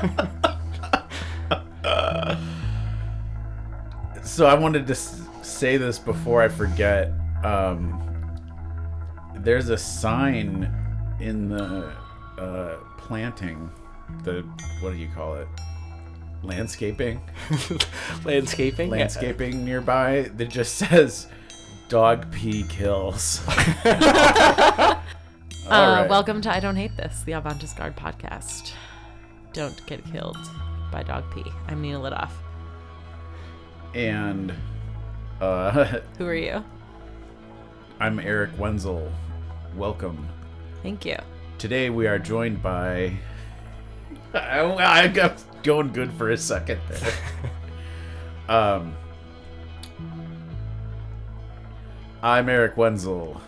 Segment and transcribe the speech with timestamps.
[4.24, 7.10] so I wanted to s- say this before I forget.
[7.44, 8.06] Um,
[9.36, 10.72] there's a sign
[11.20, 11.92] in the
[12.38, 13.70] uh, planting,
[14.24, 14.44] the
[14.80, 15.48] what do you call it?
[16.42, 17.20] Landscaping,
[18.24, 18.88] Landscaping.
[18.90, 18.96] Yeah.
[18.96, 21.26] landscaping nearby that just says
[21.88, 23.40] "dog pee kills."
[25.68, 26.08] Uh, All right.
[26.10, 28.72] Welcome to I Don't Hate This, the Avantis Guard podcast.
[29.52, 30.38] Don't get killed
[30.92, 31.44] by dog pee.
[31.68, 32.30] I'm Nina Lidoff.
[33.94, 34.54] and
[35.40, 36.64] uh, Who are you?
[37.98, 39.10] I'm Eric Wenzel.
[39.76, 40.28] Welcome.
[40.82, 41.16] Thank you.
[41.58, 43.12] Today we are joined by.
[44.34, 44.60] I,
[45.04, 47.12] I got going good for a second there.
[48.48, 48.94] um,
[52.22, 53.40] I'm Eric Wenzel.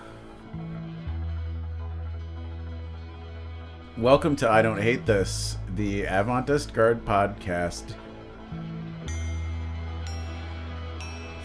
[3.99, 7.95] Welcome to I Don't Hate This, the Avantist Guard podcast.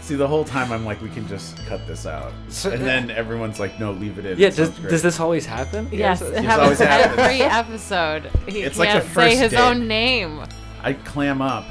[0.00, 2.32] See, the whole time I'm like, we can just cut this out.
[2.48, 4.38] So- and uh, then everyone's like, no, leave it in.
[4.38, 4.48] Yeah.
[4.48, 5.86] It Does, does this always happen?
[5.92, 6.22] Yes, Yes.
[6.22, 7.18] it This always happens happens.
[7.18, 8.30] every episode.
[8.48, 9.58] He It's like can't the say first his date.
[9.60, 10.40] own name.
[10.82, 11.66] I clam up.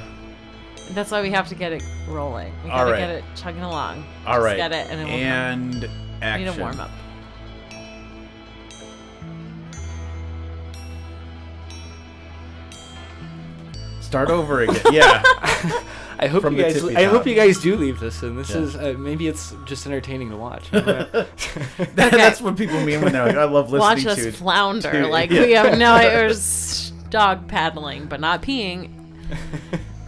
[0.92, 2.53] That's why we have to get it rolling.
[2.64, 3.00] We gotta right.
[3.00, 4.05] get it chugging along.
[4.28, 4.58] All Just right.
[4.58, 5.89] Get it, and it will come.
[6.21, 6.92] and We need a warm up.
[14.07, 14.81] Start over again.
[14.91, 15.21] Yeah.
[16.19, 16.83] I hope From you guys.
[16.95, 18.35] I hope you guys do leave this in.
[18.37, 18.57] This Yeah.
[18.61, 20.71] is uh, maybe it's just entertaining to watch.
[20.71, 21.35] That-
[21.93, 25.29] That's what people mean when they're like, I love listening Watch us flounder to- like
[25.29, 25.41] yeah.
[25.41, 28.91] we have no there's dog paddling, but not peeing.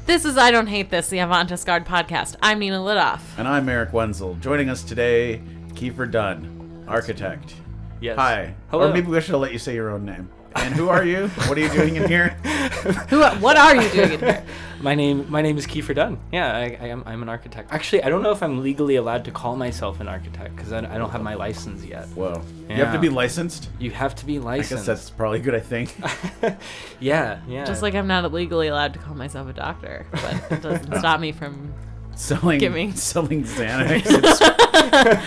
[0.05, 2.35] This is I Don't Hate This, the Avantis Guard podcast.
[2.41, 3.19] I'm Nina Lidoff.
[3.37, 4.33] And I'm Eric Wenzel.
[4.35, 5.41] Joining us today,
[5.73, 7.53] Kiefer Dunn, architect.
[8.01, 8.17] yes.
[8.17, 8.55] Hi.
[8.71, 8.89] Hello.
[8.89, 10.29] Or maybe we should let you say your own name.
[10.55, 11.27] And who are you?
[11.47, 12.29] what are you doing in here?
[13.09, 13.21] Who?
[13.23, 14.43] What are you doing in here?
[14.81, 15.29] My name.
[15.29, 16.17] My name is Kiefer Dunn.
[16.31, 17.03] Yeah, I, I am.
[17.05, 17.71] I'm an architect.
[17.73, 20.79] Actually, I don't know if I'm legally allowed to call myself an architect because I,
[20.79, 22.07] I don't have my license yet.
[22.09, 22.41] Whoa.
[22.69, 23.69] You have to be licensed?
[23.79, 24.71] You have to be licensed.
[24.71, 25.95] I guess that's probably good, I think.
[26.99, 27.41] yeah.
[27.47, 27.65] Yeah.
[27.65, 31.19] Just like I'm not legally allowed to call myself a doctor, but it doesn't stop
[31.19, 31.73] me from
[32.15, 32.93] selling Giving.
[32.95, 34.05] selling Xanax.
[34.05, 35.21] It's-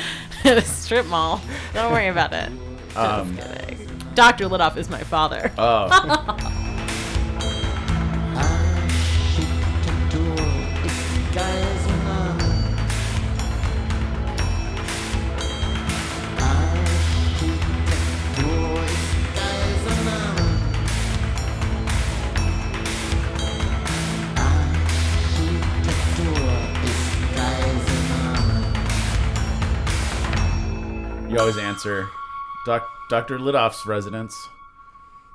[0.44, 1.40] at a strip mall.
[1.74, 2.50] Don't worry about it.
[2.96, 3.91] um, Just kidding.
[4.14, 4.48] Dr.
[4.48, 5.52] Lidoff is my father.
[5.58, 6.48] oh.
[31.28, 32.10] You always answer
[32.66, 33.38] Doc, Dr.
[33.38, 34.34] Lidoff's residence,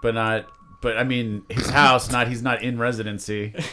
[0.02, 0.48] but not.
[0.82, 2.12] But I mean, his house.
[2.12, 3.54] Not he's not in residency.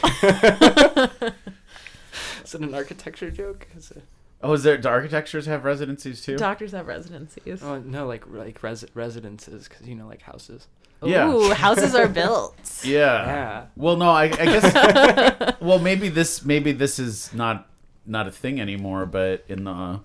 [2.43, 3.67] Is it an architecture joke?
[3.75, 4.03] Is it?
[4.43, 4.77] Oh, is there?
[4.77, 6.37] Do architectures have residencies too?
[6.37, 7.63] Doctors have residencies.
[7.63, 10.67] Oh no, like like res- residences because you know like houses.
[11.03, 11.27] yeah.
[11.27, 12.55] Ooh, houses are built.
[12.83, 13.25] Yeah.
[13.25, 13.65] Yeah.
[13.75, 15.55] Well, no, I, I guess.
[15.61, 17.67] well, maybe this maybe this is not
[18.05, 20.01] not a thing anymore, but in the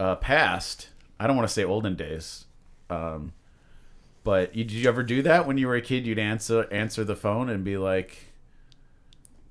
[0.00, 0.88] uh, past,
[1.20, 2.43] I don't want to say olden days,
[2.90, 3.32] um,
[4.22, 6.06] but you, did you ever do that when you were a kid?
[6.06, 8.32] You'd answer answer the phone and be like,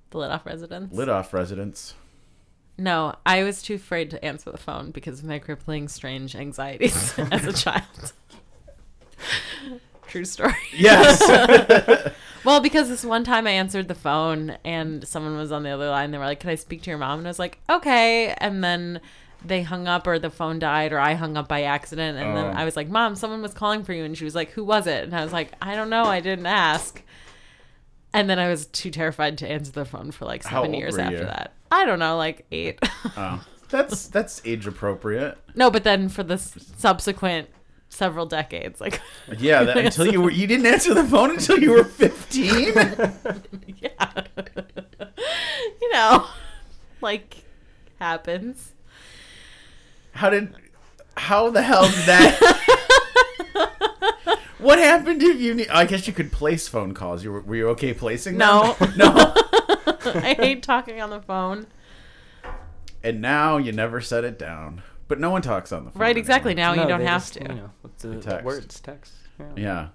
[0.10, 0.94] The Lidoff residence.
[0.94, 1.96] "Lit off residence."
[2.78, 7.14] No, I was too afraid to answer the phone because of my crippling, strange anxieties
[7.32, 8.14] as a child.
[10.08, 10.54] True story.
[10.76, 12.12] Yes.
[12.44, 15.90] Well, because this one time I answered the phone and someone was on the other
[15.90, 16.12] line.
[16.12, 18.62] They were like, "Can I speak to your mom?" And I was like, "Okay." And
[18.62, 19.00] then
[19.46, 22.18] they hung up, or the phone died, or I hung up by accident.
[22.18, 22.36] And Oh.
[22.36, 24.64] then I was like, "Mom, someone was calling for you." And she was like, "Who
[24.64, 26.04] was it?" And I was like, "I don't know.
[26.06, 27.02] I didn't ask."
[28.14, 31.18] And then I was too terrified to answer the phone for like seven years after
[31.18, 31.24] you?
[31.26, 31.54] that.
[31.72, 32.80] I don't know, like eight.
[33.18, 35.38] oh, that's that's age appropriate.
[35.56, 37.50] no, but then for the s- subsequent
[37.90, 39.02] several decades, like
[39.40, 42.74] Yeah, that, until you were you didn't answer the phone until you were fifteen.
[43.82, 44.24] yeah,
[45.82, 46.28] you know,
[47.02, 47.44] like
[48.00, 48.73] happens.
[50.14, 50.54] How did?
[51.18, 52.40] How the hell did that?
[54.60, 55.54] what happened if you?
[55.56, 57.24] Need, I guess you could place phone calls.
[57.24, 58.74] You were, were you okay placing No.
[58.80, 58.94] them?
[58.98, 59.08] no.
[60.06, 61.68] I hate talking on the phone.
[63.04, 64.82] And now you never set it down.
[65.08, 66.02] But no one talks on the phone.
[66.02, 66.52] Right, exactly.
[66.54, 66.76] anymore.
[66.76, 67.42] Now you don't have just, to.
[67.42, 67.70] You know,
[68.00, 68.46] the, The the text.
[68.46, 69.14] words text.
[69.40, 69.46] Yeah.
[69.58, 69.88] Yeah.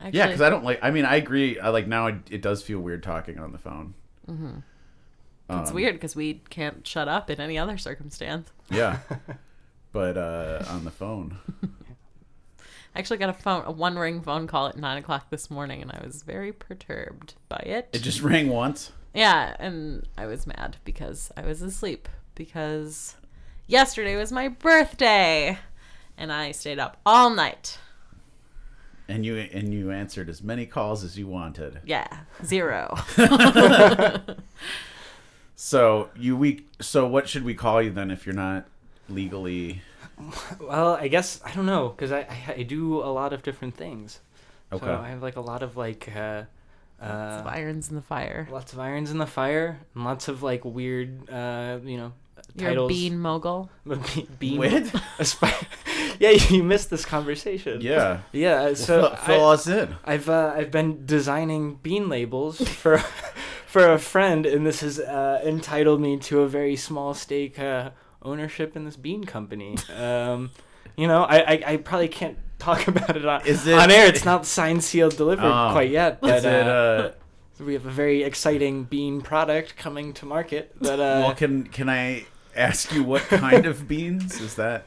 [0.00, 0.78] Actually, Yeah, because I don't like.
[0.82, 1.58] I mean, I agree.
[1.58, 2.08] I like now.
[2.08, 3.94] It, it does feel weird talking on the phone.
[4.28, 8.50] it's Um, weird because we can't shut up in any other circumstance.
[8.70, 8.98] Yeah.
[9.94, 11.38] But uh, on the phone.
[11.62, 15.80] I actually got a phone, a one ring phone call at nine o'clock this morning,
[15.80, 17.88] and I was very perturbed by it.
[17.92, 18.92] It just rang once.
[19.14, 23.14] yeah, and I was mad because I was asleep because
[23.68, 25.58] yesterday was my birthday,
[26.18, 27.78] and I stayed up all night.
[29.06, 31.80] And you and you answered as many calls as you wanted.
[31.84, 32.08] Yeah,
[32.44, 32.96] zero.
[35.56, 38.66] So you we so what should we call you then if you're not
[39.08, 39.82] legally
[40.60, 43.74] Well, I guess I don't know because I, I I do a lot of different
[43.76, 44.20] things.
[44.72, 44.84] okay?
[44.86, 46.44] So I have like a lot of like uh,
[47.02, 48.48] Lots of uh, irons in the fire.
[48.50, 52.12] lots of irons in the fire and lots of like weird uh you know
[52.56, 52.88] You're a titles.
[52.92, 53.68] bean mogul.
[54.14, 54.58] Be- bean.
[54.62, 54.84] What?
[55.18, 55.66] Aspi-
[56.20, 57.80] yeah, you missed this conversation.
[57.80, 58.20] Yeah.
[58.32, 58.74] Yeah.
[58.74, 59.96] So fill, fill I, us in.
[60.04, 62.98] I've uh, I've been designing bean labels for
[63.66, 67.90] for a friend, and this has uh, entitled me to a very small stake uh,
[68.24, 69.76] ownership in this bean company.
[69.96, 70.50] Um,
[70.96, 74.06] you know, I, I, I probably can't talk about it on, Is it- on air.
[74.06, 75.70] It's not signed, sealed, delivered Oh.
[75.72, 76.20] quite yet.
[76.20, 77.12] But it uh, uh
[77.60, 80.74] we have a very exciting bean product coming to market.
[80.80, 82.26] That uh, well can can I
[82.56, 84.86] ask you what kind of beans is that?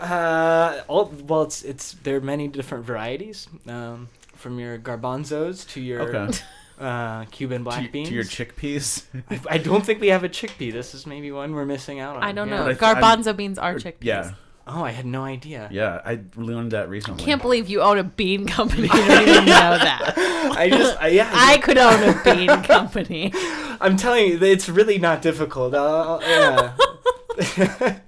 [0.00, 3.48] Uh, all well, it's it's there are many different varieties.
[3.66, 6.38] Um, from your garbanzos to your Okay.
[6.78, 8.08] Uh, Cuban black to, beans.
[8.08, 9.04] to your chickpeas?
[9.30, 10.72] I, I don't think we have a chickpea.
[10.72, 12.22] This is maybe one we're missing out on.
[12.22, 12.56] I don't Yeah.
[12.58, 12.62] know.
[12.64, 13.96] I th- Garbanzo beans are chickpeas.
[14.02, 14.30] yeah.
[14.68, 15.68] Oh, I had no idea.
[15.70, 17.22] Yeah, I learned that recently.
[17.22, 18.82] I Can't believe you own a bean company.
[18.92, 20.14] You don't even know that.
[20.56, 21.30] I just, I, yeah.
[21.32, 23.32] I could own a bean company.
[23.80, 25.72] I'm telling you, it's really not difficult.
[25.72, 27.98] Uh, yeah.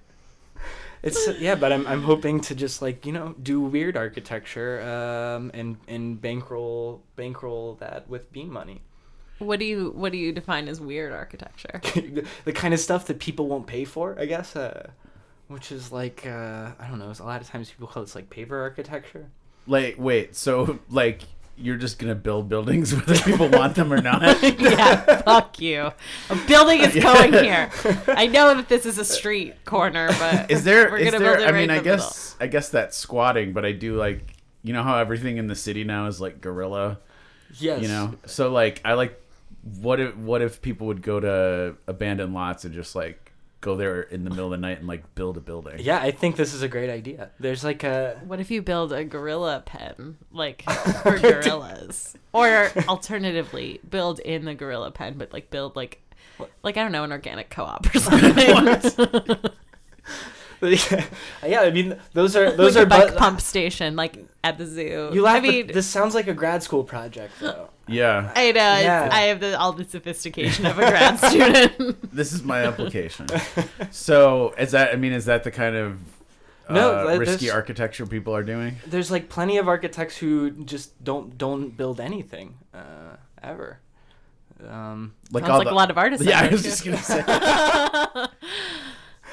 [1.02, 5.50] It's yeah, but I'm I'm hoping to just like you know do weird architecture um,
[5.54, 8.82] and and bankroll bankroll that with bean money.
[9.38, 11.80] What do you What do you define as weird architecture?
[11.94, 14.56] the, the kind of stuff that people won't pay for, I guess.
[14.56, 14.90] Uh,
[15.46, 17.12] which is like uh, I don't know.
[17.18, 19.30] A lot of times people call this like paper architecture.
[19.66, 21.22] Like wait, so like
[21.60, 24.22] you're just gonna build buildings whether people want them or not?
[24.60, 25.90] yeah, fuck you.
[26.30, 27.70] A building is going here.
[28.08, 30.90] I know that this is a street corner, but Is there?
[30.90, 31.36] We're Is gonna there?
[31.36, 31.96] build it I right mean, I the middle.
[31.98, 35.54] guess I guess that's squatting, but I do like you know how everything in the
[35.54, 36.98] city now is like guerrilla.
[37.58, 37.82] Yes.
[37.82, 39.20] You know, so like I like
[39.80, 43.27] what if what if people would go to abandoned lots and just like
[43.60, 45.76] go there in the middle of the night and like build a building?
[45.80, 47.30] Yeah, I think this is a great idea.
[47.40, 50.62] There's like a What if you build a gorilla pen, like
[51.02, 56.00] for gorillas, or alternatively, build in the gorilla pen, but like build like,
[56.62, 59.36] like I don't know, an organic co-op or something.
[61.46, 64.58] yeah, I mean those are those like are a bike but- pump station, like at
[64.58, 65.10] the zoo.
[65.12, 67.70] You laugh, I mean, but this sounds like a grad school project though.
[67.88, 68.60] Yeah, I know.
[68.60, 69.08] Yeah.
[69.10, 72.14] I have the, all the sophistication of a grad student.
[72.14, 73.26] this is my application.
[73.90, 74.92] so is that?
[74.92, 75.98] I mean, is that the kind of
[76.68, 78.76] uh, No, risky architecture people are doing?
[78.86, 83.80] There's like plenty of architects who just don't don't build anything uh, ever.
[84.66, 86.26] Um, Like Sounds like a lot of artists.
[86.26, 87.24] Yeah, I was just gonna say.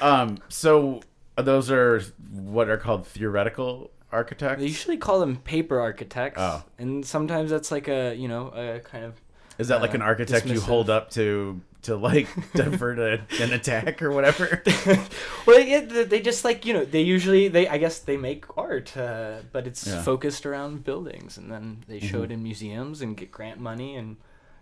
[0.00, 1.02] um, so
[1.36, 2.00] those are
[2.32, 4.60] what are called theoretical architects.
[4.60, 6.64] they usually call them paper architects, Oh.
[6.78, 9.14] and sometimes that's like a you know a kind of
[9.58, 13.52] Is that like uh, an architect you hold up to to like divert a, an
[13.52, 14.62] attack or whatever?
[15.46, 18.44] well yeah, they they just like you know they usually they i guess they make
[18.58, 20.02] art uh, but it's Yeah.
[20.02, 22.24] focused around buildings and then they show Mhm.
[22.24, 24.16] it in museums and get grant money and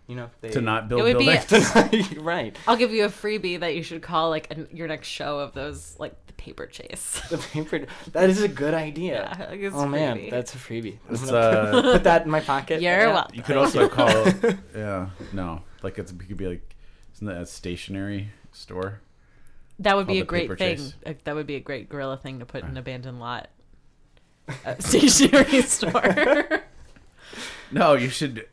[0.07, 3.75] you know they to not build would be- right I'll give you a freebie that
[3.75, 7.19] you should call like an, your next show of those like the paper chase.
[7.29, 10.29] the paper that is a good idea Yeah, like it's oh man freebie.
[10.29, 13.13] that's a freebie I'm It's, uh, put that in my pocket You're Yeah.
[13.13, 13.35] welcome.
[13.35, 14.09] You could also call
[14.75, 16.75] yeah no like it's it could be like
[17.15, 18.99] isn't that a stationery store?
[19.79, 20.77] That would be a great thing.
[20.77, 20.93] chase.
[21.23, 23.49] That would be a great guerrilla thing to put in an abandoned lot.
[24.65, 26.61] A stationery store.
[27.71, 28.47] No, you should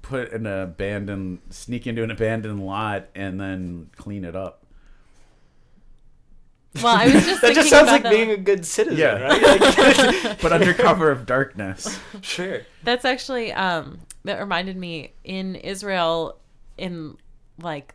[0.00, 4.64] put in an abandoned sneak into an abandoned lot and then clean it up.
[6.82, 8.10] well, I was just that thinking just sounds about like that.
[8.10, 9.20] being a good citizen Yeah.
[9.22, 11.98] right like, But under cover of darkness.
[12.22, 16.38] sure That's actually um that reminded me in Israel
[16.78, 17.18] in
[17.60, 17.94] like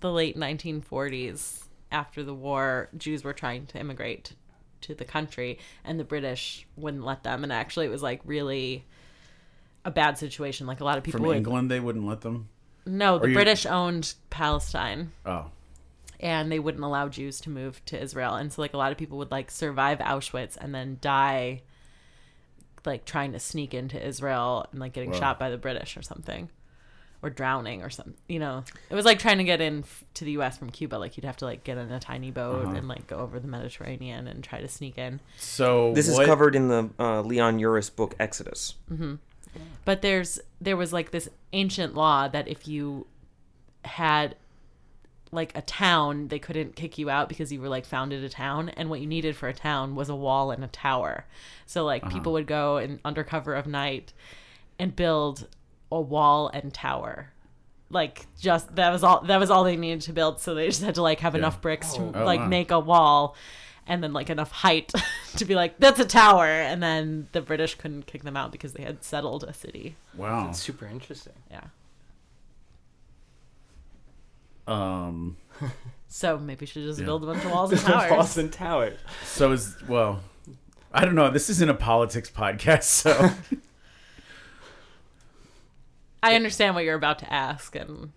[0.00, 4.34] the late 1940s after the war Jews were trying to immigrate
[4.82, 8.84] to the country and the British wouldn't let them and actually it was like really
[9.90, 12.48] a bad situation like a lot of people From would England, they wouldn't let them.
[12.86, 15.46] no the you- British owned Palestine Oh,
[16.20, 18.34] and they wouldn't allow Jews to move to Israel.
[18.34, 21.62] And so like a lot of people would like survive Auschwitz and then die
[22.86, 25.18] like trying to sneak into Israel and like getting Wow.
[25.20, 26.48] shot by the British or something.
[27.22, 28.14] or drowning or something.
[28.30, 30.56] You know, it was like trying to get in f- to the U.S.
[30.56, 30.96] from Cuba.
[30.96, 32.74] Like you'd have to like get in a tiny boat Uh-huh.
[32.76, 35.20] and like go over the Mediterranean and try to sneak in.
[35.36, 38.74] So This what- is covered in the uh, Leon Uris book Exodus.
[39.84, 43.06] But there's there was like this ancient law that if you
[43.84, 44.36] had
[45.32, 48.68] like a town, they couldn't kick you out because you were like founded a town,
[48.70, 51.24] and what you needed for a town was a wall and a tower.
[51.66, 52.12] So like uh-huh.
[52.12, 54.12] people would go and under cover of night
[54.78, 55.46] and build
[55.92, 57.32] a wall and tower.
[57.90, 60.40] Like just that was all that was all they needed to build.
[60.40, 62.12] So they just had to like have enough bricks to oh.
[62.14, 62.48] oh, like wow.
[62.48, 63.36] make a wall
[63.90, 64.90] and then like enough height
[65.36, 68.72] to be like that's a tower and then the british couldn't kick them out because
[68.72, 70.48] they had settled a city Wow.
[70.48, 71.34] It's super interesting.
[71.50, 71.64] yeah
[74.66, 75.36] Um.
[76.08, 77.06] so maybe we should just Yeah.
[77.06, 78.98] build a bunch of walls and towers Boston Towers.
[79.24, 80.20] So is well.
[80.92, 81.30] I don't know.
[81.30, 83.30] This isn't a politics podcast, so
[86.22, 88.12] i understand what you're about to ask and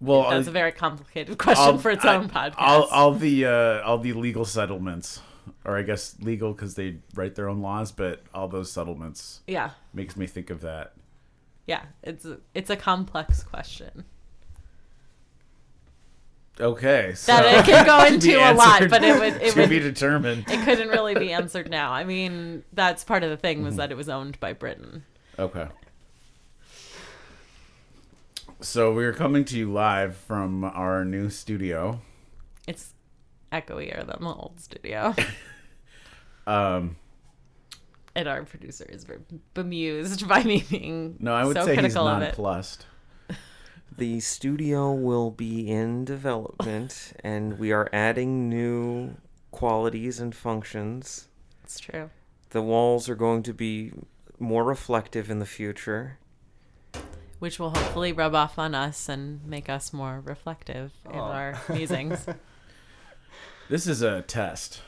[0.00, 0.30] well.
[0.30, 3.82] that's I- a very complicated question for its I- own podcast All, all the uh,
[3.82, 5.20] all the legal settlements,
[5.64, 9.70] or I guess legal because they write their own laws, but all those settlements yeah
[9.94, 10.92] makes me think of that.
[11.66, 14.04] yeah it's a, it's a complex question
[16.58, 19.70] Okay, so that it could go into a lot but it would it to would
[19.70, 20.44] be determined.
[20.46, 23.90] it couldn't really be answered now i mean that's part of the thing was that
[23.90, 25.04] it was owned by britain
[25.38, 25.68] Okay.
[28.62, 32.00] So we're coming to you live from our new studio.
[32.66, 32.92] it's
[33.50, 35.14] echoier than the old studio
[36.46, 36.96] Um,
[38.14, 39.20] and our producer is very
[39.54, 42.86] bemused by me being no, I would so say he's critical of nonplussed.
[43.96, 49.16] The studio will be in development, and we are adding new
[49.50, 51.28] qualities and functions.
[51.64, 52.08] It's true.
[52.50, 53.92] The walls are going to be
[54.38, 56.18] more reflective in the future.
[57.40, 61.32] Which will hopefully rub off on us and make us more reflective in Aw.
[61.32, 62.26] our musings.
[63.70, 64.82] This is a test.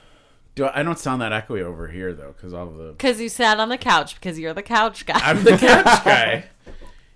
[0.57, 3.29] Do I, I don't sound that echoey over here though, because all the Because you
[3.29, 5.21] sat on the couch because you're the couch guy.
[5.23, 6.47] I'm the couch guy.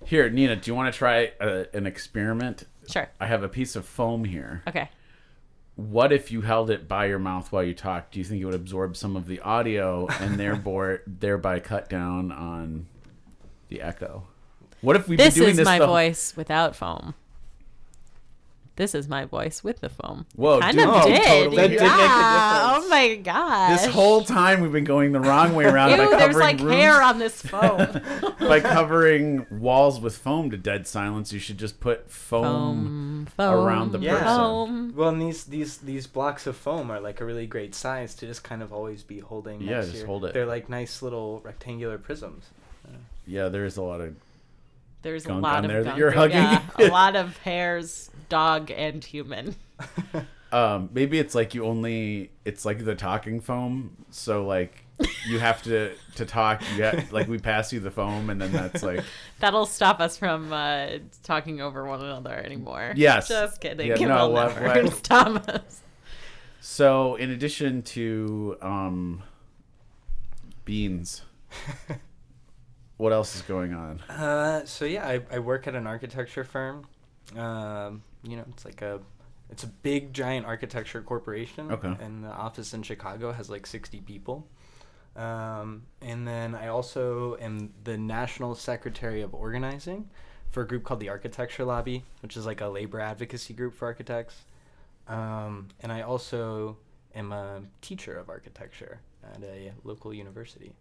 [0.04, 2.62] Here, Nina, do you want to try a, an experiment?
[2.88, 3.08] sure.
[3.18, 4.62] I have a piece of foam here.
[4.68, 4.88] Okay.
[5.74, 8.12] What if you held it by your mouth while you talked?
[8.12, 12.30] Do you think it would absorb some of the audio and thereby thereby cut down
[12.30, 12.86] on
[13.70, 14.28] the echo?
[14.86, 17.14] What if we've This been doing is this my the- voice without foam.
[18.76, 20.26] This is my voice with the foam.
[20.36, 21.22] Whoa, kind dude, of oh, did.
[21.24, 21.86] totally That did yeah.
[21.86, 22.84] make a difference.
[22.84, 23.72] Oh my god!
[23.72, 26.60] This whole time we've been going the wrong way around by Ew, covering there's like
[26.60, 28.00] rooms, hair on this foam.
[28.38, 31.32] by covering walls with foam to dead silence.
[31.32, 33.26] You should just put foam.
[33.26, 34.24] foam, foam, around the person.
[34.24, 34.92] Foam.
[34.94, 38.26] Well, and these these these blocks of foam are like a really great size to
[38.26, 39.62] just kind of always be holding.
[39.62, 40.32] Yeah, next just to your- hold it.
[40.34, 42.44] They're like nice little rectangular prisms.
[43.26, 44.14] Yeah, there's a lot of
[45.06, 46.36] There's a lot of there that gunk you're hugging.
[46.38, 49.54] Yeah, a lot of hairs, dog and human.
[50.52, 54.84] um maybe it's like you only it's like the talking foam so like
[55.28, 58.50] you have to to talk you have, like we pass you the foam and then
[58.52, 59.04] that's like
[59.40, 62.94] That'll stop us from uh, talking over one another anymore.
[62.96, 63.28] Yes.
[63.28, 63.86] Just kidding.
[63.88, 65.82] Yeah, no, what- never what- stop us.
[66.60, 69.22] so in addition to um
[70.64, 71.22] beans
[72.96, 76.86] what else is going on Uh, so yeah, I, I work at an architecture firm.
[77.36, 79.00] Um, you know, it's like a
[79.50, 81.70] it's a big giant architecture corporation.
[81.70, 81.94] Okay.
[82.00, 84.46] And the office in Chicago has like sixty people.
[85.14, 90.10] Um, and then I also am the national secretary of organizing
[90.50, 93.86] for a group called the Architecture Lobby, which is like a labor advocacy group for
[93.86, 94.44] architects.
[95.08, 96.76] Um, and I also
[97.14, 100.72] am a teacher of architecture at a local university,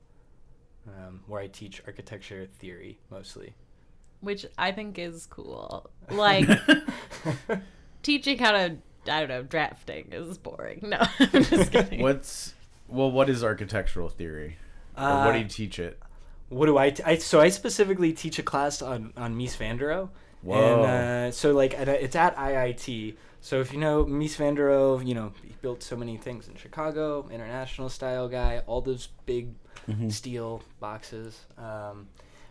[0.88, 3.54] um, where I teach architecture theory mostly.
[4.22, 5.90] Which I think is cool.
[6.12, 6.48] Like,
[8.04, 8.78] teaching how to,
[9.10, 10.82] I don't know, drafting is boring.
[10.84, 12.02] No, I'm just kidding.
[12.02, 12.54] what's
[12.88, 14.58] well what is architectural theory
[14.96, 16.00] or what do you teach it
[16.50, 17.18] What do I, t- I?
[17.18, 20.10] So I specifically teach a class on on Mies van der Rohe.
[20.44, 20.84] Whoa.
[20.84, 23.16] And uh, so like at a, it's at IIT.
[23.42, 26.48] So if you know Mies van der Rohe, you know he built so many things
[26.48, 29.56] in Chicago, international style guy, all those big
[29.88, 30.10] Mm-hmm.
[30.10, 31.46] steel boxes.
[31.58, 32.08] Um,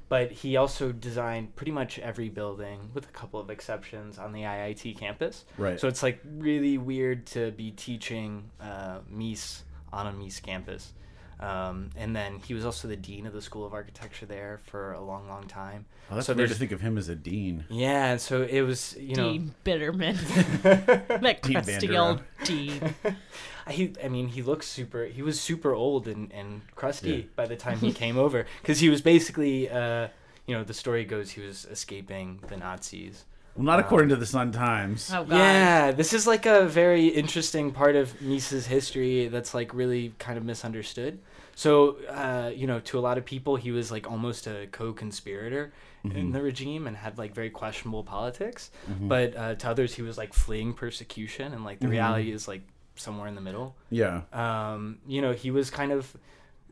[0.09, 4.43] but he also designed pretty much every building, with a couple of exceptions, on the
[4.43, 5.45] IIT campus.
[5.57, 5.81] Right.
[5.81, 9.63] So it's like really weird to be teaching uh, Mies
[9.93, 10.93] on a Mies campus.
[11.41, 14.93] Um, and then he was also the dean of the School of Architecture there for
[14.93, 15.85] a long, long time.
[16.11, 18.63] oh, that's so weird to think of him as a dean Yeah, and so it
[18.63, 20.17] was, you know, Dean Bitterman.
[20.63, 22.95] that crusty Vander old Dean.
[23.71, 25.05] he, I mean, he looks super.
[25.07, 27.23] He was super old and, and crusty Yeah.
[27.37, 30.09] by the time he came over because he was basically, uh,
[30.47, 33.25] you know, the story goes he was escaping the Nazis.
[33.57, 35.11] Well, not according to the Sun Times.
[35.13, 35.37] Oh god.
[35.37, 40.37] Yeah, this is like a very interesting part of Mies's history that's like really kind
[40.37, 41.21] of misunderstood.
[41.55, 45.73] So, uh, you know, to a lot of people, he was like almost a co-conspirator
[46.05, 48.71] in the regime and had like very questionable politics.
[49.01, 52.63] But uh, to others, he was like fleeing persecution, and like the reality is like
[52.97, 53.77] somewhere in the middle.
[53.91, 54.23] Yeah.
[54.33, 56.15] Um, you know, he was kind of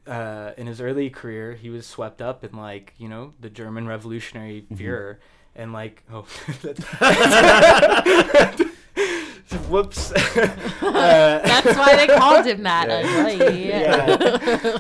[0.07, 3.87] uh, in his early career, he was swept up in like you know the German
[3.87, 5.19] Revolutionary Führer,
[5.55, 6.25] and like oh,
[9.69, 10.13] whoops.
[10.13, 12.89] uh, That's why they called him that.
[12.89, 13.55] Right.
[13.55, 14.17] yeah,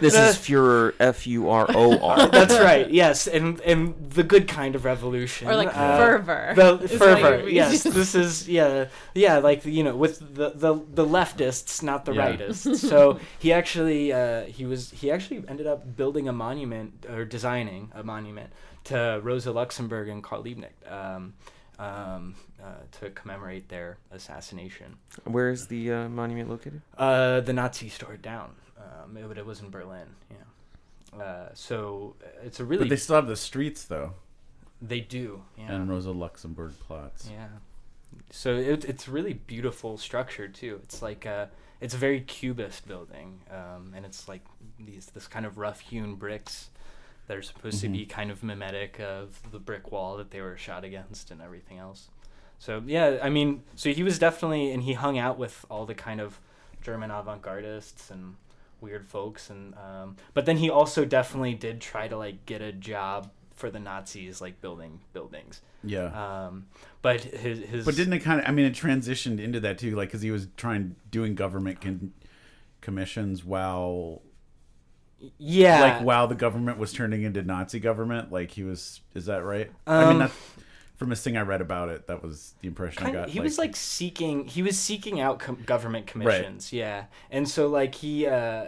[0.00, 2.28] This is Führer, F U R O R.
[2.28, 2.90] that's right.
[2.90, 6.52] Yes, and and the good kind of revolution, Or like uh, fervor.
[6.56, 7.82] The is fervor, yes.
[7.82, 9.38] This is yeah, yeah.
[9.38, 12.32] Like you know, with the the, the leftists, not the Yeah.
[12.36, 12.76] rightists.
[12.76, 17.90] So he actually uh, he was he actually ended up building a monument or designing
[17.94, 18.50] a monument
[18.84, 21.34] to Rosa Luxemburg and Karl Liebknecht um,
[21.78, 22.66] um, uh,
[23.00, 24.96] to commemorate their assassination.
[25.24, 26.82] Where is the uh, monument located?
[26.96, 30.08] Uh, the Nazis tore it down, um, it, but it was in Berlin.
[30.30, 31.22] Yeah.
[31.22, 34.14] Uh, so uh, it's a really But they still have the streets though,
[34.80, 35.72] they do yeah.
[35.72, 37.28] and Rosa Luxemburg Platz.
[37.30, 37.48] Yeah.
[38.30, 40.80] So it, it's a really beautiful structure too.
[40.82, 44.42] It's like a, it's a very cubist building, um, and it's like
[44.78, 46.70] these this kind of rough hewn bricks
[47.26, 50.56] that are supposed to be kind of mimetic of the brick wall that they were
[50.56, 52.08] shot against and everything else.
[52.58, 55.94] So yeah, I mean, so he was definitely, and he hung out with all the
[55.94, 56.40] kind of
[56.80, 58.36] German avant-gardists and
[58.80, 62.72] weird folks, and um, but then he also definitely did try to like get a
[62.72, 65.60] job for the Nazis, like building buildings.
[65.84, 66.06] Yeah.
[66.06, 66.66] Um,
[67.00, 68.48] but his his But didn't it kind of?
[68.48, 72.12] I mean, it transitioned into that too, like because he was trying doing government con-
[72.80, 74.22] commissions while,
[75.38, 78.32] yeah like, while the government was turning into Nazi government.
[78.32, 79.00] Like he was.
[79.14, 79.70] Is that right?
[79.86, 80.30] I Um, mean, that,
[80.96, 83.28] from this thing I read about it, that was the impression I of, got.
[83.30, 87.94] he was like seeking he was seeking out com- government commissions yeah and so like
[87.94, 88.64] he uh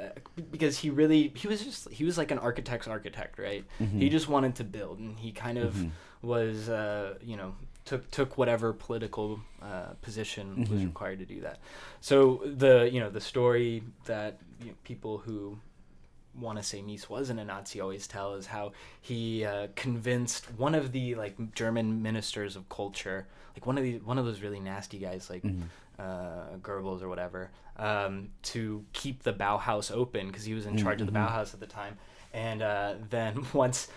[0.51, 4.01] because he really he was just he was like an architect's architect right Mm-hmm.
[4.01, 5.77] he just wanted to build and he kind of
[6.23, 10.87] was uh you know took took whatever political uh, position was Mm-hmm.
[10.87, 11.59] required to do that
[12.01, 15.57] so the you know the story that you know, people who
[16.39, 20.75] want to say Mies wasn't a Nazi always tell is how he uh, convinced one
[20.75, 24.61] of the like German ministers of culture, like one of the one of those really
[24.61, 25.45] nasty guys like
[25.99, 31.01] uh, Goebbels or whatever, um, to keep the Bauhaus open because he was in charge
[31.01, 31.97] of the Bauhaus at the time.
[32.33, 33.89] And uh, then once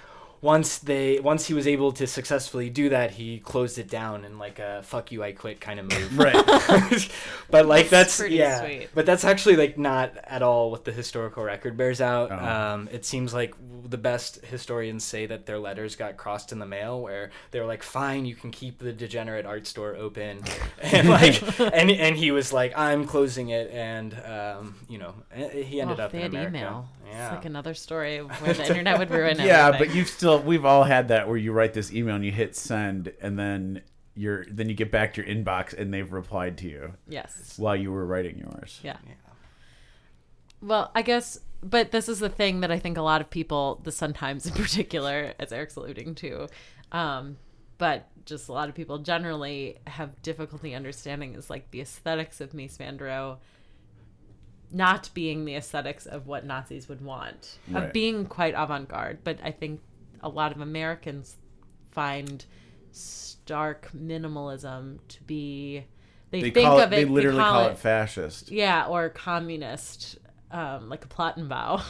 [0.41, 4.37] once they once he was able to successfully do that, he closed it down in
[4.37, 6.17] like a "fuck you, I quit" kind of move.
[6.19, 7.11] right.
[7.49, 8.89] but like that's, pretty yeah sweet.
[8.93, 12.35] but that's actually like not at all what the historical record bears out Oh.
[12.37, 13.55] um, it seems like
[13.89, 17.65] the best historians say that their letters got crossed in the mail where they were
[17.65, 20.43] like fine you can keep the degenerate art store open
[20.81, 25.61] and like and and he was like i'm closing it and um, you know eh,
[25.63, 26.57] he ended Oh, up they in had America.
[26.57, 26.89] email.
[27.09, 29.45] Yeah It's like another story where the internet would ruin it.
[29.45, 29.87] yeah, everything.
[29.87, 32.55] but you've still we've all had that where you write this email and you hit
[32.55, 33.81] send and then
[34.15, 37.53] you're then you get back to your inbox and they've replied to you yes.
[37.57, 38.79] while you were writing yours.
[38.83, 38.97] Yeah.
[39.05, 39.13] Yeah.
[40.61, 43.79] Well, I guess, but this is the thing that I think a lot of people,
[43.83, 46.47] the Sun Times in particular, as Eric's alluding to,
[46.91, 47.37] um,
[47.77, 52.51] but just a lot of people generally have difficulty understanding is like the aesthetics of
[52.53, 53.37] Mies van der Rohe
[54.71, 57.85] not being the aesthetics of what Nazis would want, Right.
[57.85, 59.19] of being quite avant garde.
[59.23, 59.81] But I think
[60.21, 61.37] a lot of Americans
[61.91, 62.45] find
[62.91, 65.85] stark minimalism to be.
[66.31, 66.95] They, They think of it.
[66.95, 68.51] they literally call, call it fascist.
[68.51, 70.17] yeah, or communist,
[70.51, 71.81] um, like a Plattenbau.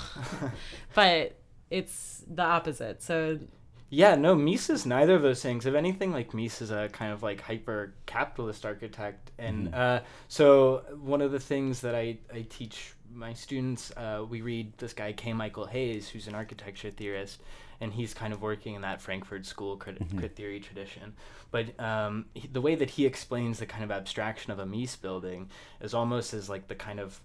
[0.94, 1.40] but
[1.72, 3.02] it's the opposite.
[3.02, 3.40] So
[3.90, 5.66] Yeah, no, Mies is neither of those things.
[5.66, 10.84] If anything, like Mies is a kind of like hyper capitalist architect, and uh, so
[11.02, 15.14] one of the things that I I teach my students, uh, we read this guy
[15.14, 15.32] K.
[15.32, 17.42] Michael Hayes, who's an architecture theorist,
[17.80, 21.14] and he's kind of working in that Frankfurt School crit, crit theory tradition.
[21.52, 25.00] But um, he- the way that he explains the kind of abstraction of a Mies
[25.02, 27.22] building is almost as like the kind of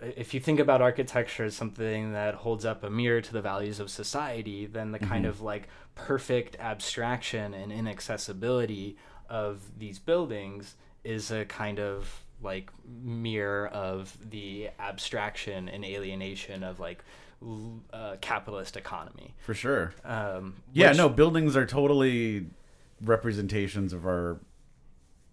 [0.00, 3.80] if you think about architecture as something that holds up a mirror to the values
[3.80, 8.96] of society, then the kind of like perfect abstraction and inaccessibility
[9.28, 12.70] of these buildings is a kind of like
[13.02, 17.02] mirror of the abstraction and alienation of like
[17.92, 19.34] uh, capitalist economy.
[19.44, 19.94] For sure.
[20.04, 22.46] Um, Yeah, which- no, buildings are totally
[23.02, 24.38] representations of our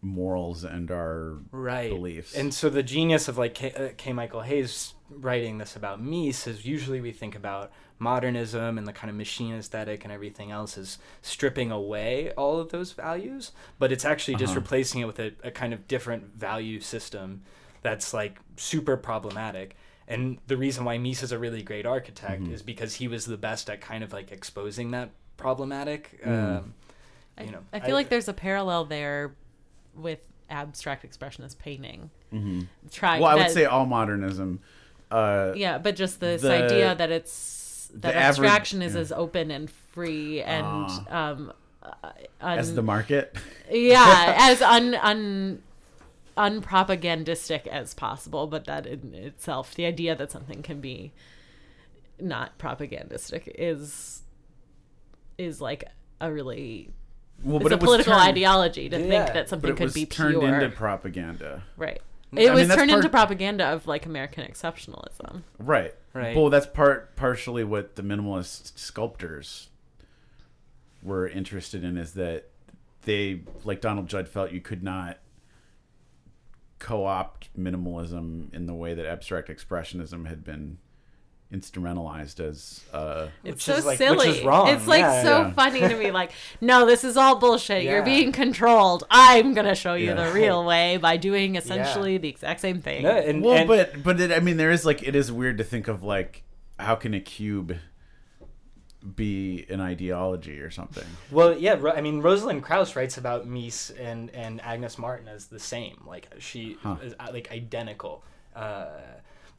[0.01, 2.33] morals and our right beliefs.
[2.35, 4.11] and so the genius of like K, uh, K.
[4.13, 9.09] michael hayes writing this about Mies is usually we think about modernism and the kind
[9.11, 14.05] of machine aesthetic and everything else is stripping away all of those values, but it's
[14.05, 14.61] actually just Uh-huh.
[14.61, 17.43] replacing it with a, a kind of different value system
[17.83, 19.75] that's like super problematic.
[20.07, 22.53] And the reason why Mies is a really great architect Mhm.
[22.53, 26.19] is because he was the best at kind of like exposing that problematic.
[26.25, 26.57] Mm.
[26.57, 26.73] Um,
[27.37, 29.35] I, you know, I feel like there's a parallel there
[29.95, 32.09] with abstract expressionist painting.
[32.29, 33.21] hmm Trying.
[33.21, 34.59] Well, I would say all modernism.
[35.09, 39.01] Uh, Yeah, but just this the- idea that it's that the average- abstraction is yeah.
[39.01, 41.29] as open and free and Ah.
[41.31, 43.35] um, uh, as the market.
[43.69, 45.61] yeah, as un un
[46.37, 51.11] unpropagandistic as possible, but that in itself, the idea that something can be
[52.19, 54.21] not propagandistic is
[55.37, 55.83] is like
[56.19, 56.91] a really
[57.43, 60.39] Well, it's a it political turned- ideology to Yeah, think that something could be turned
[60.39, 60.53] pure.
[60.55, 61.63] into propaganda.
[61.77, 62.01] right.
[62.33, 65.41] It mean, was that's turned into propaganda of like American exceptionalism.
[65.59, 65.93] Right.
[66.13, 66.33] Right.
[66.35, 69.67] Well, that's part partially what the minimalist sculptors
[71.03, 72.45] were interested in is that
[73.03, 75.17] they, like Donald Judd, felt you could not
[76.79, 80.77] co-opt minimalism in the way that abstract expressionism had been
[81.51, 82.81] instrumentalized as.
[82.93, 84.45] Uh, It's Which so is, like- which is silly.
[84.45, 85.23] wrong, It's like yeah.
[85.23, 85.51] so Yeah.
[85.53, 86.11] funny to me.
[86.21, 87.83] Like, no, this is all bullshit.
[87.83, 89.03] You're being controlled.
[89.09, 90.25] I'm gonna show you Yeah.
[90.25, 93.03] the real way by doing essentially the exact same thing.
[93.03, 95.57] No, and, well, and- but but it, I mean, there is like it is weird
[95.57, 96.43] to think of like
[96.79, 97.77] how can a cube
[99.15, 101.05] be an ideology or something?
[101.31, 105.59] Well, yeah, I mean, Rosalind Krauss writes about Mies and, and Agnes Martin as the
[105.59, 106.03] same.
[106.05, 106.97] Like she Huh.
[107.03, 108.23] is uh, like identical.
[108.55, 108.85] Uh,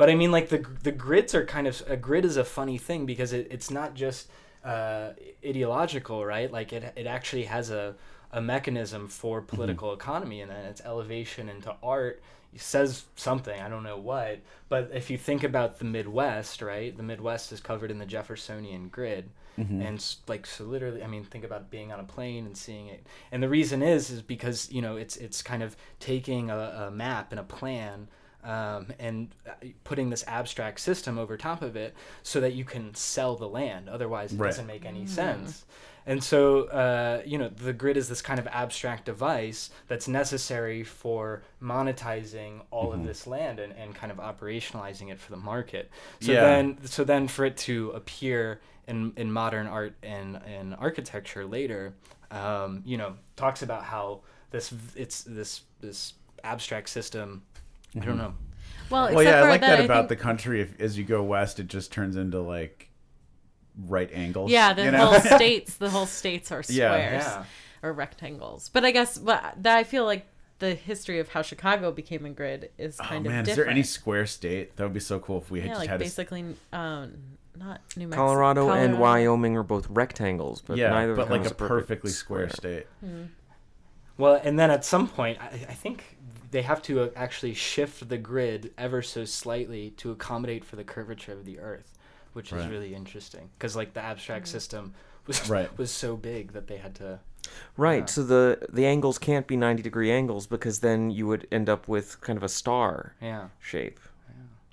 [0.02, 2.76] but I mean, like the the grids are kind of a grid is a funny
[2.76, 4.28] thing because it, it's not just
[4.64, 5.10] uh,
[5.46, 6.50] ideological, right?
[6.50, 7.94] Like it it actually has a
[8.32, 12.20] a mechanism for political economy and then its elevation into art
[12.56, 13.60] says something.
[13.60, 14.40] I don't know what.
[14.68, 16.96] But if you think about the midwest right?
[16.96, 19.30] The midwest is covered in the jeffersonian grid.
[19.82, 23.06] And like so literally i mean think about being on a plane and seeing it.
[23.30, 26.90] And the reason is is because you know it's it's kind of taking a, a
[26.90, 28.08] map and a plan
[28.44, 29.52] um, and uh,
[29.84, 33.88] putting this abstract system over top of it so that you can sell the land
[33.88, 34.48] otherwise it Right.
[34.48, 35.64] doesn't make any sense
[36.04, 40.82] and so, uh, you know, the grid is this kind of abstract device that's necessary
[40.82, 43.00] for monetizing all Mm-hmm.
[43.02, 45.90] of this land and, and kind of operationalizing it for the market.
[46.18, 46.40] So Yeah.
[46.40, 51.94] then, so then for it to appear in, in modern art and, and architecture later,
[52.32, 57.42] um, you know, talks about how this it's this this abstract system.
[57.96, 58.34] I don't know.
[58.90, 60.60] Well, Well, yeah, I like that, I about think- the country.
[60.60, 62.90] If as you go west, it just turns into like
[63.86, 64.50] right angles.
[64.50, 65.06] Yeah, the you know?
[65.06, 67.44] whole states, the whole states are squares Yeah.
[67.82, 68.68] or rectangles.
[68.68, 70.26] But I guess, but that I feel like
[70.58, 73.66] the history of how Chicago became a grid is oh kind of man, is there
[73.66, 76.00] any square state that would be so cool if we had yeah, just like had
[76.02, 77.14] a s- basically, um,
[77.58, 81.38] not New Mexico, Colorado, and Wyoming are both rectangles, but yeah, neither of but them
[81.38, 82.86] like is a perfectly square state.
[84.18, 86.11] Well, and then at some point, I, I think
[86.52, 90.84] they have to uh, actually shift the grid ever so slightly to accommodate for the
[90.84, 91.98] curvature of the Earth,
[92.34, 94.94] which is really interesting because like the abstract system
[95.26, 95.76] was Right.
[95.76, 97.18] was so big that they had to.
[97.76, 98.00] Right.
[98.02, 98.06] Yeah.
[98.06, 101.88] So the the angles can't be 90 degree angles because then you would end up
[101.88, 103.48] with kind of a star Yeah.
[103.60, 103.98] shape.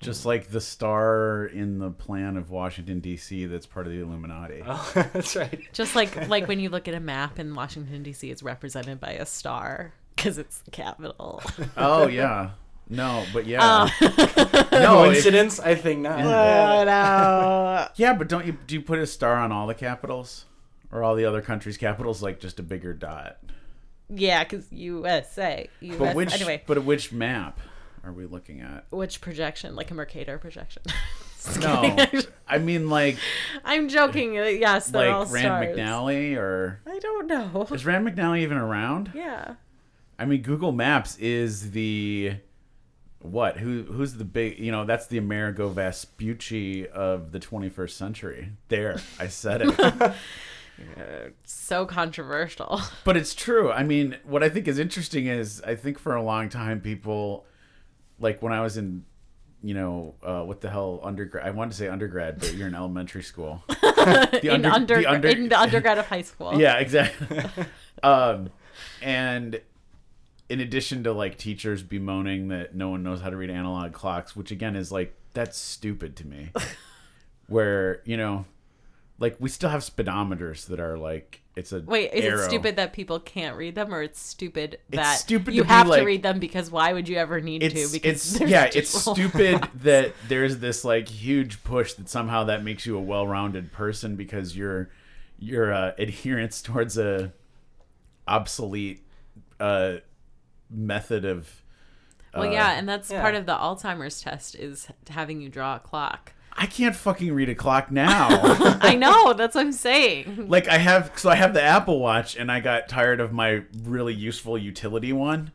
[0.00, 3.44] Just like the star in the plan of Washington D.C.
[3.44, 4.62] that's part of the Illuminati.
[4.66, 5.60] Oh, that's right.
[5.74, 9.10] Just like like when you look at a map in Washington D.C., it's represented by
[9.12, 11.42] a star because it's the capital.
[11.76, 12.50] Oh yeah,
[12.88, 13.90] no, but yeah, Oh.
[14.00, 14.08] no,
[15.04, 15.58] it- Coincidence?
[15.60, 16.20] I think not.
[16.20, 17.88] Oh, no.
[17.96, 20.44] yeah, but don't you do you put a star on all the capitals
[20.92, 23.38] or all the other countries' capitals like just a bigger dot?
[24.08, 25.68] Yeah, because USA.
[25.80, 27.60] US, But which anyway, but which map
[28.04, 28.84] are we looking at?
[28.90, 29.74] which projection?
[29.76, 30.82] Like a Mercator projection?
[31.60, 31.96] No.
[32.46, 33.16] I mean like
[33.64, 34.38] I'm joking.
[34.38, 35.76] Uh, yes, they're all like Rand stars.
[35.78, 37.66] McNally or I don't know.
[37.70, 39.12] is Rand McNally even around?
[39.14, 39.54] Yeah.
[40.20, 42.34] I mean, Google Maps is the
[43.22, 43.56] what?
[43.56, 44.58] Who who's the big?
[44.58, 48.52] You know, that's the Amerigo Vespucci of the 21st century.
[48.68, 50.12] There, I said it.
[51.44, 52.80] So controversial.
[53.04, 53.70] but it's true.
[53.70, 57.44] I mean, what I think is interesting is I think for a long time people,
[58.18, 59.04] like when I was in,
[59.62, 61.46] you know, uh, what the hell undergrad?
[61.46, 63.62] I wanted to say undergrad, but you're in elementary school.
[64.00, 66.58] The in, under- under, the under- in the undergrad of high school.
[66.58, 67.42] Yeah, exactly.
[68.02, 68.48] um,
[69.02, 69.60] and
[70.50, 74.34] in addition to like teachers bemoaning that no one knows how to read analog clocks,
[74.34, 76.50] which again is like that's stupid to me.
[77.46, 78.44] Where you know,
[79.18, 82.40] like we still have speedometers that are like it's a Wait, is arrow.
[82.42, 86.00] it stupid that people can't read them, or it's stupid that stupid you have like-
[86.00, 87.92] to read them because why would you ever need It's to?
[87.92, 92.86] Because it's yeah, it's stupid that there's this like huge push that somehow that makes
[92.86, 94.90] you a well-rounded person because your
[95.38, 97.32] your uh, adherence towards a
[98.28, 99.04] obsolete
[99.58, 99.96] uh,
[100.70, 101.62] method of
[102.34, 103.20] Well, uh, yeah, and that's yeah.
[103.20, 106.32] part of the Alzheimer's test is having you draw a clock.
[106.52, 108.28] I can't fucking read a clock now.
[108.80, 110.46] I know that's what I'm saying.
[110.48, 113.62] like I have so I have the Apple Watch and I got tired of my
[113.82, 115.52] really useful utility one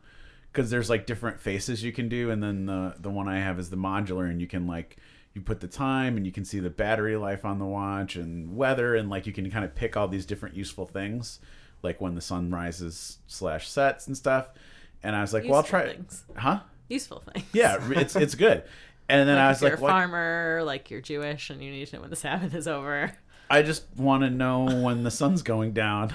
[0.52, 3.58] because there's like different faces you can do and then the the one I have
[3.58, 4.96] is the modular and you can like
[5.34, 8.56] you put the time and you can see the battery life on the watch and
[8.56, 11.40] weather and like you can kind of pick all these different useful things
[11.82, 14.48] like when the sun rises slash sets and stuff
[15.02, 16.24] and I was like well I'll try things.
[16.36, 17.44] huh Useful thing.
[17.52, 18.62] yeah it's it's good
[19.08, 21.86] and then Like I if was you're a farmer, like you're Jewish, and you need
[21.86, 23.12] to know when the Sabbath is over.
[23.48, 26.12] I just want to know when the sun's going down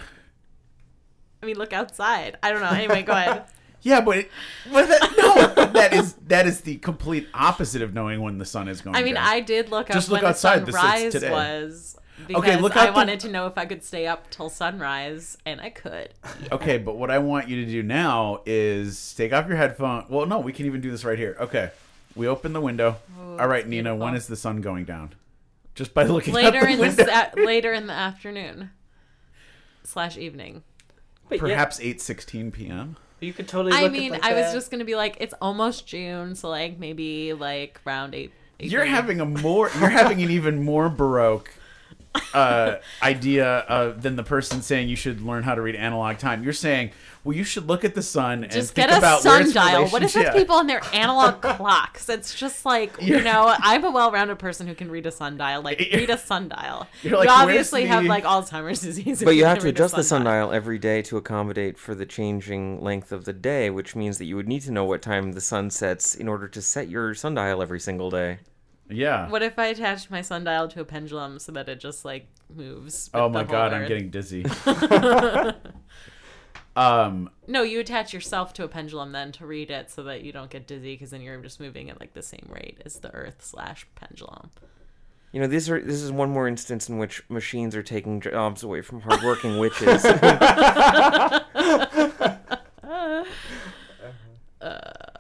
[1.41, 2.37] I mean, look outside.
[2.43, 2.69] I don't know.
[2.69, 3.45] Anyway, go ahead.
[3.83, 4.31] Yeah, but, it,
[4.71, 8.67] but that, no, that is that is the complete opposite of knowing when the sun
[8.67, 8.95] is going.
[8.95, 9.25] I mean, down.
[9.25, 10.67] I did look up Just look when outside.
[10.67, 11.31] the sunrise today.
[11.31, 15.37] was because look I the- wanted to know if I could stay up till sunrise,
[15.45, 16.09] and I could.
[16.51, 20.05] Okay, but what I want you to do now is take off your headphone.
[20.09, 21.35] Well, no, we can even do this right here.
[21.39, 21.71] Okay,
[22.15, 22.97] we open the window.
[23.19, 24.17] Ooh, All right, Nina, when beautiful.
[24.17, 25.13] is the sun going down?
[25.75, 27.03] Just by looking later the in window.
[27.03, 28.71] the sa- later in the afternoon
[29.83, 30.63] slash evening.
[31.29, 32.97] But yeah, Perhaps eight sixteen p.m.
[33.21, 33.73] you could totally.
[33.73, 36.77] I mean, at, like, I was just gonna be like, it's almost June, so like
[36.77, 38.33] maybe like round eight.
[38.59, 38.87] You're 8:30.
[38.89, 39.71] having a more.
[39.79, 41.49] You're having an even more baroque
[42.33, 46.43] uh, idea uh, than the person saying you should learn how to read analog time.
[46.43, 46.91] You're saying,
[47.23, 49.53] well, you should look at the sun and just think get a about where its
[49.53, 49.87] sundial.
[49.89, 52.09] What is with relationship- people and their analog clocks?
[52.09, 55.61] It's just like you You're- know, I'm a well-rounded person who can read a sundial.
[55.61, 56.87] Like read a sundial.
[57.03, 59.23] You're like, you where's obviously have like Alzheimer's disease.
[59.23, 62.05] But you have to read a adjust the sundial every day to accommodate for the
[62.05, 65.33] changing length of the day, which means that you would need to know what time
[65.33, 68.39] the sun sets in order to set your sundial every single day.
[68.89, 69.29] Yeah.
[69.29, 73.09] What if I attached my sundial to a pendulum so that it just like moves?
[73.13, 74.45] Oh my whole god, I'm getting dizzy.
[76.75, 80.31] um, No, you attach yourself to a pendulum then to read it so that you
[80.31, 83.13] don't get dizzy because then you're just moving at like the same rate as the
[83.13, 84.51] Earth slash pendulum.
[85.31, 88.63] You know, these are this is one more instance in which machines are taking jobs
[88.63, 90.05] away from hardworking witches.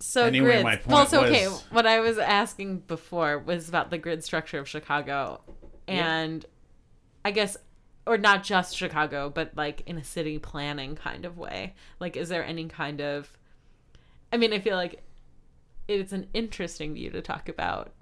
[0.00, 0.64] So Anyway, grids.
[0.64, 1.46] my point well, so okay.
[1.70, 5.42] What I was asking before was about the grid structure of Chicago,
[5.86, 6.44] and
[7.24, 7.56] I guess,
[8.06, 11.74] or not just Chicago, but like in a city planning kind of way.
[11.98, 13.36] Like, is there any kind of?
[14.32, 15.02] I mean, I feel like
[15.86, 17.92] it's an interesting view to talk about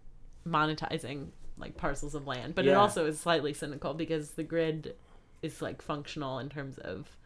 [0.46, 4.94] monetizing like parcels of land, but it also is slightly cynical because the grid
[5.42, 7.16] is like functional in terms of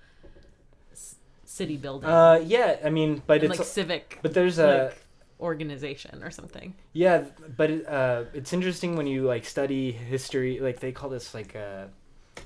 [1.53, 4.97] city building Uh, yeah, I mean, but and it's like civic but there's a like
[5.41, 6.75] organization or something.
[6.93, 7.25] Yeah,
[7.57, 10.61] but it, uh, it's interesting when you like study history.
[10.61, 11.87] Like they call this like uh,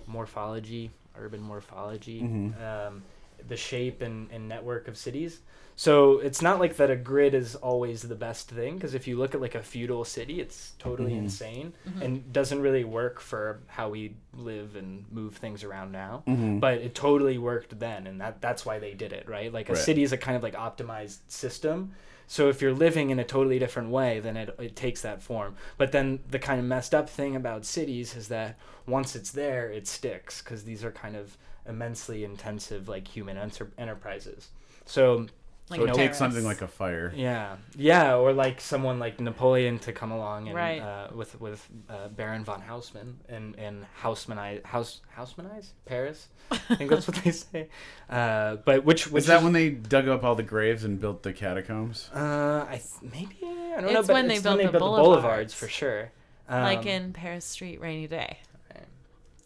[0.06, 2.48] morphology, urban morphology, Mhm.
[2.62, 3.02] um,
[3.46, 5.40] the shape and, and network of cities.
[5.78, 9.18] So it's not like that a grid is always the best thing because if you
[9.18, 11.18] look at like a feudal city, it's totally Mhm.
[11.18, 12.02] insane Mhm.
[12.02, 16.22] and doesn't really work for how we live and move things around now.
[16.26, 16.60] mhm.
[16.60, 19.52] But it totally worked then, and that that's why they did it, right?
[19.52, 19.82] Like a Right.
[19.82, 21.92] city is a kind of like optimized system.
[22.26, 25.56] So if you're living in a totally different way, then it, it takes that form.
[25.76, 29.70] But then the kind of messed up thing about cities is that once it's there,
[29.70, 31.36] it sticks because these are kind of
[31.68, 34.48] immensely intensive like human enter- enterprises.
[34.86, 35.26] So
[35.68, 37.12] Like so it takes something like a fire.
[37.16, 40.80] yeah, yeah, or like someone like Napoleon to come along and Right.
[40.80, 46.28] uh, with with uh, Baron von Haussmann and and Haussmannize Haus Haussmannize Paris.
[46.52, 47.66] I think that's what they say.
[48.08, 51.24] Uh, but which which Was that when they dug up all the graves and built
[51.24, 52.10] the catacombs?
[52.14, 53.98] Uh, I th- maybe I don't know.
[53.98, 55.54] It's But when they it's built when they the built the boulevards boulevards.
[55.54, 56.12] for sure.
[56.48, 58.38] Um, like in Paris Street, rainy day.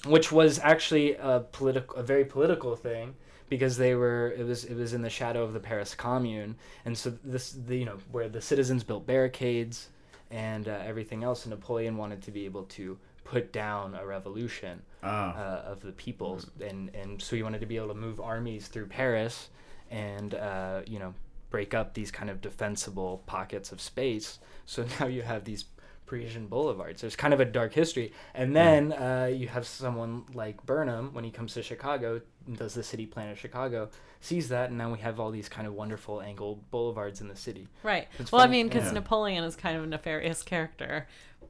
[0.07, 3.15] which was actually a political, a very political thing
[3.51, 6.97] because they were it was it was in the shadow of the Paris Commune, and
[6.97, 9.89] so this the, you know where the citizens built barricades
[10.31, 14.81] and uh, everything else, and Napoleon wanted to be able to put down a revolution
[15.03, 18.21] Ah, uh, of the people, and and so he wanted to be able to move
[18.21, 19.49] armies through Paris,
[19.91, 21.15] and uh, you know
[21.51, 24.39] break up these kind of defensible pockets of space.
[24.67, 25.65] So now you have these
[26.07, 27.01] Parisian boulevards.
[27.01, 31.25] There's kind of a dark history, and then uh, you have someone like Burnham when
[31.25, 32.21] he comes to Chicago
[32.57, 35.67] does the city plan of Chicago, sees that, and now we have all these kind
[35.67, 37.69] of wonderful angled boulevards in the city.
[37.83, 38.09] Right.
[38.19, 38.93] It's well, I mean, because yeah.
[38.93, 41.07] Napoleon is kind of a nefarious character,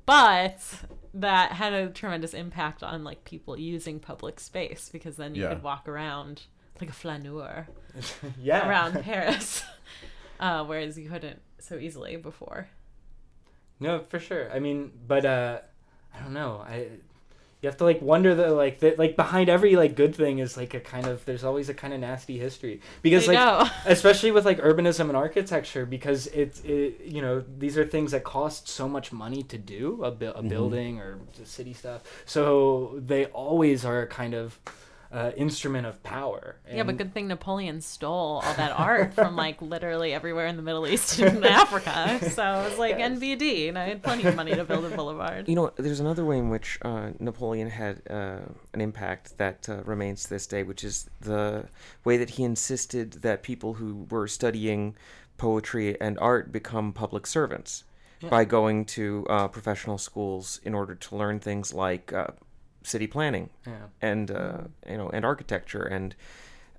[0.06, 0.58] but
[1.14, 5.50] that had a tremendous impact on like people using public space because then you Yeah.
[5.54, 6.42] could walk around
[6.80, 7.66] like a flaneur
[8.40, 8.68] yeah.
[8.68, 9.62] around Paris,
[10.40, 12.68] uh, whereas you couldn't so easily before.
[13.78, 14.50] No, for sure.
[14.52, 15.60] I mean, but uh,
[16.14, 16.62] I don't know.
[16.66, 16.88] I
[17.62, 20.56] you have to like wonder that like that like behind every like good thing is
[20.56, 22.80] like a kind of there's always a kind of nasty history.
[23.02, 23.74] Because There you like go.
[23.90, 28.24] especially with like urbanism and architecture because it's it, you know these are things that
[28.24, 30.48] cost so much money to do a, bu- a mm-hmm.
[30.48, 32.02] building or the city stuff.
[32.24, 34.58] So they always are kind of
[35.12, 39.60] uh, instrument of power Yeah, but good thing Napoleon stole all that art from like
[39.74, 42.30] literally everywhere in the Middle East and Africa.
[42.30, 45.48] So it was like NVD, and I had plenty of money to build a boulevard.
[45.48, 48.38] You know, there's another way in which uh, Napoleon had uh,
[48.72, 51.66] an impact that uh, remains to this day, which is the
[52.04, 54.94] way that he insisted that people who were studying
[55.38, 57.84] poetry and art become public servants
[58.28, 62.26] by going to uh, professional schools in order to learn things like uh,
[62.82, 63.86] city planning yeah.
[64.00, 66.14] and uh, you know and architecture and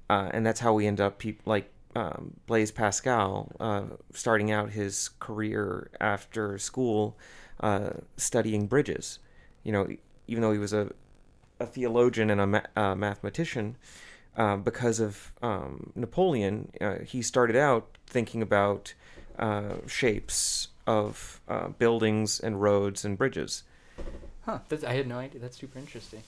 [0.09, 3.83] uh, and that's how we end up like um, Blaise Pascal uh,
[4.13, 7.17] starting out his career after school
[7.59, 9.19] uh, studying bridges.
[9.63, 9.87] You know,
[10.27, 10.91] even though he was a
[11.59, 13.77] a theologian and a ma- uh, mathematician,
[14.35, 18.93] uh, because of um, Napoleon, uh, he started out thinking about
[19.37, 23.63] uh, shapes of uh, buildings and roads and bridges.
[24.41, 26.21] Huh that's, i had no idea that's super interesting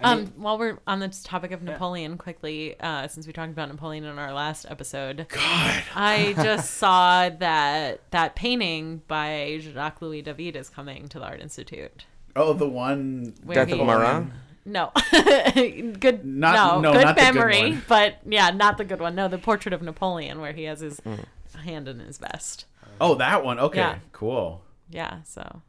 [0.00, 1.70] I Um, mean, while we're on this topic of Yeah.
[1.70, 5.82] Napoleon, quickly, uh, since we talked about Napoleon in our last episode, God.
[5.94, 11.40] I just saw that that painting by Jacques Louis David is coming to the Art
[11.40, 12.06] Institute.
[12.34, 13.34] Oh, the one.
[13.44, 14.24] Where Death he- of Marat.
[14.64, 14.90] No,
[15.54, 16.24] good.
[16.24, 17.82] Not- no, no, good not the good memory, one.
[17.88, 19.14] but yeah, not the good one.
[19.14, 21.24] No, the portrait of Napoleon, where he has his Mm.
[21.64, 22.66] hand in his vest.
[23.00, 23.60] Oh, that one.
[23.60, 23.98] Okay, Yeah.
[24.10, 24.62] cool.
[24.90, 25.62] Yeah, so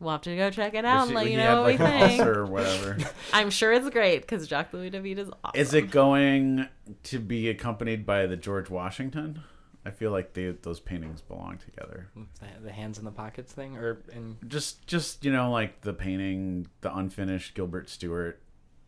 [0.00, 1.78] we'll have to go check it out Was and let he you had, know what
[1.78, 2.26] like we think.
[2.26, 2.96] or whatever.
[3.32, 5.60] I'm sure it's great because Jacques Louis David is awesome.
[5.60, 6.68] Is it going
[7.04, 9.42] to be accompanied by the George Washington?
[9.84, 12.08] I feel like they, those paintings belong together.
[12.14, 15.94] the, the hands in the pockets thing or in Just, just you know, like the
[15.94, 18.40] painting, the unfinished Gilbert Stuart,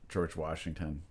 [0.08, 1.02] George Washington,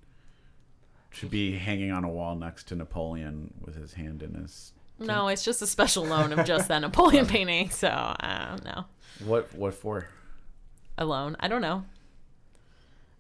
[1.10, 4.72] should be hanging on a wall next to Napoleon with his hand in his.
[5.02, 7.70] No, it's just a special loan of just that Napoleon painting.
[7.70, 8.86] So uh, I don't know.
[9.26, 9.54] What?
[9.56, 10.08] What for?
[10.98, 11.84] Alone, I don't know.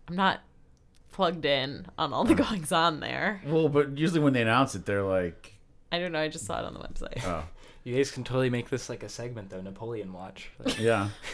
[0.08, 0.42] I'm not
[1.12, 3.42] plugged in on all the goings on there.
[3.46, 5.56] Well, but usually when they announce it, they're like,
[5.92, 6.20] I don't know.
[6.20, 7.24] I just saw it on the website.
[7.26, 7.44] oh,
[7.84, 11.10] you guys can totally make this like a segment though napoleon watch yeah.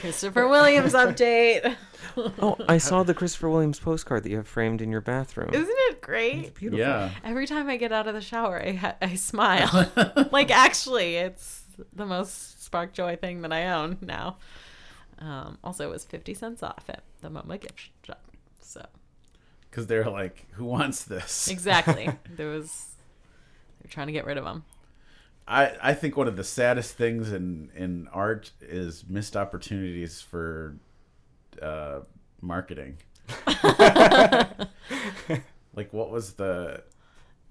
[0.00, 1.76] Christopher Williams update.
[2.16, 5.50] Oh, I saw the Christopher Williams postcard that you have framed in your bathroom.
[5.52, 6.54] Isn't it great?
[6.54, 6.78] Beautiful.
[6.78, 7.10] Yeah.
[7.24, 9.90] Every time I get out of the shower, I ha- I smile.
[10.32, 14.36] like actually, it's the most spark joy thing that I own now.
[15.18, 18.22] Um, also, it was fifty cents off at the MoMA gift shop.
[18.60, 18.86] So
[19.70, 21.48] Because they're like, who wants this?
[21.48, 22.86] exactly, there was
[23.82, 24.64] they're trying to get rid of them.
[25.48, 30.76] I, I think one of the saddest things in, in art is missed opportunities for
[31.62, 32.00] uh,
[32.42, 32.98] marketing.
[33.46, 34.68] like,
[35.92, 36.82] what was the.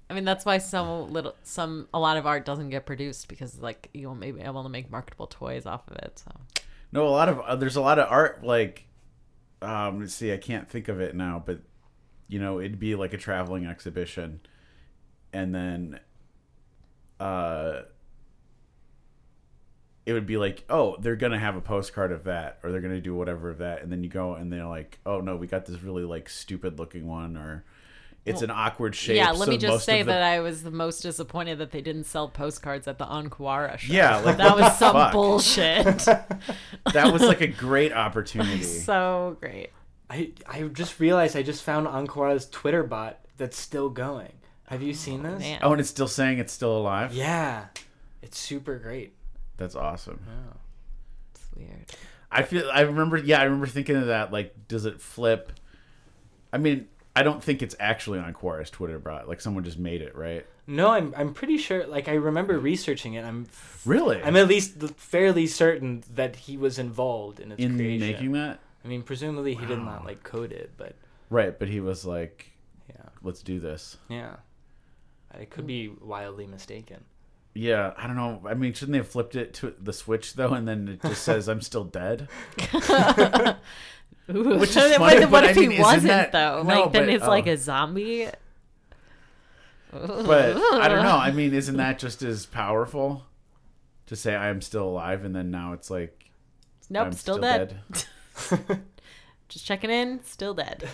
[0.10, 3.60] I mean, that's why some little, some a lot of art doesn't get produced because
[3.60, 6.24] like you won't be able to make marketable toys off of it.
[6.24, 6.32] So
[6.92, 7.40] No, a lot of.
[7.40, 8.86] Uh, there's a lot of art, like.
[9.60, 11.62] Um, let's see, I can't think of it now, but,
[12.28, 14.42] you know, it'd be like a traveling exhibition.
[15.34, 16.00] And then.
[17.20, 17.82] Uh,
[20.06, 23.02] it would be like, oh, they're gonna have a postcard of that, or they're gonna
[23.02, 25.66] do whatever of that, and then you go and they're like, oh no, we got
[25.66, 27.66] this really like stupid looking one, or
[28.26, 29.18] it's an awkward shape.
[29.18, 31.82] yeah, let so me just say the- that I was the most disappointed that they
[31.82, 33.94] didn't sell postcards at the On Kawara show.
[33.94, 35.12] Yeah, like, that was some fuck?
[35.14, 35.86] bullshit.
[36.94, 38.64] that was like a great opportunity.
[38.64, 39.72] so great.
[40.10, 44.32] i i just realized i just found On Kawara's twitter bot that's still going
[44.68, 45.60] have you seen oh, this Man.
[45.64, 47.14] oh, and it's still saying it's still alive.
[47.14, 47.66] yeah
[48.22, 49.14] it's super great
[49.58, 50.20] That's awesome.
[50.28, 50.54] yeah.
[51.34, 51.86] It's weird.
[52.32, 52.70] I feel.
[52.72, 53.18] I remember.
[53.18, 54.34] Yeah, I remember thinking of that.
[54.34, 55.52] Like, does it flip?
[56.52, 59.28] I mean, I don't think it's actually On Kawara's Twitter bot.
[59.30, 60.46] Like, someone just made it, right?
[60.70, 63.48] no i'm i'm pretty sure like i remember researching it i'm
[63.86, 64.22] Really?
[64.22, 68.60] i'm at least fairly certain that he was involved in its in creation making that.
[68.84, 70.94] i mean presumably he did not like code it but
[71.30, 72.52] Right, but he was like,
[72.90, 74.36] yeah "Let's do this." yeah
[75.40, 75.68] i could hmm.
[75.68, 77.04] be wildly mistaken
[77.54, 78.44] Yeah, I don't know.
[78.46, 81.24] I mean, shouldn't they have flipped it to the switch though, and then it just
[81.24, 82.28] says "I'm still dead"?
[84.30, 84.60] Ooh.
[84.60, 86.62] Which is what funny, what but if I mean, he wasn't that- though?
[86.62, 87.52] no, like then but- it's like oh.
[87.54, 88.28] a zombie.
[89.92, 91.18] But I don't know.
[91.18, 93.24] I mean, isn't that just as powerful
[94.06, 96.28] to say I am still alive, and then now it's like
[96.90, 97.80] Nope, I'm still, dead.
[99.50, 100.88] Just checking in, still dead.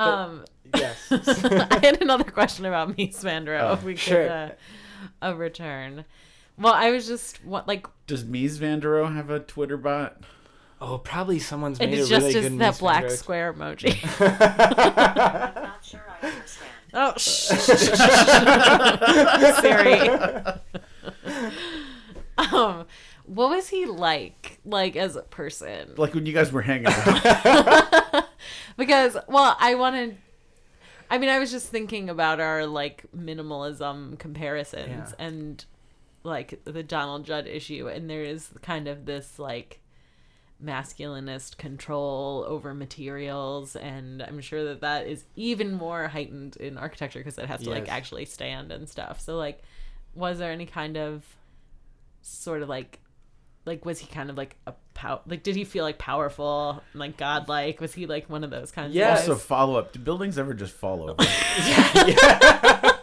[0.00, 0.44] Um,
[0.74, 0.96] yes.
[1.10, 4.50] I had another question about Mies van der Rohe, Oh, if we could uh,
[5.22, 6.04] a return.
[6.58, 10.16] Well, I was just what like Does Mies van der Rohe have a Twitter bot?
[10.82, 13.02] oh, probably someone's it made is a just really just good that Mies van black
[13.02, 14.20] der square emoji.
[15.62, 16.70] Not sure I understand.
[16.94, 17.48] oh, shh.
[19.60, 20.08] Siri.
[22.52, 22.86] um,
[23.34, 25.94] what was he like, like as a person?
[25.96, 28.24] Like when you guys were hanging out.
[28.76, 30.16] because well i wanted
[31.10, 35.26] i mean i was just thinking about our like minimalism comparisons Yeah.
[35.26, 35.64] and
[36.22, 39.80] like the donald judd issue and there is kind of this like
[40.64, 47.20] masculinist control over materials and i'm sure that that is even more heightened in architecture
[47.20, 49.62] because it has to like actually stand and stuff so like
[50.14, 51.24] was there any kind of
[52.22, 52.98] sort of like
[53.64, 57.16] like was he kind of like a pow like did he feel like powerful like
[57.16, 59.12] godlike was he like one of those kinds Yeah.
[59.12, 59.42] of Also, guys?
[59.44, 59.92] follow up.
[59.92, 61.22] Do buildings ever just fall over?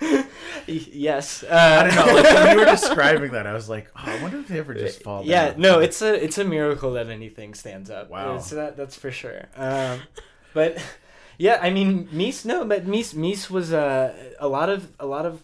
[0.66, 1.42] yes.
[1.42, 2.14] Uh, I don't know.
[2.14, 4.74] Like when you were describing that, I was like, oh, I wonder if they ever
[4.74, 5.28] just fall down.
[5.28, 8.10] yeah, no, it's a it's a miracle that anything stands up.
[8.10, 8.36] Wow.
[8.36, 9.46] It's that that's for sure.
[9.56, 10.00] Um,
[10.54, 10.78] but
[11.38, 12.44] yeah, I mean, Mies.
[12.44, 15.42] No, but Mies Mies was uh, a lot of a lot of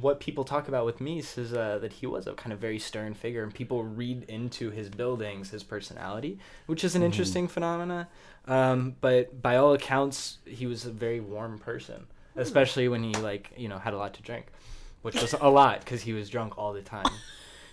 [0.00, 2.78] what people talk about with Mies is uh, that he was a kind of very
[2.78, 8.08] stern figure, and people read into his buildings his personality, which is an interesting phenomena.
[8.46, 13.52] Um, but by all accounts, he was a very warm person, especially when he like
[13.56, 14.46] you know had a lot to drink,
[15.02, 17.06] which was a lot because he was drunk all the time.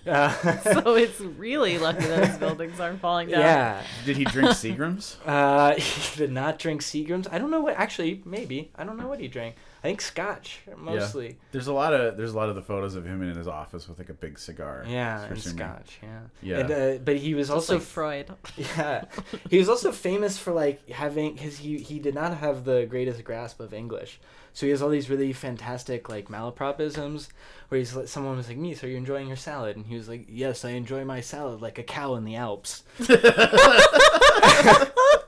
[0.05, 3.83] Uh, so it's really lucky those buildings aren't falling down yeah.
[4.05, 5.15] Did he drink Seagrams?
[5.25, 7.27] Uh, he did not drink Seagrams.
[7.31, 7.75] I don't know what.
[7.75, 9.55] Actually, maybe I don't know what he drank.
[9.83, 11.35] I think Scotch mostly.
[11.51, 13.89] There's a lot of there's a lot of the photos of him in his office
[13.89, 14.85] with like a big cigar.
[14.87, 15.57] Yeah, and assuming.
[15.57, 15.99] Scotch.
[16.01, 16.19] Yeah.
[16.41, 16.57] Yeah.
[16.59, 19.03] And, uh, but he was Just also like freud yeah,
[19.49, 23.21] he was also famous for like having because he he did not have the greatest
[23.25, 24.21] grasp of English,
[24.53, 27.27] so he has all these really fantastic like malapropisms
[27.67, 30.07] where he's like someone was like, "Mies, are you enjoying your salad?" And he was
[30.07, 32.83] like, "Yes, I enjoy my salad like a cow in the Alps."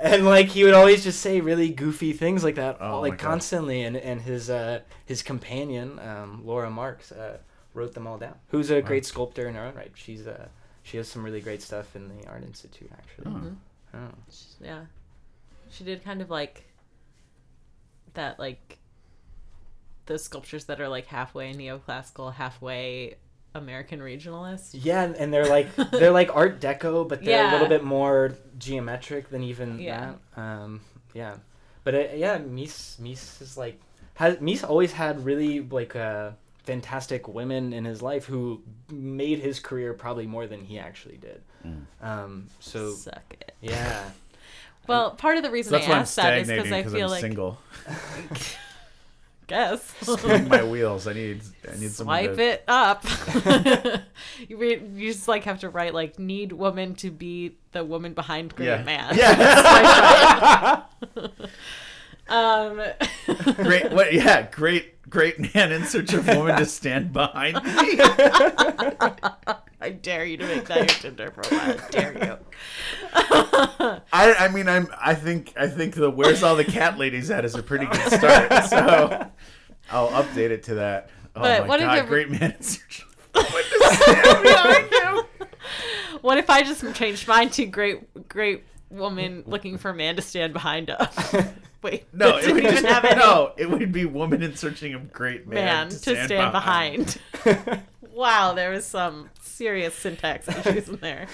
[0.00, 3.16] and like he would always just say really goofy things like that, Oh like my
[3.16, 3.24] God.
[3.30, 3.82] constantly.
[3.82, 7.38] And and his uh his companion um, Lora Marx uh,
[7.74, 8.34] wrote them all down.
[8.48, 9.92] Who's a great sculptor in her own right.
[9.94, 10.48] She's uh
[10.82, 13.32] she has some really great stuff in the art institute actually.
[13.94, 13.98] Oh.
[13.98, 14.08] Oh.
[14.60, 14.82] yeah
[15.68, 16.64] she did kind of like
[18.14, 18.78] that like
[20.06, 23.16] those sculptures that are like halfway neoclassical halfway
[23.54, 27.68] american regionalist Yeah, and- and they're like they're like Art Deco, but they're a little
[27.68, 30.14] bit more geometric than even Yeah.
[30.36, 30.40] that.
[30.40, 30.80] Um,
[31.14, 31.34] yeah,
[31.84, 33.80] but uh, yeah, Mies Mies is like
[34.14, 36.30] has Mies always had really like uh,
[36.64, 41.42] fantastic women in his life who made his career probably more than he actually did.
[41.66, 41.84] Mm.
[42.02, 44.10] Um, so suck it yeah,
[44.86, 47.20] well part of the reason that's i asked that is because i feel I'm like
[47.20, 47.58] single.
[49.50, 51.06] guess Spinning my wheels.
[51.06, 53.04] I need I need swipe to, it up
[54.48, 58.14] you, re- you just like have to write like need woman to be the woman
[58.14, 58.82] behind great Yeah.
[58.84, 60.82] man Yeah.
[62.30, 62.80] um
[63.56, 63.90] great.
[63.92, 64.12] What?
[64.12, 64.48] Yeah.
[64.50, 64.96] Great.
[65.10, 67.62] Great man in search of woman to stand behind me.
[69.80, 71.76] I dare you to make that your Tinder profile.
[71.80, 72.38] I dare you.
[74.12, 74.86] I, I mean, I'm.
[75.00, 75.52] I think.
[75.56, 78.64] I think the "Where's all the cat ladies at" is a pretty good start.
[78.66, 79.26] So,
[79.90, 81.10] I'll update it to that.
[81.34, 82.06] Oh But my what god!
[82.06, 83.04] Great man in search
[83.34, 85.48] of woman to stand behind him.
[86.20, 90.22] What if I just changed mine to great, great woman looking for a man to
[90.22, 91.34] stand behind us.
[91.82, 95.12] Wait, No, it would just, have any no, it would be woman in searching of
[95.12, 97.18] great man, man to stand, behind.
[98.12, 101.26] wow, there was some serious syntax issues in there.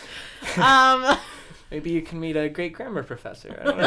[0.57, 1.18] Um,
[1.72, 3.59] maybe you can meet a great grammar professor.
[3.61, 3.78] I don't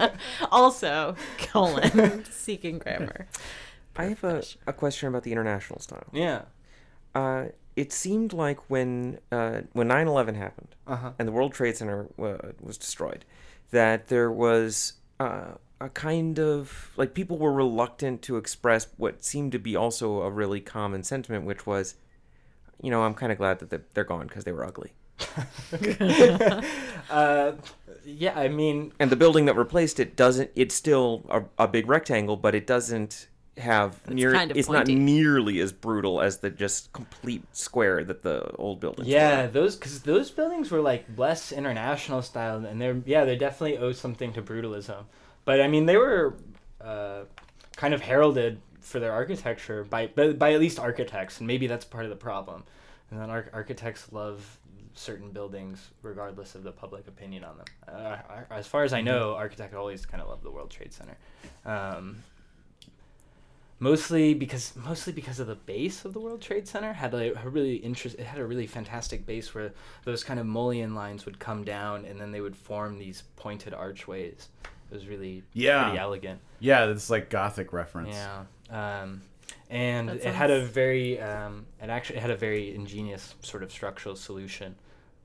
[0.00, 0.10] know.
[0.50, 3.28] also, colon seeking grammar.
[3.96, 6.08] I have a, a question about the international style.
[6.12, 6.42] yeah.
[7.14, 7.46] Uh,
[7.76, 11.12] it seemed like when uh, when 9/11 happened Uh huh.
[11.18, 13.24] and the World Trade Center uh, was destroyed,
[13.70, 19.52] that there was uh, a kind of like people were reluctant to express what seemed
[19.52, 21.94] to be also a really common sentiment, which was,
[22.82, 24.92] you know, I'm kind of glad that they're- they're gone because they were ugly.
[27.10, 27.52] Uh,
[28.04, 30.50] yeah, I mean, And the building that replaced it doesn't.
[30.54, 33.26] It's still a, a big rectangle, but it doesn't
[33.60, 34.32] have near.
[34.32, 38.80] kind of it's not nearly as brutal as the just complete square that the old
[38.80, 39.08] buildings.
[39.08, 39.48] Yeah, were.
[39.48, 43.92] those because those buildings were like less international style, and they're yeah they definitely owe
[43.92, 45.04] something to brutalism.
[45.44, 46.36] But I mean they were
[46.80, 47.22] uh,
[47.76, 51.84] kind of heralded for their architecture by by, by at least architects, and maybe that's
[51.84, 52.64] part of the problem.
[53.10, 54.58] and then arch- architects love
[54.94, 57.66] certain buildings regardless of the public opinion on them.
[57.88, 58.16] Uh,
[58.50, 61.16] as far as I know, architects always kind of love the World Trade Center.
[61.64, 62.22] Um,
[63.80, 67.48] mostly because mostly because of the base of the World Trade Center had like a
[67.48, 68.16] really interest.
[68.18, 69.72] It had a really fantastic base where
[70.04, 73.74] those kind of mullion lines would come down and then they would form these pointed
[73.74, 74.48] archways.
[74.90, 75.84] It was really Yeah.
[75.84, 76.40] pretty elegant.
[76.60, 78.14] Yeah, it's like gothic reference.
[78.14, 78.44] Yeah.
[78.70, 79.22] Um,
[79.70, 83.72] and That it had a very um, it actually had a very ingenious sort of
[83.72, 84.74] structural solution,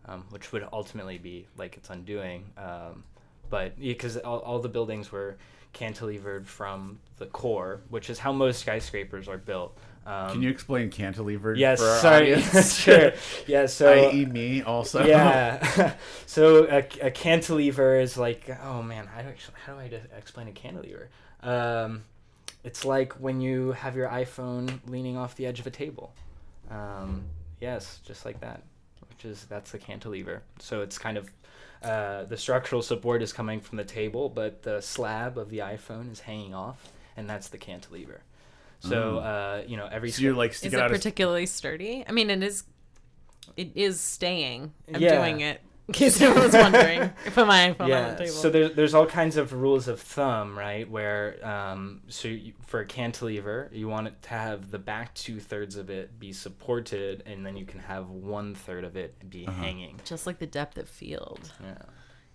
[0.05, 2.45] um, which would ultimately be like its undoing.
[2.57, 3.03] Um,
[3.49, 5.35] but because all, all the buildings were
[5.75, 9.77] cantilevered from the core, which is how most skyscrapers are built.
[10.05, 11.55] Um, Can you explain cantilever?
[11.55, 12.41] Yes, for our sorry.
[12.61, 13.13] sure.
[13.47, 13.65] Yeah.
[13.65, 13.91] So.
[14.11, 14.25] I.e.
[14.25, 15.03] me also.
[15.05, 15.95] yeah.
[16.25, 20.47] so a, a cantilever is like, oh man, how do, I, how do I explain
[20.47, 21.09] a cantilever?
[21.41, 22.03] Um,
[22.63, 26.13] it's like when you have your iPhone leaning off the edge of a table.
[26.69, 27.23] Um,
[27.59, 28.63] yes, just like that.
[29.09, 30.43] Which is that's the cantilever.
[30.59, 31.31] So it's kind of
[31.85, 36.11] uh, the structural support is coming from the table, but the slab of the iPhone
[36.11, 36.77] is hanging off,
[37.15, 38.21] and that's the cantilever.
[38.79, 40.91] So uh, you know every So you're like Is it out.
[40.91, 42.03] a- particularly sturdy?
[42.07, 42.63] I mean, it is.
[43.57, 44.73] It is staying.
[44.93, 45.19] I'm Yeah.
[45.19, 45.61] doing it.
[45.87, 48.31] In case anyone was wondering, I put my iPhone on yeah the table.
[48.31, 52.79] so there, there's all kinds of rules of thumb right where um, so you, for
[52.79, 57.21] a cantilever you want it to have the back two thirds of it be supported
[57.27, 59.61] and then you can have one third of it be Uh-huh.
[59.61, 61.75] hanging Just like the depth of field yeah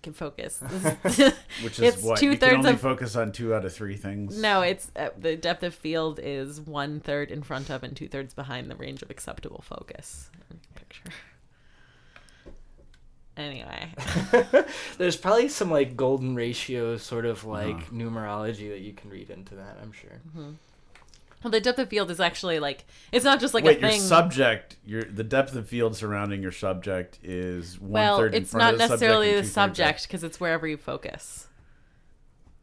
[0.02, 0.60] can focus.
[1.62, 3.96] which is it's what two you can only of focus on two out of three
[3.96, 4.40] things.
[4.40, 4.62] no.
[4.62, 8.32] It's uh, the depth of field is one third in front of and two thirds
[8.32, 10.30] behind the range of acceptable focus.
[10.74, 11.10] Picture.
[13.40, 13.94] Anyway,
[14.98, 17.92] there's probably some like golden ratio sort of like Uh-huh.
[17.92, 20.20] numerology that you can read into that i'm sure
[21.42, 23.90] well, the depth of field is actually like it's not just like Wait, a your
[23.90, 24.00] thing.
[24.00, 28.50] subject, your the depth of field surrounding your subject is one well, third in it's
[28.50, 29.76] front not of the necessarily subject the and two-thirds back.
[29.98, 31.46] subject because it's wherever you focus.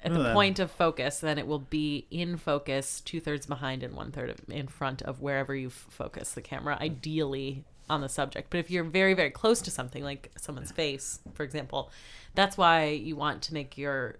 [0.04, 0.34] At Well, the then.
[0.36, 4.36] point of focus, then it will be in focus, two thirds behind and one third
[4.48, 8.50] in front of wherever you f- focus the camera, ideally on the subject.
[8.50, 11.92] But if you're very, very close to something, like someone's face, for example,
[12.36, 14.18] that's why you want to make your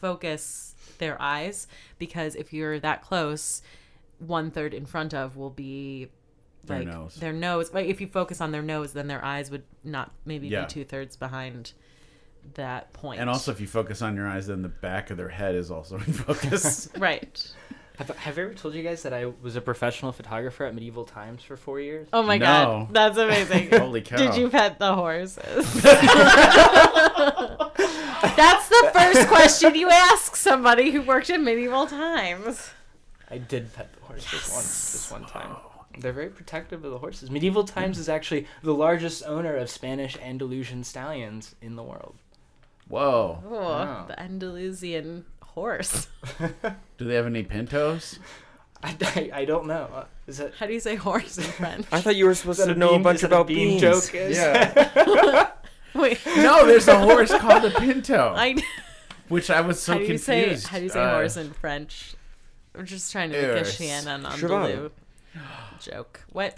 [0.00, 1.66] focus their eyes,
[1.98, 3.62] because if you're that close,
[4.18, 6.08] one third in front of will be
[6.64, 7.14] Their like nose.
[7.16, 7.70] their nose.
[7.70, 10.62] But if you focus on their nose, then their eyes would not maybe Yeah.
[10.64, 11.72] be two thirds behind
[12.54, 13.20] that point.
[13.20, 15.70] And also, if you focus on your eyes, then the back of their head is
[15.70, 16.88] also in focus.
[16.98, 17.52] right.
[17.98, 21.04] Have, have I ever told you guys that i was a professional photographer at medieval
[21.04, 22.46] times for four years Oh my No.
[22.46, 23.70] god, that's amazing.
[23.78, 24.16] Holy cow!
[24.16, 25.72] Did you pet the horses?
[28.36, 32.70] that's the first question you ask somebody who worked in medieval times.
[33.30, 35.56] I did pet the horses this one this one time.
[36.00, 37.28] They're very protective of the horses.
[37.30, 42.14] Medieval Times is actually the largest owner of Spanish Andalusian stallions in the world.
[42.86, 43.42] Whoa!
[43.44, 44.04] Oh, Wow.
[44.06, 45.24] the Andalusian
[45.58, 46.08] horse.
[46.98, 48.18] Do they have any pintos?
[48.82, 49.88] I, I, I don't know.
[49.92, 51.86] Uh, Is that How do you say horse in French?
[51.90, 53.46] I thought you were supposed is that to know bean- a bunch is that about
[53.48, 53.80] bean beans.
[53.82, 54.14] joke?
[54.14, 55.50] Is- Yeah.
[55.94, 58.54] Wait, no, there's a horse called a pinto, I,
[59.28, 60.62] which I was so how do you confused.
[60.64, 62.14] say how do you say Uh, horse in French?
[62.76, 63.76] I'm just trying to make a Horse.
[63.76, 64.58] Shannon Cheval.
[64.58, 64.90] Andalou
[65.80, 66.20] joke.
[66.30, 66.56] What?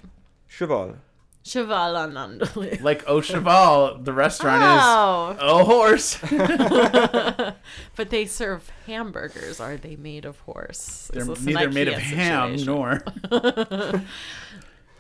[0.49, 0.97] Cheval.
[1.43, 2.81] Cheval on Andalou.
[2.83, 5.37] Like Au Cheval, the restaurant is Oh.
[5.41, 6.19] a horse.
[7.97, 9.59] but they serve hamburgers.
[9.61, 11.11] Are they made of horse?
[11.13, 12.67] They're Is neither made of ham situation?
[12.67, 14.03] nor.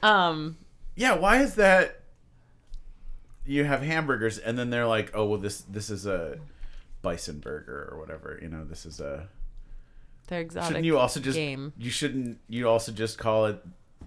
[0.02, 0.56] Um,
[0.96, 2.00] Yeah, why is that?
[3.46, 6.38] You have hamburgers, and then they're like, "Oh, well, this this is a
[7.02, 9.28] bison burger or whatever." You know, this is a.
[10.28, 10.68] they're exotic.
[10.68, 11.72] Shouldn't you also just game.
[11.78, 13.62] you shouldn't you also just call it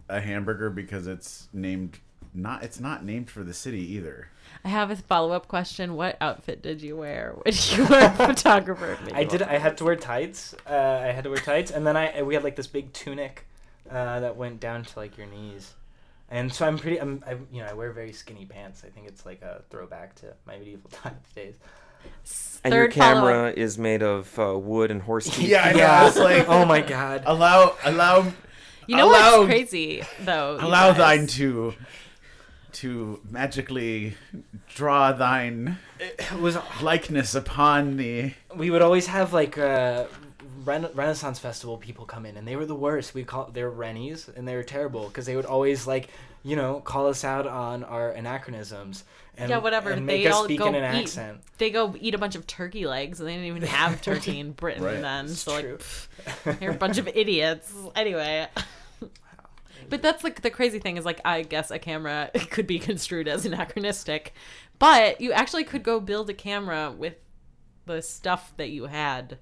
[0.07, 1.99] a hamburger because it's named
[2.33, 4.29] not it's not named for the city either.
[4.65, 5.95] I have a follow up question.
[5.95, 8.97] What outfit did you wear when you were a photographer?
[9.13, 9.31] I did.
[9.41, 10.55] Medieval I had to wear tights.
[10.69, 10.73] Uh,
[11.03, 13.45] I had to wear tights, and then I we had like this big tunic
[13.89, 15.73] uh, that went down to like your knees.
[16.29, 16.99] And so I'm pretty.
[16.99, 18.83] I'm, I, you know, I wear very skinny pants.
[18.85, 21.55] I think it's like a throwback to my medieval times days.
[22.63, 25.49] And your Third follow-up- camera is made of uh, wood and horse teeth.
[25.49, 26.07] Yeah, I know.
[26.07, 27.23] It's like oh my god.
[27.25, 28.31] allow allow
[28.87, 30.57] You know allow what's crazy though?
[30.59, 30.97] allow guys?
[30.97, 31.73] thine to
[32.73, 34.15] to magically
[34.75, 36.57] draw thine It was.
[36.81, 40.05] likeness upon the We would always have like uh,
[40.65, 43.13] Rena- Renaissance Festival people come in, and they were the worst.
[43.13, 46.09] We call they were Rennies, and they were terrible because they would always like
[46.43, 49.03] you know call us out on our anachronisms.
[49.35, 49.89] And, Yeah, whatever.
[49.89, 51.01] And make They us all speak go in an eat.
[51.03, 51.41] accent.
[51.57, 54.51] They go eat a bunch of turkey legs, and they didn't even have turkey in
[54.61, 55.01] Britain Right.
[55.01, 55.25] then.
[55.25, 55.77] It's so like, true.
[55.77, 57.73] pff, you're a bunch of idiots.
[57.95, 58.47] Anyway,
[59.93, 63.27] But that's like the crazy thing is like I guess a camera could be construed
[63.27, 64.33] as anachronistic,
[64.79, 67.13] but you actually could go build a camera with
[67.85, 69.37] the stuff that you had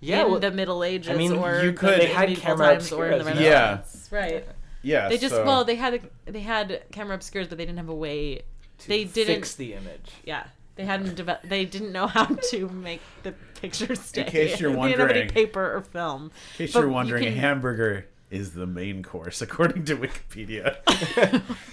[0.00, 2.66] Yeah, in well, the Middle Ages I mean, or you the could- They had camera
[2.78, 3.82] times or in the obscuras, yeah.
[4.10, 4.46] Right.
[4.80, 5.10] Yeah.
[5.10, 7.94] They just so- well they had they had camera obscures, but they didn't have a
[7.94, 8.44] way.
[8.78, 9.34] To They didn't.
[9.34, 10.12] fix the image.
[10.24, 10.44] Yeah,
[10.76, 11.46] they hadn't developed.
[11.46, 14.22] They didn't know how to make the picture stay.
[14.22, 16.22] In case you're they didn't have any wondering- paper or film.
[16.24, 19.96] In case But you're you wondering, can- a hamburger is the main course according to
[19.96, 20.78] Wikipedia.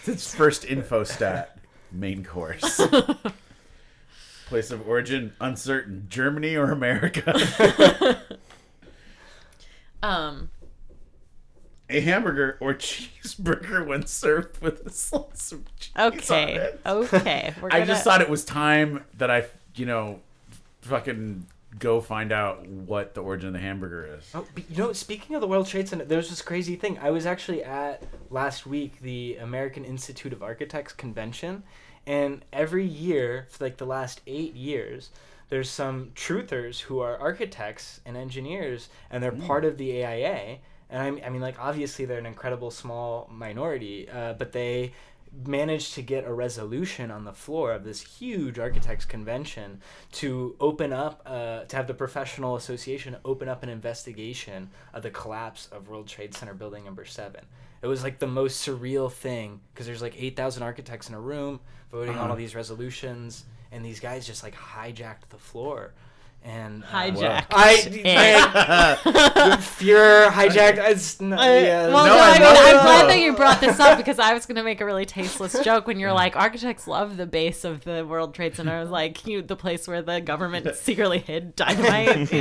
[0.06, 1.58] it's first info stat.
[1.91, 2.82] Main course.
[4.47, 6.08] Place of origin uncertain.
[6.10, 8.22] Germany or America?
[10.06, 10.51] Um,
[11.89, 16.82] a hamburger or cheeseburger when served with a slice of cheese on okay, it.
[16.86, 17.53] okay.
[17.60, 19.45] We're I gonna, just thought it was time that I,
[19.76, 20.20] you know,
[20.82, 21.47] fucking
[21.80, 24.30] go find out what the origin of the hamburger is.
[24.34, 26.97] Oh, but you know, speaking of the World Trade Center, there's this crazy thing.
[26.99, 31.63] I was actually at last week the American Institute of Architects convention,
[32.05, 35.09] and every year for like the last eight years,
[35.49, 40.57] there's some truthers who are architects and engineers, and they're part of the AIA.
[40.89, 44.93] And I, I mean, like obviously they're an incredible small minority, uh, but they
[45.45, 49.81] managed to get a resolution on the floor of this huge architects convention
[50.13, 55.09] to open up uh, to have the professional association open up an investigation of the
[55.09, 57.41] collapse of world trade center building number seven
[57.81, 61.59] it was like the most surreal thing because there's like 8000 architects in a room
[61.91, 62.29] voting on Uh-huh.
[62.31, 65.93] all these resolutions and these guys just like hijacked the floor
[66.46, 67.46] and uh, hijacked.
[67.52, 68.06] I, it.
[68.06, 70.78] I Fuhrer hijacked.
[70.89, 73.60] It's not, I- yeah, well, No, no, I, I mean, I'm glad that you brought
[73.60, 76.36] this up because I was going to make a really tasteless joke when you're like,
[76.36, 78.74] architects love the base of the World Trade Center.
[78.74, 82.32] I was like, you, the place where the government secretly hid dynamite.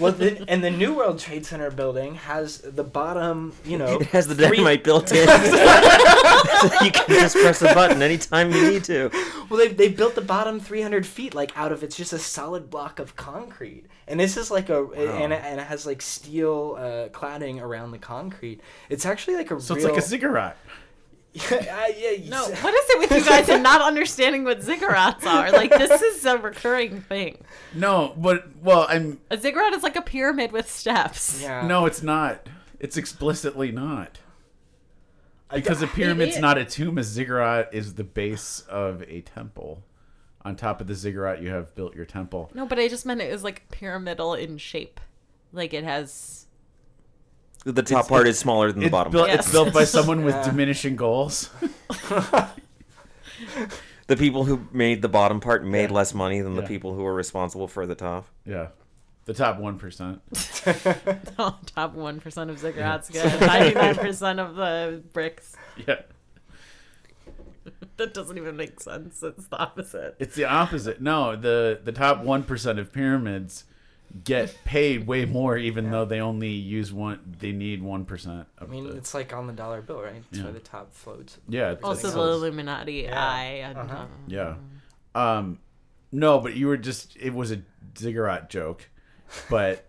[0.00, 4.08] well, the, and the new World Trade Center building has the bottom, you know, It
[4.08, 5.26] has the three- dynamite built in.
[5.28, 9.10] so you can just press a button anytime you need to.
[9.48, 12.70] Well, they they built the bottom 300 feet like out of it's just a solid
[12.70, 16.76] block of concrete, and this is like a and, it, and it has like steel
[16.78, 18.60] uh, cladding around the concrete.
[18.88, 20.56] It's actually like a So it's like a ziggurat.
[21.34, 25.24] yeah, yeah, no, you- what is it with you guys and not understanding what ziggurats
[25.24, 25.50] are?
[25.52, 27.38] Like, this is a recurring thing.
[27.74, 31.40] No, but well, I'm A ziggurat is like a pyramid with steps.
[31.42, 31.66] Yeah.
[31.66, 32.48] no, it's not.
[32.80, 34.18] It's explicitly not.
[35.54, 39.82] Because a pyramid's not a tomb, a ziggurat is the base of a temple.
[40.44, 42.50] On top of the ziggurat, you have built your temple.
[42.54, 45.00] No, but I just meant it was like pyramidal in shape.
[45.52, 46.46] Like it has.
[47.64, 49.12] The top part is smaller than the It's bottom.
[49.12, 49.40] built, Yes.
[49.44, 50.44] it's built by someone with Yeah.
[50.50, 51.48] diminishing goals.
[54.08, 55.96] The people who made the bottom part made Yeah.
[55.96, 58.26] less money than the people who were responsible for the top.
[58.44, 58.68] Yeah,
[59.26, 60.20] the top one percent.
[61.38, 65.56] Oh, top one percent of ziggurats get ninety nine percent of the bricks.
[65.86, 66.00] Yeah,
[68.02, 69.22] That doesn't even make sense.
[69.22, 70.16] It's the opposite.
[70.18, 71.00] it's the opposite.
[71.00, 73.64] No, the the top one percent of pyramids
[74.24, 77.36] get paid way more, even though they only use one.
[77.38, 78.48] They need one percent.
[78.58, 80.16] I mean, it's like on the dollar bill, right?
[80.30, 80.44] It's Yeah.
[80.44, 81.38] where the top floats.
[81.48, 81.76] yeah.
[81.84, 83.24] Also, the Illuminati Yeah.
[83.24, 83.44] eye.
[83.64, 83.96] And, Uh-huh.
[84.02, 84.54] um, Yeah.
[85.14, 85.58] Um,
[86.10, 87.62] no, but you were just, it was a
[87.96, 88.88] ziggurat joke.
[89.48, 89.86] But,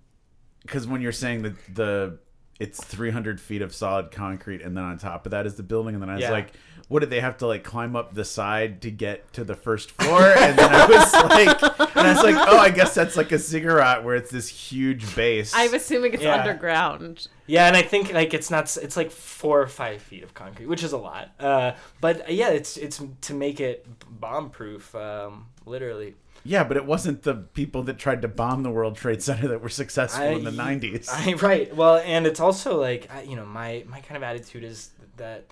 [0.62, 2.18] because when you're saying that the,
[2.58, 5.94] it's 300 feet of solid concrete and then on top of that is the building.
[5.94, 6.30] And then I was Yeah.
[6.30, 6.52] like,
[6.92, 9.90] what did they have to like climb up the side to get to the first
[9.92, 10.20] floor?
[10.22, 11.62] And then I was like,
[11.96, 15.16] and I was like, oh, I guess that's like a ziggurat where it's this huge
[15.16, 15.52] base.
[15.56, 16.40] I'm assuming it's Yeah.
[16.40, 17.28] underground.
[17.46, 18.76] Yeah, and I think like it's not.
[18.82, 21.30] It's like four or five feet of concrete, which is a lot.
[21.40, 23.86] Uh, but uh, yeah, it's it's to make it
[24.20, 24.94] bomb proof.
[24.94, 26.14] Um, literally.
[26.44, 29.62] yeah, but it wasn't the people that tried to bomb the World Trade Center that
[29.62, 31.08] were successful in the 90s.
[31.10, 31.74] I, right.
[31.74, 35.44] Well, and it's also like I, you know my my kind of attitude is that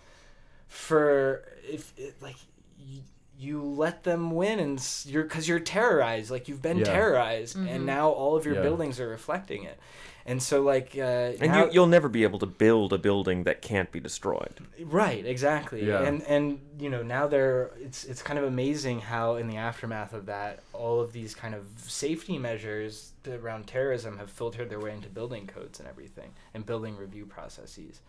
[0.70, 2.36] for if it, like
[2.78, 3.02] you,
[3.38, 6.84] you let them win and you're because you're terrorized like you've been Yeah.
[6.84, 8.62] terrorized and now all of your Yeah.
[8.62, 9.78] buildings are reflecting it
[10.26, 13.42] and so like uh And now- you, you'll never be able to build a building
[13.44, 14.54] that can't be destroyed.
[14.80, 15.84] Right, exactly.
[15.86, 16.02] Yeah.
[16.02, 20.12] And and you know, now they're it's it's kind of amazing how in the aftermath
[20.12, 24.92] of that all of these kind of safety measures around terrorism have filtered their way
[24.92, 28.00] into building codes and everything and building review processes.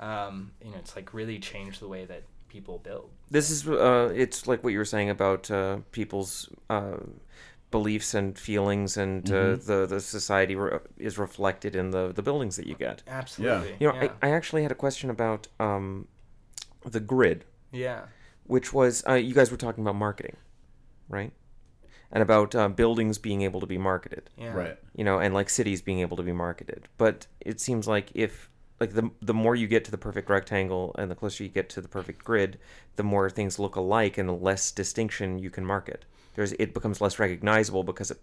[0.00, 3.10] Um, you know, it's like really changed the way that people build.
[3.30, 6.96] This is uh, it's like what you were saying about uh, people's uh,
[7.70, 12.56] beliefs and feelings, and uh, the the society re- is reflected in the the buildings
[12.56, 13.02] that you get.
[13.06, 13.76] Absolutely.
[13.78, 14.08] You know, yeah.
[14.22, 16.08] I, I actually had a question about um,
[16.84, 18.04] the grid, yeah.
[18.44, 20.36] which was uh, you guys were talking about marketing,
[21.08, 21.32] right?
[22.12, 24.30] And about uh, buildings being able to be marketed.
[24.36, 24.52] Yeah.
[24.52, 24.78] Right.
[24.96, 26.88] you know, and like cities being able to be marketed.
[26.98, 28.50] But it seems like if
[28.80, 31.68] like the the more you get to the perfect rectangle and the closer you get
[31.70, 32.58] to the perfect grid,
[32.96, 36.06] the more things look alike and the less distinction you can market.
[36.34, 38.18] There's it becomes less recognizable because it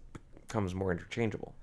[0.46, 1.54] becomes more interchangeable.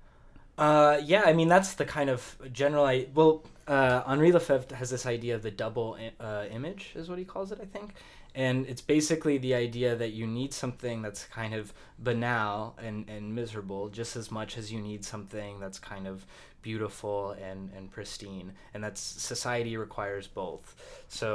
[0.58, 2.86] Uh, yeah, I mean that's the kind of general.
[2.86, 7.18] I well, uh, Henri Lefebvre has this idea of the double uh, image, is what
[7.18, 7.92] he calls it, I think,
[8.34, 13.34] and it's basically the idea that you need something that's kind of banal and and
[13.34, 16.24] miserable just as much as you need something that's kind of
[16.70, 17.16] beautiful
[17.48, 19.00] and and pristine, and that's
[19.32, 20.66] society requires both.
[21.08, 21.28] So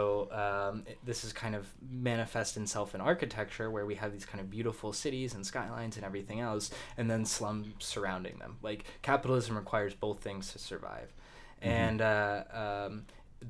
[0.44, 1.64] um, it- this is kind of
[2.10, 6.06] manifest itself in architecture, where we have these kind of beautiful cities and skylines and
[6.06, 6.66] everything else,
[6.98, 8.54] and then slums surrounding them.
[8.70, 11.10] Like capitalism requires both things to survive,
[11.62, 12.94] and uh, um,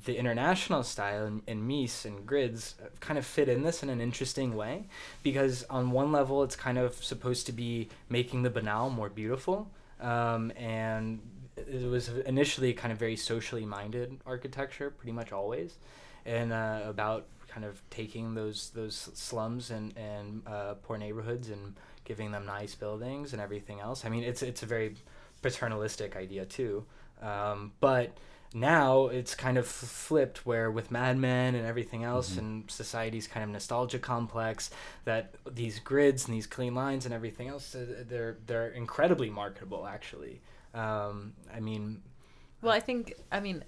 [0.05, 2.75] the international style and, and Mies and grids
[3.07, 4.75] kind of fit in this in an interesting way,
[5.23, 9.57] because on one level it's kind of supposed to be making the banal more beautiful,
[9.99, 11.19] um, and
[11.67, 15.77] it was initially kind of very socially minded architecture, pretty much always,
[16.25, 21.75] and uh, about kind of taking those those slums and and uh, poor neighborhoods and
[22.05, 24.05] giving them nice buildings and everything else.
[24.05, 24.95] I mean, it's it's a very
[25.41, 26.85] paternalistic idea too,
[27.21, 28.17] um, but
[28.53, 33.43] now it's kind of flipped where with Mad Men and everything else and society's kind
[33.45, 34.71] of nostalgia complex
[35.05, 39.87] that these grids and these clean lines and everything else uh, they're they're incredibly marketable
[39.87, 40.41] actually.
[40.73, 42.01] Um, I mean,
[42.61, 43.63] Well, I think I mean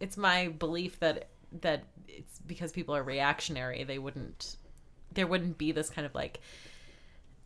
[0.00, 1.28] it's my belief that
[1.60, 4.56] that it's because people are reactionary, they wouldn't
[5.12, 6.40] there wouldn't be this kind of like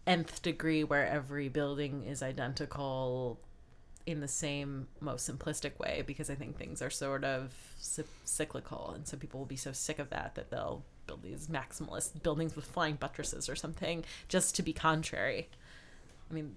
[0.07, 3.41] nth degree where every building is identical
[4.05, 8.91] in the same most simplistic way because I think things are sort of cy- cyclical
[8.95, 12.57] and so people will be so sick of that that they'll build these maximalist buildings
[12.57, 15.49] with flying buttresses or something just to be contrary.
[16.31, 16.57] I mean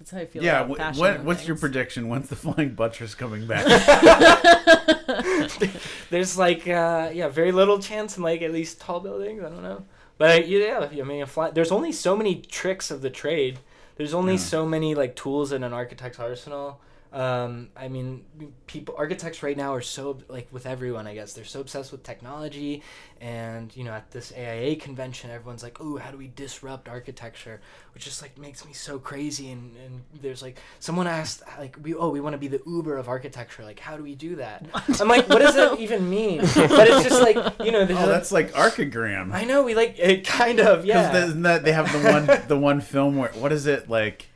[0.00, 2.08] that's how I feel Yeah, about fashion what and what's your prediction?
[2.08, 3.66] When's the flying buttress coming back?
[6.10, 9.42] there's like uh, yeah very little chance in like at least tall buildings.
[9.44, 9.84] I don't know,
[10.18, 13.58] but uh, yeah, I mean, a fly, there's only so many tricks of the trade.
[13.96, 14.38] There's only Yeah.
[14.40, 16.80] so many like tools in an architect's arsenal.
[17.12, 18.24] Um, I mean,
[18.68, 21.08] people architects right now are so like with everyone.
[21.08, 22.84] I guess they're so obsessed with technology,
[23.20, 27.60] and you know, at this AIA convention, everyone's like, "Oh, how do we disrupt architecture?"
[27.94, 29.50] Which just like makes me so crazy.
[29.50, 32.96] And, and there's like someone asked like, "We oh, we want to be the Uber
[32.96, 33.64] of architecture.
[33.64, 34.66] Like, how do we do that?"
[35.00, 36.38] I'm like, what does that even mean?
[36.40, 39.32] But it's just like you know, oh, like- that's like archigram.
[39.32, 41.10] I know we like it kind of yeah.
[41.10, 44.28] Because they have the one the one film where what is it like?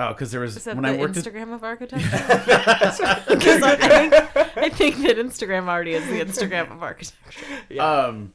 [0.00, 2.06] Oh, because there was Is that when the I worked at Instagram of architecture?
[3.28, 7.44] Because I, I think I think that Instagram already is the Instagram of architecture.
[7.68, 8.04] yeah.
[8.04, 8.32] Um,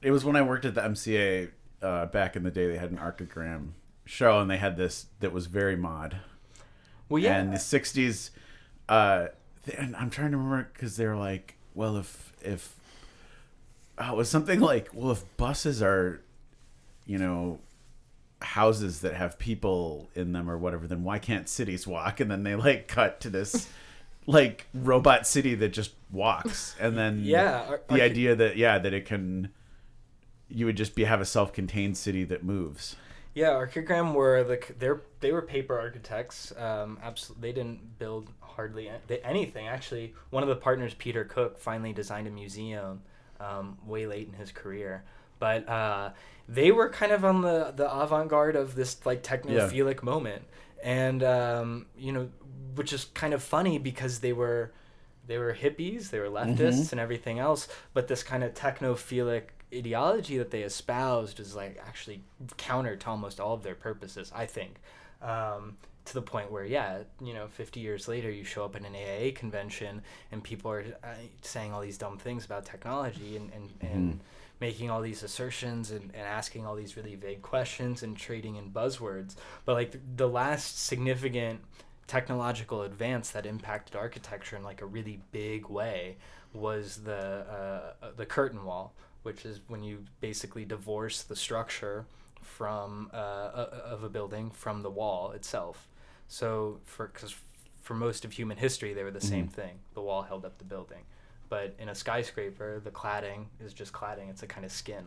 [0.00, 1.50] it was when I worked at the MCA
[1.82, 2.66] uh, back in the day.
[2.66, 3.72] They had an archigram
[4.06, 6.16] show, and they had this that was very mod.
[7.10, 7.36] well, yeah.
[7.36, 8.30] And the '60s,
[8.88, 9.26] uh,
[9.66, 12.74] th- and I'm trying to remember because they're like, well, if if
[13.98, 16.22] oh, it was something like, well, if buses are,
[17.06, 17.60] you know,
[18.44, 22.20] houses that have people in them or whatever, then why can't cities walk?
[22.20, 23.68] And then they like cut to this.
[24.26, 28.78] Like robot city that just walks, and then Yeah, ar- the archi- idea that yeah
[28.78, 29.50] that it can,
[30.48, 32.96] you would just be have a self-contained city that moves.
[33.34, 36.54] Yeah, Archigram were the they're they were paper architects.
[36.56, 38.90] Um, absolutely, they didn't build hardly
[39.22, 39.68] anything.
[39.68, 43.02] Actually, one of the partners, Peter Cook, finally designed a museum
[43.40, 45.04] um, way late in his career.
[45.44, 46.10] But uh,
[46.48, 50.42] they were kind of on the the avant garde of this like technophilic moment,
[50.82, 52.30] and um, you know,
[52.76, 54.72] which is kind of funny because they were
[55.26, 57.68] they were hippies, they were leftists, and everything else.
[57.92, 62.22] But this kind of technophilic ideology that they espoused is like actually
[62.56, 64.32] counter to almost all of their purposes.
[64.34, 64.80] I think.
[65.20, 65.76] Um,
[66.06, 68.94] to the point where, yeah, you know, 50 years later, you show up at an
[68.94, 71.08] AIA convention and people are uh,
[71.40, 74.20] saying all these dumb things about technology and, and, and
[74.60, 78.70] making all these assertions and, and asking all these really vague questions and trading in
[78.70, 79.34] buzzwords.
[79.64, 81.60] But like the, last significant
[82.06, 86.16] technological advance that impacted architecture in like a really big way
[86.52, 92.06] was the uh, the curtain wall, which is when you basically divorce the structure
[92.42, 95.88] from uh, a- of a building from the wall itself.
[96.28, 97.34] So for because
[97.82, 99.78] for most of human history they were the same thing.
[99.94, 101.04] The wall held up the building,
[101.54, 104.28] but in a skyscraper the cladding is just cladding.
[104.28, 105.04] It's a kind of skin,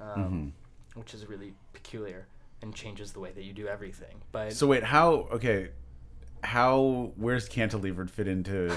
[0.00, 0.52] um,
[0.96, 2.26] which is really peculiar
[2.62, 4.16] and changes the way that you do everything.
[4.32, 5.28] But So wait, how?
[5.30, 5.68] Okay,
[6.42, 7.12] how?
[7.14, 8.76] Where's cantilevered fit into?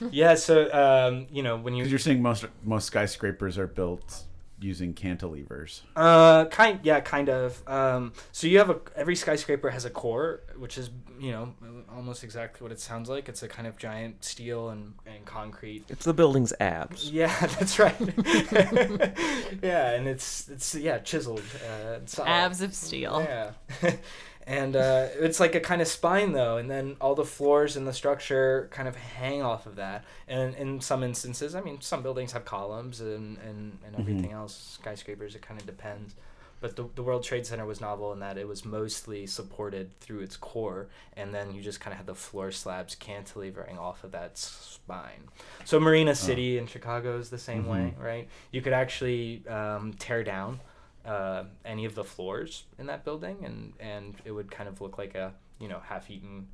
[0.10, 4.24] yeah, so um, you know when you Because you're saying most most skyscrapers are built
[4.62, 5.80] using cantilevers.
[5.96, 7.62] Uh, kind yeah, kind of.
[7.68, 11.54] Um, so you have a every skyscraper has a core, which is you know
[11.94, 13.28] almost exactly what it sounds like.
[13.28, 15.84] It's a kind of giant steel and, and concrete.
[15.88, 17.10] It's the building's abs.
[17.12, 17.94] Yeah, that's right.
[19.62, 21.40] yeah, and it's it's yeah chiseled.
[21.40, 22.28] Uh, it's solid.
[22.28, 23.20] Abs of steel.
[23.20, 23.50] Yeah.
[24.46, 27.84] and uh, it's like a kind of spine though, and then all the floors in
[27.84, 30.04] the structure kind of hang off of that.
[30.26, 34.78] And in some instances, I mean, some buildings have columns and and, and everything else.
[34.80, 36.14] Skyscrapers, it kind of depends.
[36.60, 40.20] But the, the World Trade Center was novel in that it was mostly supported through
[40.20, 40.86] its core,
[41.16, 45.28] and then you just kind of had the floor slabs cantilevering off of that spine.
[45.64, 48.28] So Marina City in Chicago is the same way, right?
[48.52, 50.60] You could actually um, tear down
[51.04, 54.98] uh, any of the floors in that building, and and it would kind of look
[54.98, 56.48] like a you know half-eaten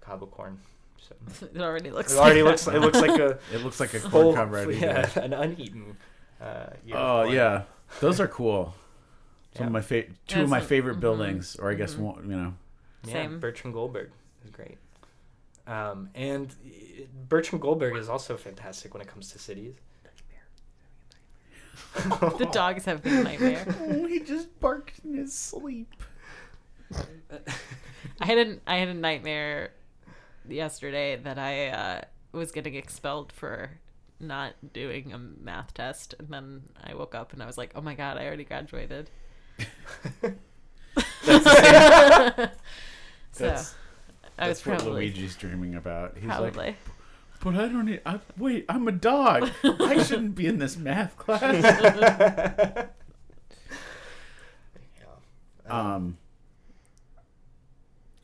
[0.00, 0.58] cob of corn.
[0.98, 1.14] So
[1.54, 2.12] It already looks.
[2.14, 2.74] it already like looks that.
[2.76, 4.76] it looks like a It looks like a corn full cob ready.
[4.76, 5.96] yeah an uneaten.
[6.40, 7.32] Uh, Oh corn.
[7.32, 7.62] yeah,
[8.00, 8.74] those are cool.
[9.54, 9.66] Some Yeah.
[9.68, 11.00] of my fa- two Yeah, of my some- favorite mhm.
[11.00, 11.98] buildings, or I guess Mhm.
[12.00, 12.54] one, you know.
[13.04, 13.40] Yeah, Same.
[13.40, 14.10] Bertrand Goldberg
[14.44, 14.76] is great.
[15.66, 19.74] Um, and uh, Bertrand Goldberg is also fantastic when it comes to cities.
[22.38, 23.66] the dogs have been a nightmare.
[23.80, 25.94] Oh, he just barked in his sleep.
[28.20, 29.72] I had a I had a nightmare
[30.48, 32.00] yesterday that I uh,
[32.32, 33.70] was getting expelled for
[34.20, 37.80] not doing a math test, and then I woke up and I was like, "Oh
[37.80, 39.10] my god, I already graduated."
[40.18, 40.34] so
[43.32, 43.74] That's,
[44.38, 46.16] I was what probably Luigi's dreaming about.
[46.16, 46.76] He's probably like,
[47.46, 48.00] but I don't need.
[48.04, 49.48] I, wait, I'm a dog.
[49.62, 52.88] I shouldn't be in this math class.
[55.68, 56.18] um.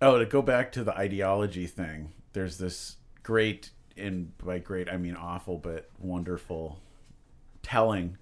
[0.01, 4.97] Oh, to go back to the ideology thing, there's this great, and by great I
[4.97, 6.81] mean awful, but wonderful,
[7.63, 8.19] telling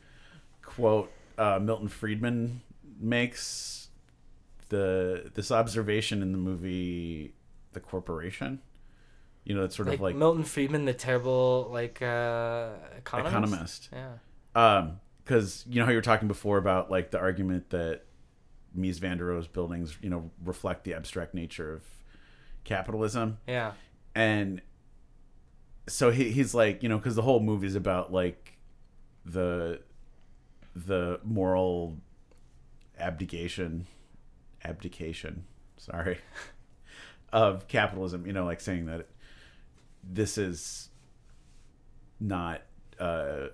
[0.60, 2.60] quote uh, Milton Friedman
[3.00, 3.88] makes
[4.68, 7.32] the this observation in the movie
[7.72, 8.60] The Corporation.
[9.44, 13.88] You know, it's sort like, of like Milton Friedman, the terrible like uh, economist.
[13.88, 13.88] economist.
[13.92, 14.12] Yeah.
[14.54, 18.02] Um, because you know how you were talking before about like the argument that
[18.76, 21.82] Mies van der Rohe's buildings, you know, reflect the abstract nature of
[22.64, 23.72] capitalism, Yeah.
[24.14, 24.60] and
[25.88, 28.58] so he, he's like, you know, because the whole movie is about like
[29.24, 29.80] the
[30.74, 31.98] the moral
[32.98, 33.86] abdication,
[34.64, 35.44] abdication,
[35.76, 36.18] sorry,
[37.32, 38.26] of capitalism.
[38.26, 39.06] You know, like saying that
[40.02, 40.88] this is
[42.18, 42.62] not
[42.98, 43.48] uh,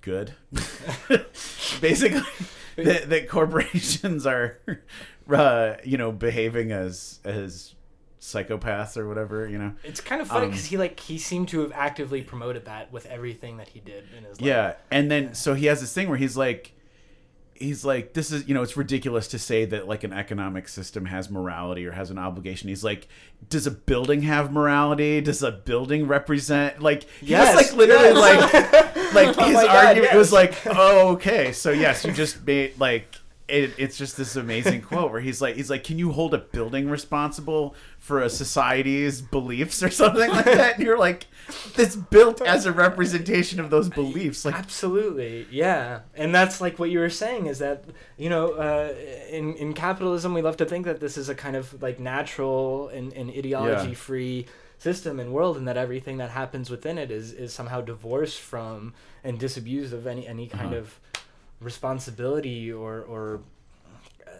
[0.00, 0.34] good.
[1.80, 2.22] Basically,
[2.76, 4.58] that, that corporations are,
[5.32, 7.74] uh, you know, behaving as as
[8.20, 9.48] psychopaths or whatever.
[9.48, 9.74] You know.
[9.82, 12.92] It's kind of funny Um, because he like he seemed to have actively promoted that
[12.92, 14.46] with everything that he did in his life.
[14.46, 16.74] Yeah, and then so he has this thing where he's like,
[17.62, 21.06] he's like, this is you know, it's ridiculous to say that like an economic system
[21.06, 22.68] has morality or has an obligation.
[22.68, 23.08] He's like,
[23.48, 25.20] does a building have morality?
[25.20, 27.04] Does a building represent like?
[27.20, 29.14] Yes, just like literally yes.
[29.14, 30.14] like like Oh his God, argument.
[30.14, 33.16] It was like, oh okay, so yes, you just made like.
[33.48, 36.38] It, it's just this amazing quote where he's like, he's like, can you hold a
[36.38, 40.76] building responsible for a society's beliefs or something like that?
[40.76, 41.26] And you're like,
[41.76, 44.44] it's built as a representation of those beliefs.
[44.44, 47.84] Like, Absolutely, yeah, and that's like what you were saying is that
[48.16, 48.94] you know uh,
[49.30, 52.88] in in capitalism we love to think that this is a kind of like natural
[52.88, 54.46] and, and ideology free
[54.78, 58.94] system and world, and that everything that happens within it is is somehow divorced from
[59.24, 60.76] and disabused of any any kind Uh-huh.
[60.78, 60.98] of
[61.64, 63.40] responsibility or or
[64.26, 64.30] uh,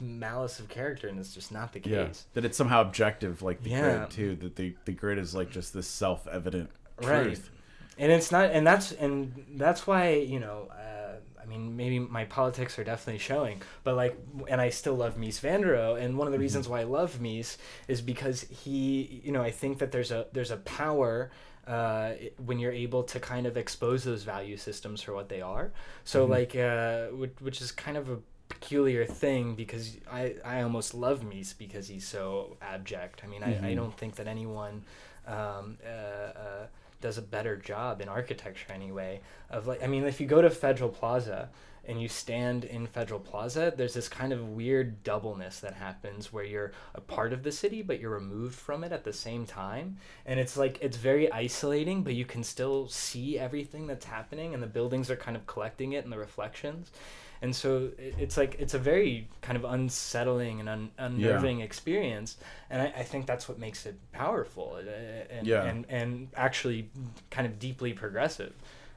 [0.00, 3.62] malice of character, and it's just not the case yeah, that it's somehow objective, like
[3.62, 3.98] the Yeah.
[3.98, 4.36] grid too.
[4.36, 6.70] That the the grid is like just this self-evident
[7.00, 7.24] Right.
[7.26, 7.50] truth.
[7.96, 12.24] and it's not and that's and that's why you know uh, i mean maybe my
[12.24, 14.16] politics are definitely showing but like
[14.48, 16.84] and i still love mies van der Rohe, and one of the reasons why i
[16.84, 21.30] love mies is because he you know i think that there's a there's a power
[21.68, 22.12] uh,
[22.46, 25.70] when you're able to kind of expose those value systems for what they are
[26.04, 30.94] so like uh, which, which is kind of a peculiar thing because I, I almost
[30.94, 33.20] love Mies because he's so abject.
[33.22, 33.76] I mean, I, I Mhm.
[33.76, 34.82] don't think that anyone
[35.26, 36.66] um, uh, uh,
[37.00, 39.20] does a better job in architecture anyway.
[39.50, 41.50] Of like, I mean, if you go to Federal Plaza
[41.88, 46.44] and you stand in Federal Plaza, there's this kind of weird doubleness that happens where
[46.44, 49.96] you're a part of the city but you're removed from it at the same time,
[50.26, 54.62] and it's like it's very isolating, but you can still see everything that's happening, and
[54.62, 56.92] the buildings are kind of collecting it and the reflections.
[57.40, 62.36] And so it's like it's a very kind of unsettling and un- unnerving experience,
[62.68, 64.90] and I, I think that's what makes it powerful uh,
[65.30, 65.62] and, Yeah.
[65.64, 66.90] and and actually
[67.30, 68.52] kind of deeply progressive.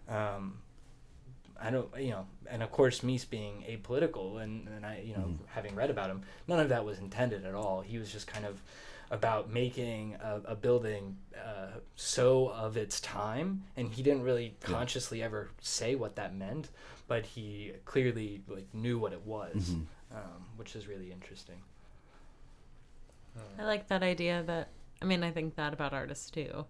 [0.09, 0.57] Um,
[1.61, 5.19] I don't, you know, and of course, me being apolitical and, and I, you know,
[5.19, 5.43] Mm-hmm.
[5.47, 7.81] having read about him, none of that was intended at all.
[7.81, 8.61] He was just kind of
[9.11, 14.79] about making a, a building uh, so of its time, and he didn't really Yeah.
[14.79, 16.69] consciously ever say what that meant,
[17.07, 19.85] but he clearly like knew what it was, Mhm.
[20.13, 21.61] um, which is really interesting.
[23.57, 24.69] I like that idea that
[25.01, 26.65] I mean I think that about artists too.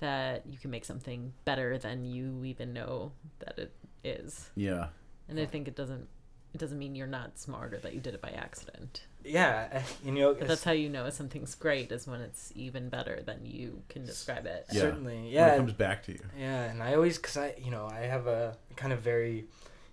[0.00, 3.72] That you can make something better than you even know that it
[4.04, 4.50] is.
[4.54, 4.88] Yeah.
[5.28, 6.08] And I think it doesn't
[6.52, 9.02] it doesn't mean you're not smart or that you did it by accident.
[9.24, 12.88] Yeah, uh, you know, But that's how you know something's great is when it's even
[12.88, 14.66] better than you can describe it.
[14.72, 14.80] Yeah.
[14.80, 15.54] certainly, When yeah.
[15.54, 16.20] it comes back to you.
[16.38, 19.44] Yeah, and I always, cause I, you know, I have a kind of very,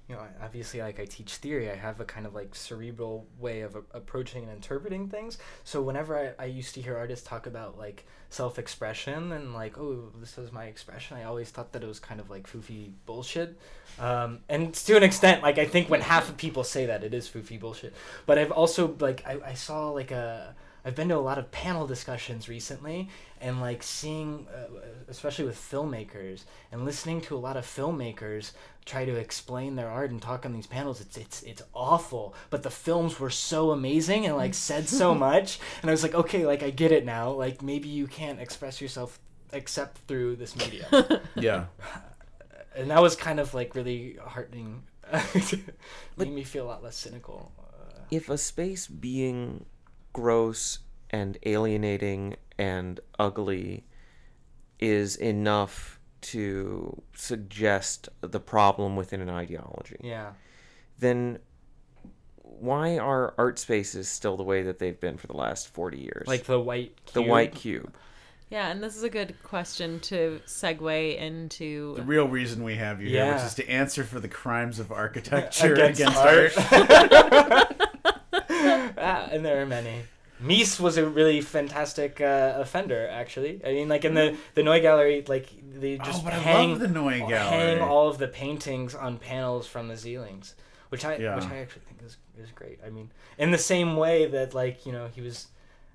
[0.08, 3.62] you know, obviously, like I teach theory, I have a kind of like cerebral way
[3.62, 5.38] of a- approaching and interpreting things.
[5.66, 10.12] So whenever I, I used to hear artists talk about like self-expression and like, oh,
[10.20, 13.60] this is my expression, I always thought that it was kind of like foofy bullshit.
[13.99, 17.14] Um, and to an extent, like I think when half of people say that, it
[17.14, 17.93] is foofy bullshit.
[18.26, 20.55] But I've also like I, I saw like a
[20.88, 23.10] I've been to a lot of panel discussions recently,
[23.42, 24.80] and like seeing, uh,
[25.10, 28.52] especially with filmmakers, and listening to a lot of filmmakers
[28.86, 31.02] try to explain their art and talk on these panels.
[31.02, 35.60] It's it's it's awful, but the films were so amazing and like said so much,
[35.82, 37.32] and I was like, okay, like I get it now.
[37.32, 39.20] Like maybe you can't express yourself
[39.52, 40.88] except through this medium,
[41.36, 41.66] Yeah.
[42.78, 44.84] and that was kind of like really heartening.
[46.16, 47.52] Made me feel a lot less cynical.
[47.60, 49.66] Uh, if a space being
[50.18, 50.80] gross
[51.11, 53.86] and alienating and ugly
[54.80, 60.32] is enough to suggest the problem within an ideology, yeah.
[60.97, 61.38] then
[62.41, 66.28] why are art spaces still the way that they've been for the last 40 years?
[66.28, 66.97] Like the white.
[67.13, 67.93] the white cube.
[68.49, 73.03] Yeah, and this is a good question to segue into The real reason we have
[73.03, 77.51] you here, which is to answer for the crimes of architecture Against against, art.
[77.51, 77.82] art.
[79.00, 80.04] ah, and there are many.
[80.41, 83.60] Mies was a really fantastic uh, offender, actually.
[83.66, 86.72] I mean, like in the the Neue Gallery, like they just oh, but hang I
[86.74, 90.54] love the Neue hang all of the paintings on panels from the ceilings,
[90.89, 91.36] which I Yeah.
[91.36, 92.80] which I actually think is is great.
[92.86, 95.48] I mean, in the same way that like you know he was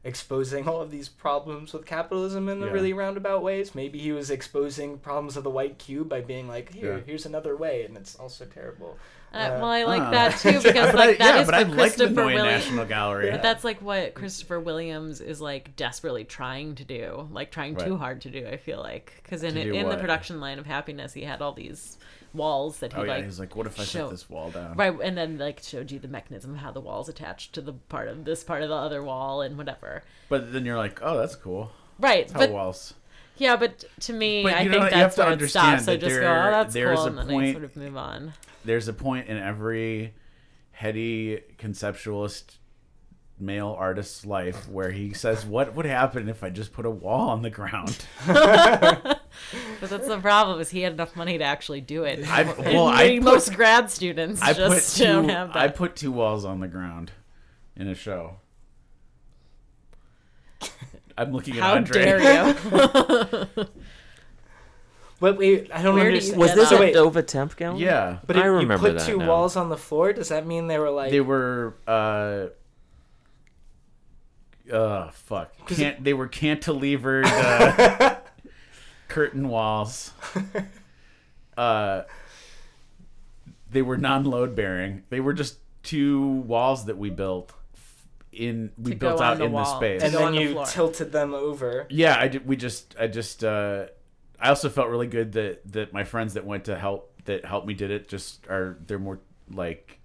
[0.04, 2.72] exposing all of these problems with capitalism in the Yeah.
[2.72, 3.74] really roundabout ways.
[3.74, 7.02] Maybe he was exposing problems of the white cube by being like, here, Yeah.
[7.06, 8.98] here's another way, and it's also terrible.
[9.34, 10.10] Uh, well, I like Ah.
[10.10, 12.34] that too because but like that yeah, is but I what like the Christopher Neue
[12.34, 12.64] Williams.
[12.64, 13.30] National Gallery.
[13.30, 17.96] But that's like what Christopher Williams is like desperately trying to do, like trying too
[17.96, 18.46] hard to do.
[18.46, 21.22] I feel like because in To it, do in the production line of Happiness, he
[21.22, 21.96] had all these
[22.34, 24.50] walls that he oh yeah, like he's like, what if I show- set this wall
[24.50, 24.74] down?
[24.76, 27.72] right, and then like showed you the mechanism of how the walls attached to the
[27.72, 30.02] part of this part of the other wall and whatever.
[30.28, 31.72] But then you're like, oh, that's cool.
[31.98, 32.94] Right, That's how walls.
[33.36, 34.92] yeah, but to me, But I know think?
[34.92, 35.84] Have that's where it stops.
[35.84, 38.32] So just go, oh, that's cool, and then I point- sort of move on.
[38.64, 40.14] There's a point in every
[40.72, 42.56] heady conceptualist
[43.38, 47.30] male artist's life where he says, "What would happen if I just put a wall
[47.30, 48.04] on the ground?"
[49.80, 52.28] But that's the problem is he had enough money to actually do it.
[52.28, 55.04] I, well, I put, most grad students I put just two.
[55.04, 55.62] don't have that.
[55.62, 57.12] I put two walls on the ground
[57.74, 58.36] in a show.
[61.18, 62.04] I'm looking at How Andre.
[62.04, 63.66] dare you?
[65.22, 66.40] But wait, I don't Where do you understand.
[66.40, 67.80] Was Yeah, this so a wait, Dova Temp gallery?
[67.84, 69.28] Yeah, but I if remember you put that two now.
[69.28, 71.74] walls on the floor, does that mean they were like they were.
[71.86, 72.46] uh
[74.72, 78.16] uh fuck can't they were cantilevered uh,
[79.08, 80.12] curtain walls
[81.56, 82.02] uh
[83.70, 87.52] they were non-load bearing they were just two walls that we built
[88.32, 89.76] in we To built on out the in the wall.
[89.76, 90.66] space and go then the you floor.
[90.66, 91.86] tilted them over?
[91.90, 93.86] yeah i did we just i just uh
[94.42, 97.66] i also felt really good that that my friends that went to help that helped
[97.66, 99.20] me did it just are they're more
[99.50, 99.98] like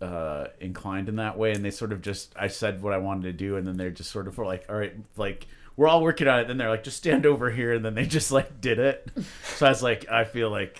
[0.00, 1.52] uh inclined in that way.
[1.52, 3.56] And they sort of just i said what i wanted to do.
[3.56, 6.40] And then they're just sort of were like all right like we're all working on
[6.40, 6.48] it.
[6.48, 7.74] Then they're like just stand over here.
[7.74, 9.10] And then they just like did it.
[9.56, 10.78] So i was like i feel like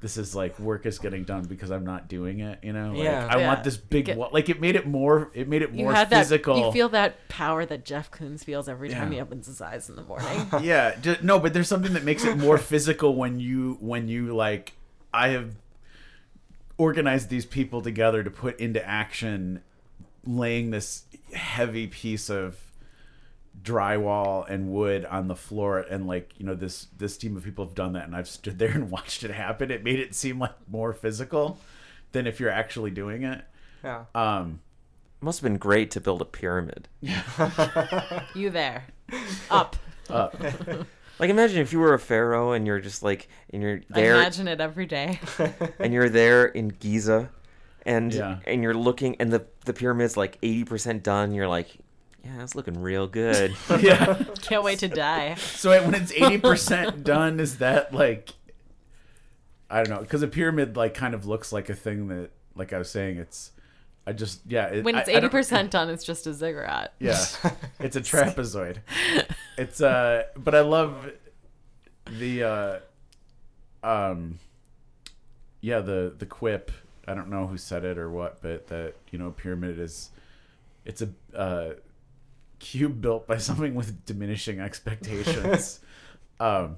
[0.00, 3.04] this is like work is getting done because i'm not doing it you know like,
[3.04, 3.28] Yeah.
[3.30, 3.46] i Yeah.
[3.48, 5.92] want this big Get- wall like it made it more it made it you more
[5.92, 6.66] had physical that.
[6.66, 9.96] You feel that power that Jeff Koons feels every time he opens his eyes in
[9.96, 10.46] the morning.
[10.62, 14.34] yeah ju- no but there's something that makes it more physical when you when you
[14.34, 14.72] like
[15.12, 15.50] i have
[16.78, 19.60] organized these people together to put into action
[20.24, 22.56] laying this heavy piece of
[23.62, 27.64] drywall and wood on the floor and like you know this this team of people
[27.64, 30.38] have done that and i've stood there and watched it happen it made it seem
[30.38, 31.58] like more physical
[32.12, 33.42] than if you're actually doing it
[33.84, 34.04] Yeah.
[34.14, 34.60] um
[35.20, 36.88] Must have been great to build a pyramid.
[38.34, 38.84] you there,
[39.50, 39.76] up.
[40.08, 40.34] up
[41.18, 44.14] Like imagine if you were a pharaoh and you're just like and you're I there
[44.14, 45.20] imagine it every day.
[45.78, 47.28] and you're there in Giza
[47.84, 48.38] and Yeah.
[48.46, 51.34] and you're looking and the the pyramid's like 80% done.
[51.34, 51.76] You're like,
[52.24, 53.56] yeah, it's looking real good.
[53.80, 54.22] yeah.
[54.42, 55.34] Can't wait to die.
[55.34, 58.30] So when it's eighty percent done, is that like
[59.70, 60.00] I don't know?
[60.00, 63.18] Because a pyramid like kind of looks like a thing that, like I was saying,
[63.18, 63.52] it's.
[64.06, 64.66] I just yeah.
[64.66, 66.94] It, When it's I eighty percent done, it's just a ziggurat.
[66.98, 67.24] Yeah,
[67.78, 68.78] it's a trapezoid.
[69.56, 71.12] It's uh, but I love
[72.06, 72.78] the uh,
[73.82, 74.38] um,
[75.60, 76.72] yeah the the quip.
[77.06, 80.10] I don't know who said it or what, but that you know, pyramid is
[80.84, 81.74] it's a uh,
[82.60, 85.80] cube built by something with diminishing expectations.
[86.40, 86.76] um,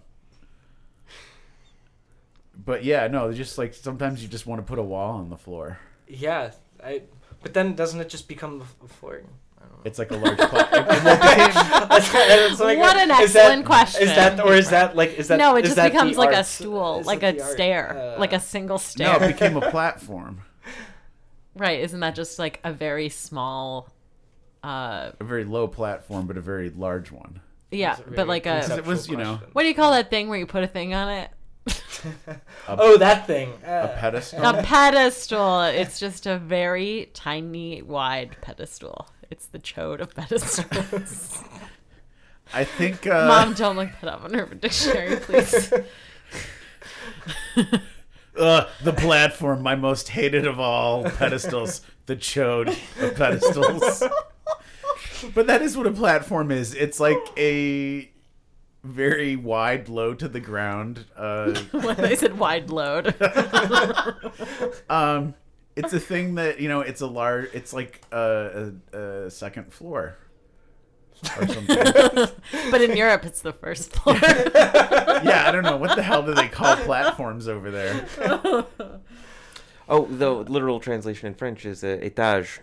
[2.64, 5.36] but yeah, no, just like sometimes you just want to put a wall on the
[5.36, 5.78] floor.
[6.06, 6.52] Yeah,
[6.82, 7.02] I.
[7.42, 9.22] But then doesn't it just become the f- floor?
[9.58, 9.78] I don't know.
[9.84, 10.38] It's like a large.
[10.38, 14.02] Pla- it, it will It's like- What an is that- excellent question.
[14.02, 16.20] Is that or is that like is that no, it is just that becomes the
[16.20, 19.18] like a stool, Is like a stair, Uh, like a single stair.
[19.18, 20.42] no, it became a platform.
[21.56, 21.80] right?
[21.80, 23.88] Isn't that just like a very small?
[24.62, 27.40] Uh a very low platform, but a very large one.
[27.70, 29.92] Yeah, It's a but like a it was, you know, conceptual what do you call
[29.92, 31.30] that thing where you put a thing on it?
[32.02, 32.40] question.
[32.68, 33.52] oh, that thing.
[33.64, 34.44] A Uh, pedestal.
[34.44, 35.62] A pedestal.
[35.62, 39.08] It's just a very tiny, wide pedestal.
[39.30, 41.42] It's the chode of pedestals.
[42.54, 43.06] I think.
[43.06, 45.72] Uh, Mom, don't look that up on her dictionary, please.
[48.38, 52.68] uh, the platform, my most hated of all pedestals, the chode
[53.00, 54.02] of pedestals.
[55.34, 56.74] but that is what a platform is.
[56.74, 58.10] It's like a
[58.82, 61.06] very wide, low to the ground.
[61.16, 63.14] Uh, when they said wide load.
[64.90, 65.34] um,
[65.76, 66.80] it's a thing that you know.
[66.80, 67.48] It's a large.
[67.54, 70.18] It's like a, a, a second floor.
[71.38, 71.76] Or something.
[72.72, 74.16] but in Europe, it's the first floor.
[74.16, 78.08] yeah, I don't know what the hell do they call platforms over there.
[79.88, 82.58] oh, the literal translation in French is uh, étage,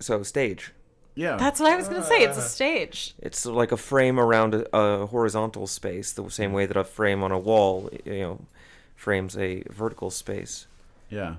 [0.00, 0.72] so stage.
[1.16, 2.22] Yeah, That's what I was going to say.
[2.24, 3.14] It's a stage.
[3.20, 7.22] It's like a frame around a, a horizontal space, the same way that a frame
[7.22, 8.40] on a wall, you know,
[8.96, 10.66] frames a vertical space.
[11.08, 11.36] Yeah,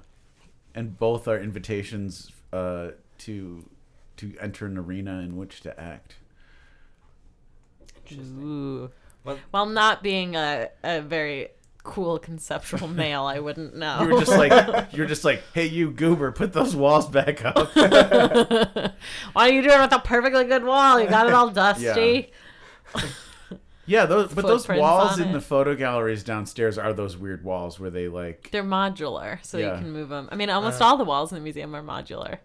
[0.74, 3.66] and both are invitations uh, to
[4.18, 6.16] to enter an arena in which to act.
[8.14, 8.92] Ooh.
[9.24, 11.50] Well- While not being a, a very
[11.86, 14.02] cool conceptual male, I wouldn't know.
[14.02, 17.74] You were just like you're just like, hey, you goober, put those walls back up.
[17.76, 18.92] Why
[19.36, 21.00] are you doing it with a perfectly good wall?
[21.00, 22.32] You got it all dusty.
[23.86, 25.34] yeah, those but those walls in it.
[25.34, 29.74] the photo galleries downstairs are those weird walls where they like, They're modular, so Yeah.
[29.76, 30.28] you can move them.
[30.32, 30.86] I mean, almost Uh.
[30.86, 32.40] all the walls in the museum are modular.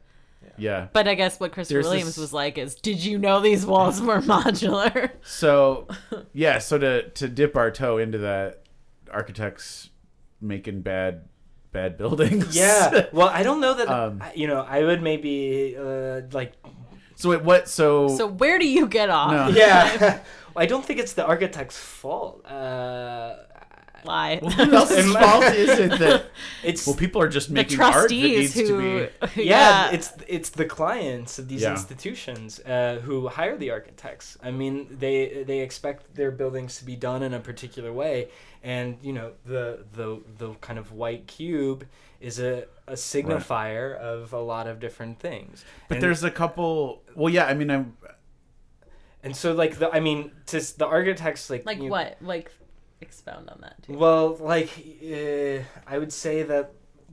[0.58, 0.88] yeah.
[0.92, 3.64] But I guess what Christopher There's Williams this- was like is, did you know these
[3.64, 5.10] walls were modular?
[5.22, 5.88] So
[6.34, 8.62] yeah, so to to dip our toe into that,
[9.12, 9.90] architects
[10.40, 11.28] making bad
[11.72, 12.56] bad buildings.
[12.56, 13.06] Yeah.
[13.12, 13.88] Well, I don't know that.
[13.88, 16.52] Um, you know, I would maybe uh, like.
[17.16, 17.68] so wait, what?
[17.68, 19.32] So, so where do you get off?
[19.32, 19.48] No.
[19.48, 20.20] Yeah.
[20.56, 22.44] I don't think it's the architect's fault.
[22.44, 23.36] Uh,
[24.04, 24.38] Lie.
[24.42, 26.26] well, who else's fault is it that?
[26.64, 29.42] it's Well, people are just the making art that needs trustees who, to be.
[29.44, 31.72] yeah, it's it's the clients of these Yeah.
[31.72, 34.36] institutions uh, who hire the architects.
[34.42, 38.28] I mean, they they expect their buildings to be done in a particular way,
[38.62, 41.86] and you know the the the kind of white cube
[42.20, 45.64] is a a signifier of a lot of different things.
[45.88, 47.02] But And- there's a couple.
[47.14, 47.96] Well, yeah, I mean, I'm.
[49.22, 52.16] and so like the I mean, to the architects like like you- what?
[52.20, 52.50] Like
[53.00, 53.94] expound on that too.
[53.94, 54.70] Well, like
[55.04, 56.72] uh, I would say that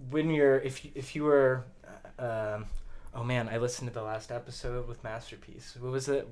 [0.09, 1.63] when you're if you, if you were,
[2.19, 2.65] uh, um,
[3.15, 5.75] oh man, I listened to the last episode with Masterpiece.
[5.79, 6.27] What was it?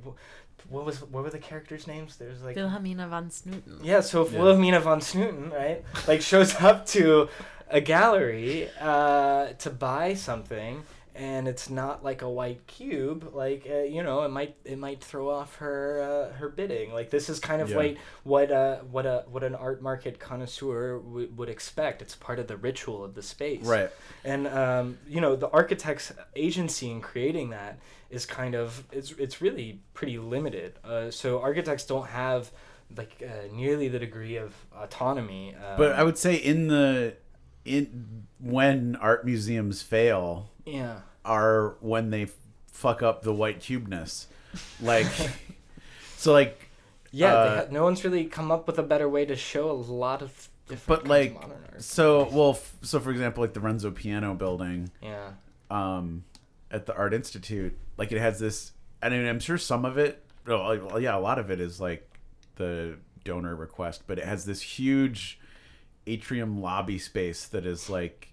[0.69, 2.17] What was what were the characters' names?
[2.17, 3.79] There's like Wilhelmina von Snooten.
[3.83, 4.01] yeah.
[4.01, 4.39] So if Yeah.
[4.41, 7.29] Wilhelmina von Snooten, right, like shows up to
[7.69, 10.83] a gallery uh, to buy something.
[11.17, 15.01] And it's not like a white cube, like uh, you know, it might it might
[15.01, 16.01] throw off her
[16.33, 16.91] uh, her bidding.
[16.91, 17.77] Like this is kind of Yeah.
[17.77, 22.01] like what uh what a what an art market connoisseur w- would expect.
[22.01, 23.89] It's part of the ritual of the space, Right.
[24.25, 27.79] And um, you know, the architect's agency in creating that
[28.09, 30.73] is kind of it's it's really pretty limited.
[30.83, 32.51] Uh, so architects don't have
[32.95, 35.55] like uh, nearly the degree of autonomy.
[35.55, 37.15] Um, But I would say in the
[37.63, 40.99] in when art museums fail yeah.
[41.23, 42.27] are when they
[42.71, 44.25] fuck up the white cubeness.
[44.81, 45.07] Like,
[46.17, 46.69] so like,
[47.11, 49.69] Yeah, they Uh, ha- no one's really come up with a better way to show
[49.69, 51.81] a lot of different but like, of modern art.
[51.81, 55.31] so well, f- so for example, like the Renzo Piano building, yeah.
[55.69, 56.23] um,
[56.71, 58.71] at the Art Institute, like it has this.
[59.01, 60.23] I mean, I'm sure some of it.
[60.47, 62.19] Well, yeah, a lot of it is like
[62.55, 65.39] the donor request, but it has this huge
[66.07, 68.29] atrium lobby space that is like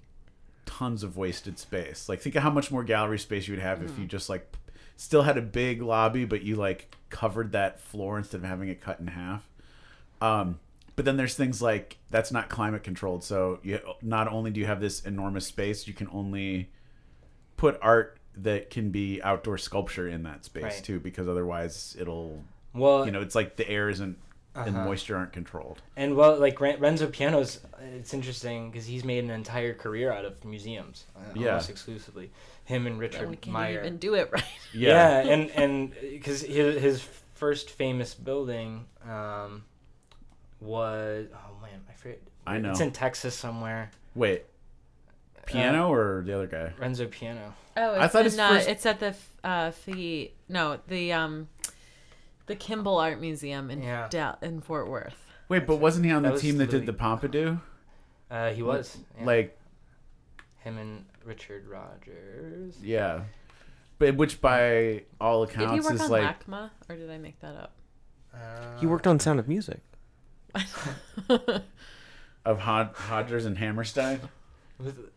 [0.66, 2.08] tons of wasted space.
[2.08, 4.54] Like think of how much more gallery space you would have if you just like
[4.96, 8.80] still had a big lobby, but you like covered that floor instead of having it
[8.80, 9.48] cut in half.
[10.20, 10.60] Um,
[10.94, 13.24] but then there's things like that's not climate controlled.
[13.24, 16.70] So you not only do you have this enormous space, you can only
[17.56, 20.84] put art that can be outdoor sculpture in that space Right.
[20.84, 22.42] too, because otherwise it'll
[22.72, 24.16] Well, you know it's like the air isn't
[24.54, 24.84] and Uh-huh.
[24.84, 25.80] moisture aren't controlled.
[25.96, 27.60] And well, like Renzo Piano's,
[27.94, 31.48] it's interesting because he's made an entire career out of museums, uh, Yeah.
[31.50, 32.30] almost exclusively.
[32.64, 33.80] Him and Richard we can't Meier.
[33.80, 34.44] even do it right.
[34.74, 35.18] yeah.
[35.20, 37.02] and and because his his
[37.34, 39.64] first famous building um,
[40.60, 42.20] was oh man, I forget.
[42.46, 42.70] I know.
[42.70, 43.90] It's in Texas somewhere.
[44.14, 44.44] Wait,
[45.46, 46.72] piano or the other guy?
[46.78, 47.54] Renzo Piano.
[47.76, 50.34] Oh, I thought in, his uh, first- it's at the f- uh, Fee.
[50.48, 51.48] No, the um,
[52.46, 54.08] the Kimbell Art Museum in Yeah.
[54.10, 55.16] Dal- in Fort Worth.
[55.48, 57.60] Wait, but wasn't he on That the was team that did the Pompidou?
[58.30, 59.26] Uh, he was yeah.
[59.26, 59.58] Like,
[60.60, 62.76] him and Richard Rogers.
[62.82, 63.24] yeah,
[63.98, 67.18] but which by all Did he accounts work is on like LACMA, or did I
[67.18, 67.72] make that up?
[68.34, 69.80] Uh, He worked on Sound of Music.
[72.44, 74.20] of Hod- Hodgers and Hammerstein.
[74.78, 75.10] with-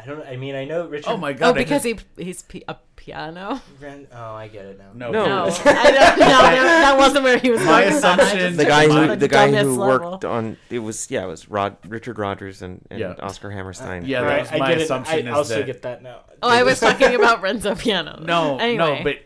[0.00, 0.26] I don't.
[0.26, 1.10] I mean, I know Richard.
[1.10, 1.48] Oh my oh, god!
[1.50, 3.60] oh, because just- he he's p- a piano.
[3.80, 4.90] Ren- oh, I get it now.
[4.94, 5.24] no, No.
[5.26, 5.46] No, I
[5.90, 7.94] don't, no, that wasn't where he was My going.
[7.94, 8.18] with that.
[8.18, 10.10] I assumption- just The guy who to the guy dumbest who level.
[10.12, 13.14] worked on it was yeah it was Rod Richard Rodgers and, and Yeah.
[13.20, 14.04] Oscar Hammerstein.
[14.06, 14.84] Yeah, that Right, was I my get it.
[14.84, 16.20] assumption I is also that- get that now.
[16.42, 18.20] Oh, I was talking about Renzo Piano.
[18.22, 18.76] No, anyway.
[18.98, 19.16] no, but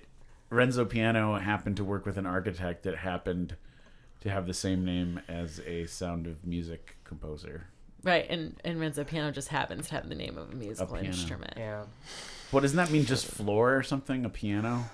[0.51, 3.57] Renzo Piano happened to work with an architect that happened
[4.21, 7.67] to have the same name as a Sound of Music composer.
[8.05, 11.09] Right, and and Renzo Piano just happens to have the name of a musical piano.
[11.09, 11.55] instrument.
[11.57, 11.85] Yeah.
[12.51, 13.05] What doesn't that mean?
[13.05, 14.25] Just floor or something?
[14.25, 14.85] A piano?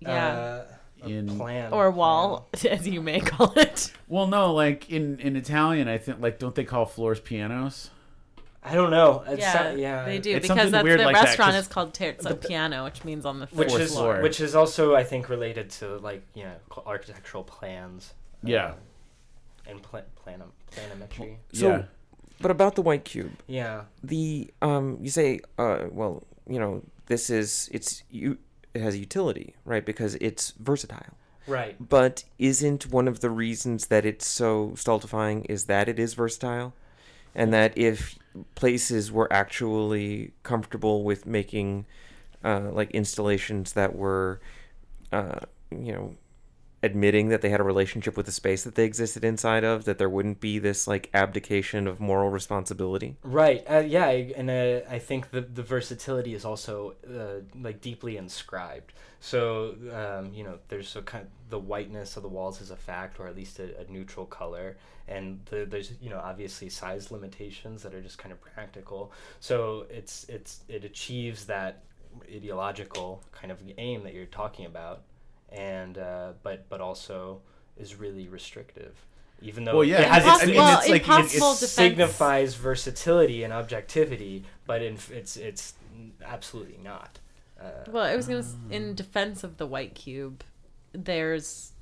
[0.00, 0.26] Yeah.
[0.28, 0.64] Uh,
[1.04, 1.72] a In- plan.
[1.72, 3.92] or wall, as you may call it.
[4.08, 7.90] Well, no, like in in Italian, I think like don't they call floors pianos?
[8.64, 9.22] I don't know.
[9.28, 10.04] It's yeah, so- yeah.
[10.04, 12.82] they do It's because that's weird the like that, restaurant 'cause- is called Terzo Piano,
[12.84, 14.20] which means on the Which fourth is floor.
[14.20, 16.54] which is also I think related to like you know
[16.84, 18.12] architectural plans.
[18.42, 18.66] Yeah.
[18.66, 18.74] uh,
[19.70, 21.36] and pla- planum planimetry.
[21.52, 21.82] So- yeah.
[22.40, 23.84] But about the white cube, Yeah.
[24.02, 28.38] the um you say uh well you know this is it's you
[28.74, 31.14] it has utility right because it's versatile.
[31.46, 31.76] Right.
[31.80, 36.74] But isn't one of the reasons that it's so stultifying is that it is versatile?
[37.34, 38.18] And that if
[38.54, 41.86] places were actually comfortable with making
[42.44, 44.40] uh, like installations that were,
[45.12, 45.40] uh,
[45.70, 46.14] you know,
[46.82, 49.98] admitting that they had a relationship with the space that they existed inside of, that
[49.98, 53.16] there wouldn't be this like abdication of moral responsibility.
[53.22, 53.64] Right.
[53.68, 54.08] Uh, yeah.
[54.08, 58.92] And uh, I think the the versatility is also uh, like deeply inscribed.
[59.20, 62.76] So um, you know, there's a kind of the whiteness of the walls is a
[62.76, 64.76] fact, or at least a, a neutral color,
[65.08, 69.12] and the, there's you know obviously size limitations that are just kind of practical.
[69.40, 71.82] So it's it's it achieves that
[72.32, 75.02] ideological kind of aim that you're talking about,
[75.52, 77.40] and uh, but but also
[77.76, 78.94] is really restrictive.
[79.40, 81.62] Even though Well, yeah, it has it's- its, I mean, well, it's like- impossible it's
[81.62, 85.74] it signifies versatility and objectivity, but in, it's it's
[86.24, 87.18] absolutely not.
[87.60, 90.42] Uh, Well, I was gonna s in defense of the white cube.
[90.92, 91.72] There's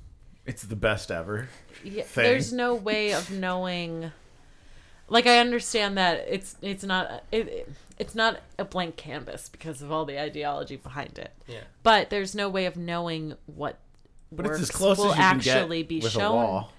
[0.45, 1.49] It's the best ever.
[1.83, 2.23] yeah, thing.
[2.23, 4.11] there's no way of knowing.
[5.09, 7.69] Like I understand that it's it's not it, it
[7.99, 11.31] it's not a blank canvas because of all the ideology behind it.
[11.47, 13.79] yeah, But there's no way of knowing what
[14.31, 16.21] But works it's as close will as you can actually get be with shown.
[16.31, 16.73] a wall.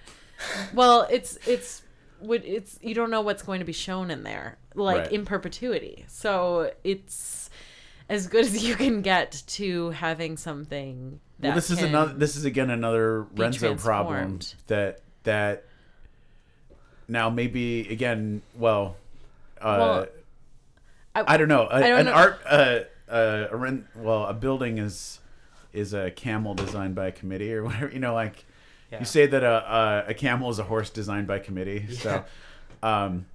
[0.75, 1.83] Well, it's it's
[2.21, 5.13] would it's you don't know what's going to be shown in there like Right.
[5.13, 6.05] in perpetuity.
[6.09, 7.51] So it's
[8.09, 12.15] as good as you can get to having something that Well, this is another.
[12.15, 14.39] This is again another Renzo problem
[14.69, 15.65] that that
[17.09, 18.43] now maybe again.
[18.57, 18.97] Well,
[19.61, 20.07] uh, Well,
[21.27, 21.63] I, don't know.
[21.69, 22.13] A, I don't an know.
[22.13, 22.41] art.
[22.47, 22.79] Uh,
[23.11, 25.21] uh, a ren- well, a building is
[25.73, 27.91] is a camel designed by a committee or whatever.
[27.91, 28.45] You know, like
[28.93, 28.99] yeah.
[29.01, 31.87] you say that a, a a camel is a horse designed by committee.
[31.95, 32.25] So,
[32.83, 33.27] um,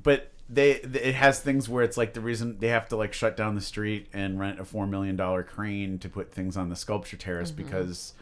[0.00, 3.36] but they it has things where it's like the reason they have to like shut
[3.36, 6.76] down the street and rent a four million dollar crane to put things on the
[6.76, 7.64] sculpture terrace Mm-hmm.
[7.64, 8.14] because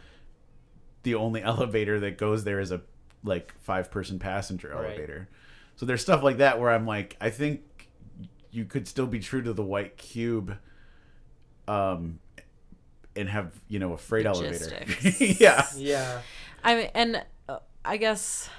[1.03, 2.81] the only elevator that goes there is a
[3.23, 4.85] like five person passenger Right.
[4.85, 5.27] elevator.
[5.75, 7.61] So there's stuff like that where I'm like, I think
[8.53, 10.57] you could still be true to the white cube,
[11.67, 12.19] um,
[13.15, 14.85] and have you know a freight elevator.
[15.19, 15.65] Yeah.
[15.75, 16.21] yeah,
[16.63, 18.49] I mean, and uh, I guess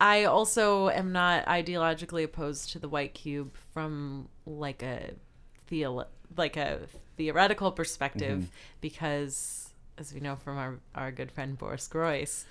[0.00, 5.12] I also am not ideologically opposed to the white cube from like a
[5.66, 6.80] theo- like a
[7.16, 8.50] theoretical perspective Mm-hmm.
[8.82, 12.44] because as we know from our, our good friend Boris Groys,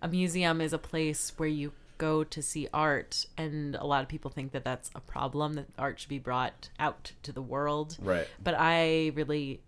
[0.00, 4.08] a museum is a place where you go to see art and a lot of
[4.08, 7.96] people think that that's a problem that art should be brought out to the world
[8.00, 8.26] Right.
[8.42, 9.60] but i really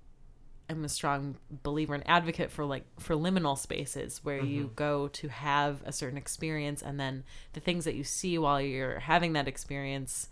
[0.70, 5.28] am a strong believer and advocate for like for liminal spaces where you go to
[5.28, 7.24] have a certain experience and then
[7.54, 10.28] the things that you see while you're having that experience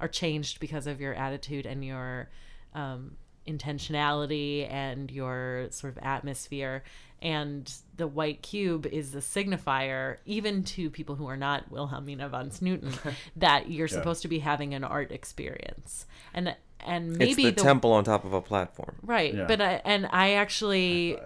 [0.00, 2.28] are changed because of your attitude and your
[2.74, 6.82] um, intentionality and your sort of atmosphere.
[7.22, 12.50] And the white cube is the signifier, even to people who are not Wilhelmina von
[12.50, 12.92] Snooten,
[13.36, 16.06] that you're supposed to be having an art experience.
[16.34, 18.96] And and maybe it's the, temple on top of a platform.
[19.02, 19.34] Right.
[19.34, 19.46] Yeah.
[19.46, 21.18] But I, and I actually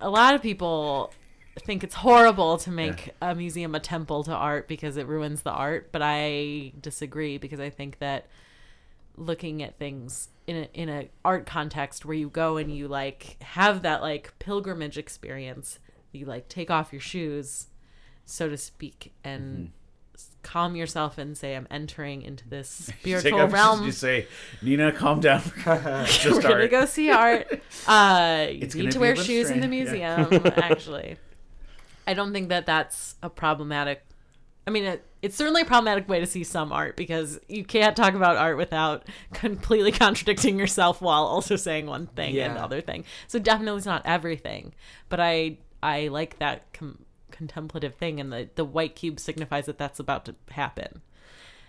[0.00, 1.12] a lot of people
[1.60, 5.50] think it's horrible to make a museum a temple to art because it ruins the
[5.50, 8.26] art, but I disagree because I think that
[9.16, 13.36] looking at things in a, in a art context where you go and you like
[13.42, 15.78] have that like pilgrimage experience,
[16.12, 17.68] you like take off your shoes,
[18.24, 19.70] so to speak, and
[20.14, 22.68] s- calm yourself and say I'm entering into this
[23.00, 23.84] spiritual off- realm.
[23.84, 24.26] You say,
[24.62, 25.42] Nina, calm down.
[26.06, 26.70] Just We're gonna art.
[26.70, 27.46] go see art.
[27.86, 30.52] Uh, you It's gonna need to wear little shoes in the strange, museum.
[30.56, 31.16] Actually,
[32.06, 34.04] I don't think that that's a problematic.
[34.66, 37.96] I mean, it, it's certainly a problematic way to see some art because you can't
[37.96, 42.64] talk about art without completely contradicting yourself while also saying one thing and Yeah.
[42.64, 43.04] other thing.
[43.26, 44.74] So definitely it's not everything,
[45.08, 49.78] but I I like that com- contemplative thing, and the the white cube signifies that
[49.78, 51.02] that's about to happen.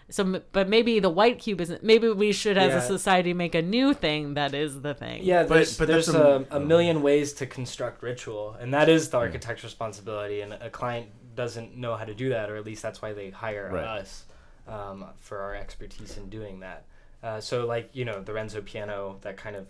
[0.10, 1.82] So, but maybe the white cube isn't.
[1.82, 2.78] Maybe we should, as Yeah.
[2.78, 5.24] a society, make a new thing that is the thing.
[5.24, 8.74] Yeah, But- there's, but there's that's a, a- a million ways to construct ritual, and
[8.74, 10.42] that is the architect's responsibility.
[10.42, 13.30] And a client doesn't know how to do that, or at least that's why they
[13.30, 13.84] hire Right.
[14.02, 14.26] us
[14.68, 16.86] um, for our expertise in doing that.
[17.22, 19.68] Uh, so, like you know, the Renzo piano, that kind of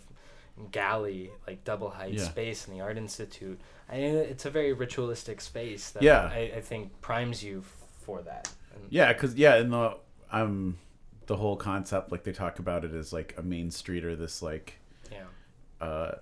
[0.72, 2.23] galley, like double height Yeah.
[2.23, 3.60] space in the Art Institute.
[3.90, 6.30] I mean, it's a very ritualistic space that Yeah.
[6.31, 8.49] I, I think primes you f- for that.
[8.76, 9.98] And Yeah, because yeah, in the
[10.31, 10.77] um,
[11.27, 14.41] the whole concept, like they talk about it as like a main street or this
[14.41, 14.76] like
[15.11, 15.23] yeah.
[15.85, 16.15] uh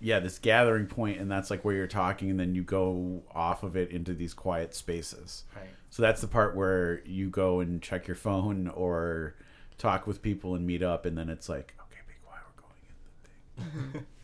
[0.00, 3.62] yeah this gathering point and that's like where you're talking and then you go off
[3.62, 5.66] of it into these quiet spaces Right.
[5.90, 9.34] so that's the part where you go and check your phone or
[9.76, 13.74] talk with people and meet up and then it's like okay be quiet we're going
[13.82, 14.06] in the thing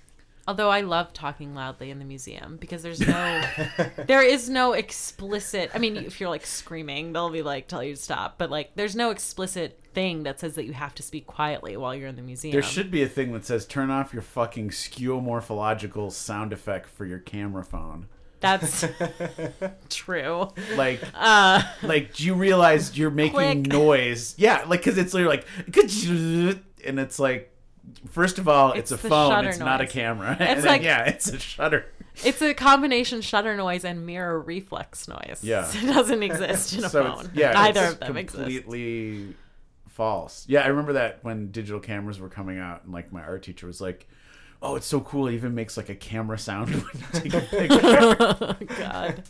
[0.47, 3.43] Although I love talking loudly in the museum because there's no,
[4.07, 5.71] there is no explicit.
[5.75, 8.37] I mean, if you're like screaming, they'll be like tell you to stop.
[8.37, 11.95] But like, there's no explicit thing that says that you have to speak quietly while
[11.95, 12.53] you're in the museum.
[12.53, 17.05] there should be a thing that says turn off your fucking skeuomorphological sound effect for
[17.07, 18.09] your camera phone
[18.41, 18.85] That's
[19.89, 20.49] true.
[20.77, 23.35] like Uh, like do you realize you're making
[23.65, 23.66] Click.
[23.73, 25.47] noise yeah like because it's literally like
[26.85, 27.53] and it's like
[28.11, 29.93] first of all it's, It's a phone it's not a noise.
[29.93, 31.86] camera and then, like- yeah it's a shutter
[32.24, 35.40] it's a combination shutter noise and mirror reflex noise.
[35.43, 35.69] Yeah.
[35.74, 37.24] it doesn't exist in a so phone.
[37.27, 38.36] it's, yeah neither it's of them exist.
[38.43, 39.35] completely
[39.89, 43.43] false yeah i remember that when digital cameras were coming out and like my art
[43.43, 44.09] teacher was like
[44.62, 47.40] oh it's so cool it even makes like a camera sound when you take a
[47.40, 49.23] picture oh God.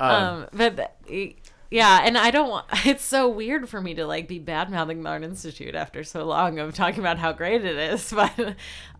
[0.00, 0.10] um,
[0.42, 0.76] um but
[1.06, 1.36] th-
[1.70, 5.02] yeah and i don't want it's so weird for me to like be bad mouthing
[5.02, 8.38] the art institute after so long of talking about how great it is but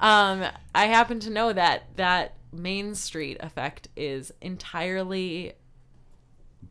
[0.01, 5.53] um i happen to know that that main street effect is entirely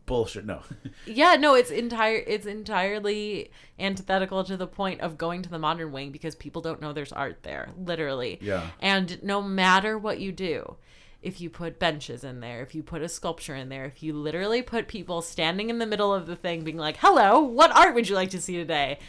[0.05, 0.61] bullshit no
[1.05, 5.91] yeah no it's entire it's entirely antithetical to the point of going to the modern
[5.91, 8.67] wing because people don't know there's art there literally Yeah.
[8.79, 10.77] and no matter what you do
[11.21, 14.13] if you put benches in there if you put a sculpture in there if you
[14.13, 17.95] literally put people standing in the middle of the thing being like hello what art
[17.95, 18.99] would you like to see today?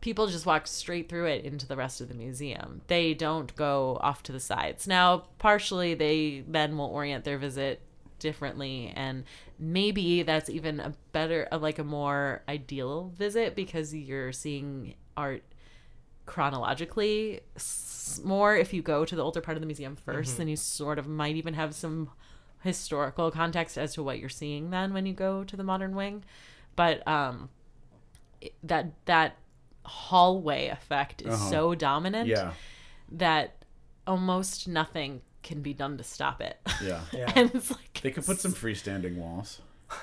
[0.00, 2.82] People just walk straight through it into the rest of the museum.
[2.86, 4.86] They don't go off to the sides.
[4.86, 7.80] Now partially they then will orient their visit
[8.18, 9.24] differently and
[9.58, 15.42] maybe that's even a better like a more ideal visit because you're seeing art
[16.26, 20.48] chronologically s- more if you go to the older part of the museum 1st then
[20.48, 22.10] you sort of might even have some
[22.62, 26.24] historical context as to what you're seeing then when you go to the modern wing
[26.74, 27.48] but um
[28.62, 29.36] that that
[29.84, 31.50] hallway effect is Uh-huh.
[31.50, 32.52] so dominant yeah
[33.10, 33.64] that
[34.06, 37.32] almost nothing can be done to stop it yeah Yeah.
[37.36, 39.60] and it's like They could put some freestanding walls.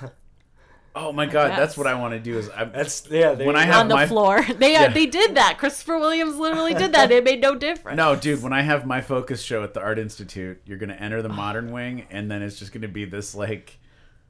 [0.96, 2.38] Oh my god, that's what I want to do.
[2.38, 3.32] Is I, That's yeah.
[3.34, 4.88] there When I have on the my- floor they Yeah.
[4.92, 8.42] they did that christopher williams literally did that it made no difference no, dude.
[8.42, 11.72] When I have my focus show at the Art Institute, you're gonna enter the modern
[11.72, 13.76] wing, and then it's just gonna be this like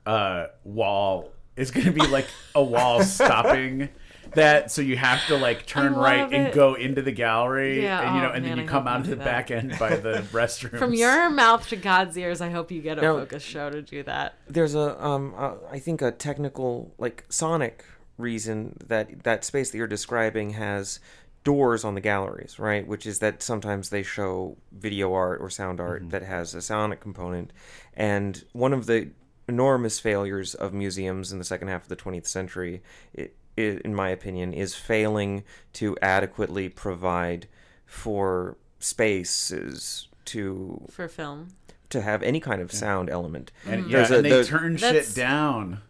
[0.06, 1.30] uh wall.
[1.56, 3.90] It's gonna be like a wall stopping
[4.36, 8.06] that so you have to like turn love right and go into the gallery Yeah,
[8.06, 9.24] and you know oh, and man, then I you come out you of the that.
[9.24, 10.78] back end by the restrooms.
[10.78, 13.18] From your mouth to God's ears, I hope you get a No.
[13.18, 14.34] focus show to do that.
[14.48, 17.84] there's a um uh, I think a technical like sonic
[18.18, 21.00] reason that that space that you're describing has
[21.42, 25.78] doors on the galleries right which is that sometimes they show video art or sound
[25.80, 27.52] art that has a sonic component
[27.92, 29.10] and one of the
[29.46, 32.82] enormous failures of museums in the second half of the 20th century
[33.18, 35.44] i i in my opinion is failing
[35.74, 37.46] to adequately provide
[37.86, 41.48] for spaces to For film.
[41.90, 45.14] to have any kind of sound element and, yeah, a- and they there's- turn shit
[45.14, 45.80] down.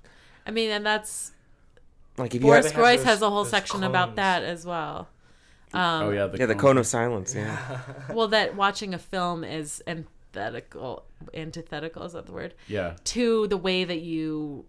[0.46, 1.32] I mean, and that's
[2.18, 4.42] like if you Boris have they have Groys has a whole those section about that
[4.42, 5.08] as well.
[5.72, 6.60] Um, oh yeah, the yeah the cone.
[6.60, 7.80] cone of silence yeah
[8.12, 11.04] Well, that watching a film is antithetical.
[11.32, 12.54] Antithetical is that the word?
[12.68, 14.66] Yeah, To the way that you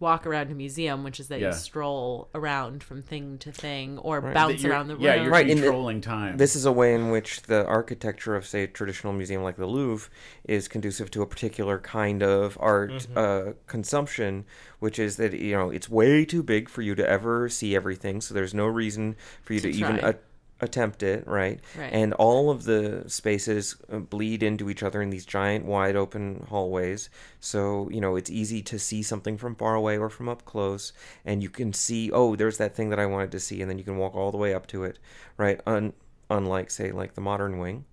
[0.00, 1.48] walk around a museum, which is that Yeah.
[1.48, 4.34] you stroll around from thing to thing or Right.
[4.34, 5.02] bounce around the room.
[5.04, 6.36] yeah, you're Right, and the- time.
[6.36, 9.66] This is a way in which the architecture of, say, a traditional museum like the
[9.66, 10.10] Louvre
[10.44, 14.44] is conducive to a particular kind of art uh, consumption,
[14.80, 18.20] which is that you know it's way too big for you to ever see everything,
[18.20, 20.10] so there's no reason for you to, To even try.
[20.10, 20.14] a-
[20.60, 21.60] attempt it, right?
[21.78, 21.92] Right.
[21.92, 26.46] And all of the spaces uh, bleed into each other in these giant, wide open
[26.48, 27.10] hallways,
[27.40, 30.92] so you know it's easy to see something from far away or from up close,
[31.24, 33.78] and you can see, oh, there's that thing that I wanted to see, and then
[33.78, 34.98] you can walk all the way up to it,
[35.36, 35.60] right?
[35.66, 35.92] Un-
[36.30, 37.84] unlike, say, like the modern wing,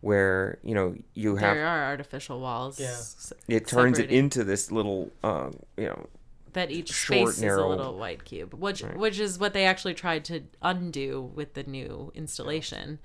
[0.00, 2.78] where you know you have there are artificial walls.
[2.78, 2.88] Yeah.
[2.88, 6.06] s- it turns it into this little, um, you know,
[6.54, 8.96] that each short, space narrow- is a little white cube, which Right.
[8.96, 12.98] which is what they actually tried to undo with the new installation,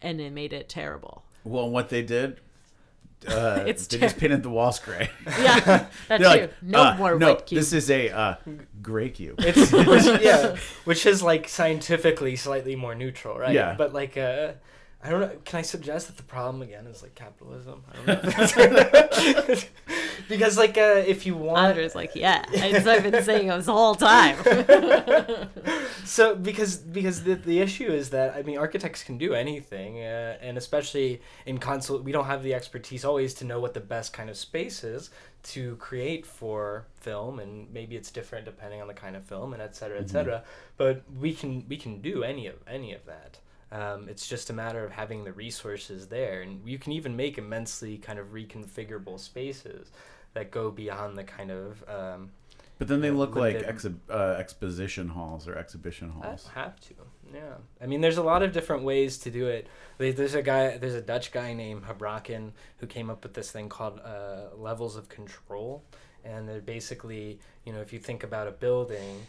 [0.00, 1.24] and it made it terrible.
[1.44, 2.40] well, what they did,
[3.28, 5.10] uh, It's they just ter- painted the walls gray.
[5.26, 7.58] Yeah, that They're like, no uh, more no, white cube.
[7.60, 8.36] this is a uh,
[8.82, 9.36] gray cube.
[9.38, 13.54] It's which, yeah, which is like scientifically slightly more neutral, right?
[13.54, 13.74] Yeah.
[13.76, 14.52] But like, uh,
[15.06, 15.30] I don't know.
[15.44, 17.84] Can I suggest that the problem again is like capitalism?
[17.92, 19.56] I don't know.
[20.28, 23.72] because like, uh, if you want, Andre's like, yeah, as I've been saying this the
[23.72, 24.36] whole time.
[26.04, 30.38] so because because the the issue is that I mean architects can do anything, uh,
[30.40, 34.12] and especially in console, we don't have the expertise always to know what the best
[34.12, 35.10] kind of space is
[35.44, 39.62] to create for film, and maybe it's different depending on the kind of film and
[39.62, 40.42] et cetera, et cetera.
[40.76, 43.38] But we can we can do any of any of that.
[43.72, 47.36] Um, it's just a matter of having the resources there, and you can even make
[47.36, 49.90] immensely kind of reconfigurable spaces
[50.34, 52.30] that go beyond the kind of um,
[52.78, 56.46] But then they look like exhi- uh, exposition halls or exhibition I halls.
[56.54, 56.94] have to.
[57.34, 57.54] Yeah.
[57.82, 59.66] I mean, there's a lot of different ways to do it.
[59.98, 63.68] There's a guy, there's a Dutch guy named Habraken who came up with this thing
[63.68, 65.82] called uh, levels of control.
[66.24, 69.26] And they're basically, you know, if you think about a building,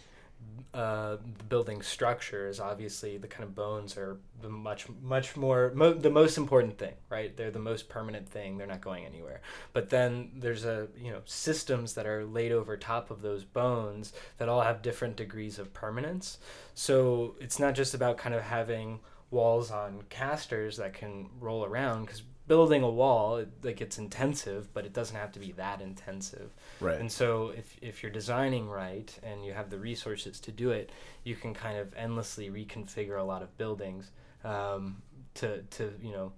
[0.73, 1.17] uh,
[1.49, 6.09] building structure is obviously the kind of bones are the much much more mo- the
[6.09, 7.35] most important thing right?
[7.35, 8.57] They're the most permanent thing.
[8.57, 9.41] They're not going anywhere.
[9.73, 14.13] But then there's a you know systems that are laid over top of those bones
[14.37, 16.37] that all have different degrees of permanence.
[16.73, 18.99] So it's not just about kind of having
[19.31, 24.73] walls on casters that can roll around because building a wall it, like it's intensive
[24.73, 26.49] but it doesn't have to be that intensive
[26.79, 26.99] Right.
[26.99, 30.91] and so if, if you're designing right and you have the resources to do it,
[31.23, 34.11] you can kind of endlessly reconfigure a lot of buildings
[34.43, 35.01] um,
[35.35, 36.31] to, to, you know,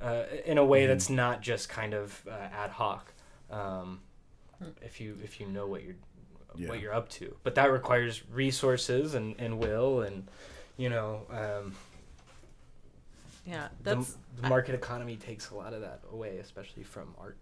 [0.00, 0.88] uh, in a way Mm-hmm.
[0.90, 2.32] that's not just kind of uh,
[2.64, 3.12] ad hoc.
[3.50, 4.00] Um,
[4.82, 5.96] if you if you know what you're
[6.54, 6.68] Yeah.
[6.68, 10.28] what you're up to, but that requires resources and, and will and
[10.76, 11.74] you know um,
[13.46, 14.16] yeah, the, that's.
[14.40, 17.36] the market economy takes a lot of that away, especially from art.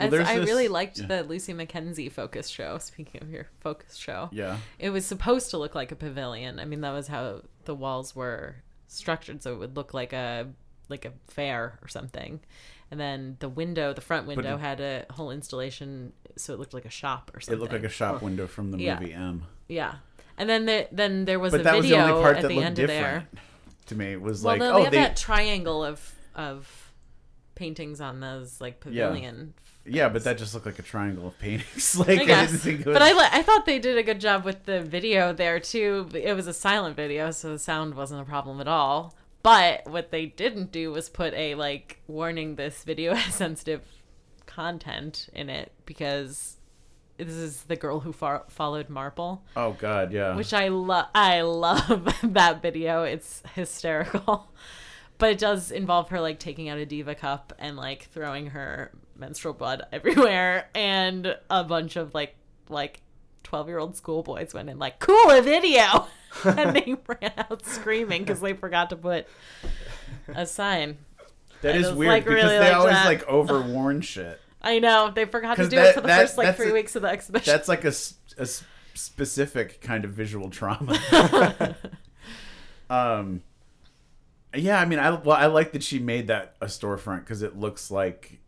[0.00, 1.06] I, there's I this- really liked yeah.
[1.06, 2.78] the Lucy McKenzie focus show.
[2.78, 4.58] Speaking of your focus show, Yeah.
[4.78, 6.60] it was supposed to look like a pavilion.
[6.60, 8.56] I mean, that was how the walls were
[8.86, 10.46] structured, so it would look like a
[10.88, 12.40] like a fair or something.
[12.90, 16.72] And then the window, the front window, it- had a whole installation, so it looked
[16.74, 17.58] like a shop or something.
[17.58, 19.00] It looked like a shop window from the Yeah.
[19.00, 19.44] movie M.
[19.68, 19.96] yeah.
[20.38, 22.42] And then there, then there was But a that was the video only part at
[22.42, 23.28] that the looked end of there.
[23.88, 24.16] To me.
[24.16, 26.92] Was Well, like, no, oh, they have they, that triangle of of
[27.54, 29.54] paintings on those like pavilion.
[29.84, 31.96] yeah, but that just looked like a triangle of paintings.
[31.98, 32.94] like I I, guess, didn't think it was.
[32.94, 36.08] but I I thought they did a good job with the video there too.
[36.14, 39.14] It was a silent video, so the sound wasn't a problem at all.
[39.42, 43.82] But what they didn't do was put a like warning: this video has sensitive
[44.46, 46.57] content in it because
[47.18, 50.34] this is the girl who fo- followed Marple, oh God, yeah.
[50.36, 51.06] which I love.
[51.14, 53.02] I love that video.
[53.02, 54.48] It's hysterical.
[55.18, 58.92] But it does involve her like taking out a diva cup and like throwing her
[59.16, 62.36] menstrual blood everywhere and a bunch of like
[62.68, 63.00] like
[63.42, 66.06] 12 year old schoolboys went in like, cool, a video.
[66.44, 69.26] and they ran out screaming because they forgot to put
[70.28, 70.98] a sign.
[71.62, 73.06] That I is weird like, because really they like always that.
[73.06, 74.40] like overwarn shit.
[74.62, 75.10] I know.
[75.14, 77.02] They forgot to do that- it for the that- first like three a- weeks of
[77.02, 77.52] the exhibition.
[77.52, 77.92] That's like a
[78.94, 80.98] specific kind of visual trauma.
[82.90, 83.42] um,
[84.54, 87.56] yeah, I mean, I well, I like that she made that a storefront because it
[87.56, 88.40] looks like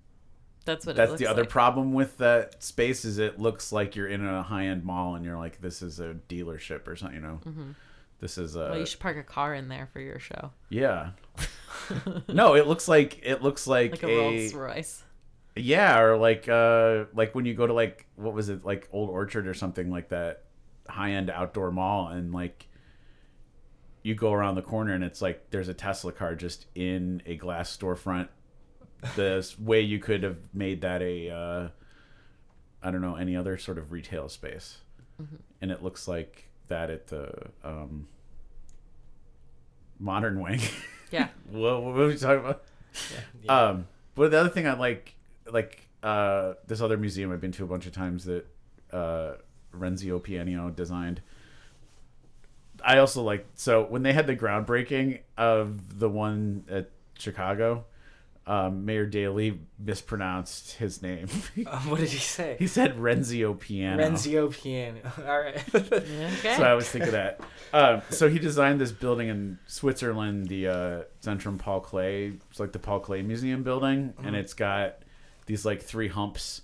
[0.65, 1.51] That's what it that's the other like.
[1.51, 5.24] problem with that space is it looks like you're in a high end mall and
[5.24, 7.41] you're like this is a dealership or something, you know.
[8.20, 8.70] This is a Mm-hmm.
[8.70, 10.51] Well, you should park a car in there for your show.
[10.69, 11.11] yeah.
[12.28, 15.03] no, it looks like it looks like, Like a, a, Rolls Royce.
[15.56, 19.10] Yeah, or like uh like when you go to like what was it like Old
[19.10, 20.44] Orchard or something like that
[20.89, 22.66] high end outdoor mall and like
[24.02, 27.36] you go around the corner and it's like there's a Tesla car just in a
[27.36, 28.28] glass storefront.
[29.16, 31.68] The way you could have made that a uh
[32.82, 34.78] I don't know any other sort of retail space,
[35.60, 37.31] and it looks like that at the
[37.62, 38.06] um
[39.98, 40.60] modern wing.
[41.10, 41.28] Yeah.
[41.51, 42.62] what, what were we talking about?
[43.43, 43.68] Yeah.
[43.68, 45.14] Um, but the other thing I like,
[45.52, 48.47] like uh, this other museum I've been to a bunch of times that
[48.93, 49.35] uh,
[49.77, 51.20] Renzio Piano designed.
[52.82, 57.85] I also like so when they had the groundbreaking of the one at Chicago,
[58.47, 61.28] um, Mayor Daley mispronounced his name.
[61.66, 62.56] Um, what did he say?
[62.59, 64.02] he said Renzio Piano.
[64.02, 65.01] Renzio Piano.
[65.28, 65.62] All right.
[65.74, 66.56] Okay.
[66.56, 67.40] So I always think of that.
[67.72, 72.40] Um, so he designed this building in Switzerland, the uh, Zentrum Paul Klee.
[72.51, 74.97] It's like the Paul Klee Museum building, and it's got
[75.51, 76.62] these like three humps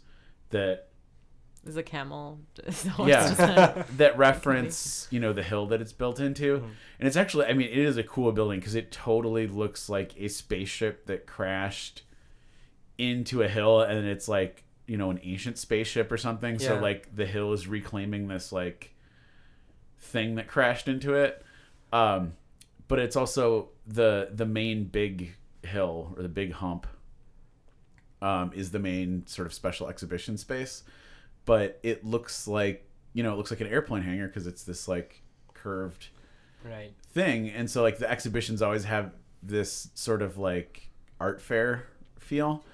[0.51, 0.87] that
[1.65, 2.39] Is a camel.
[2.65, 6.63] is yeah that reference you know the hill that it's built into,
[7.01, 10.15] and it's actually I mean it is a cool building because it totally looks like
[10.17, 12.03] a spaceship that crashed
[12.97, 16.61] into a hill, and it's like you know an ancient spaceship or something.
[16.61, 18.95] So like the hill is reclaiming this like
[19.99, 21.43] thing that crashed into it.
[21.93, 22.35] Um,
[22.87, 25.35] but it's also the the main big
[25.65, 26.87] hill or the big hump
[28.27, 30.83] um, is the main sort of special exhibition space.
[31.45, 34.89] But it looks like you know it looks like an airplane hangar because it's this
[34.89, 35.23] like
[35.55, 36.09] curved
[36.65, 36.93] right.
[37.13, 39.13] thing, and so like the exhibitions always have
[39.43, 40.91] this sort of like
[41.21, 41.87] art fair
[42.19, 42.65] feel.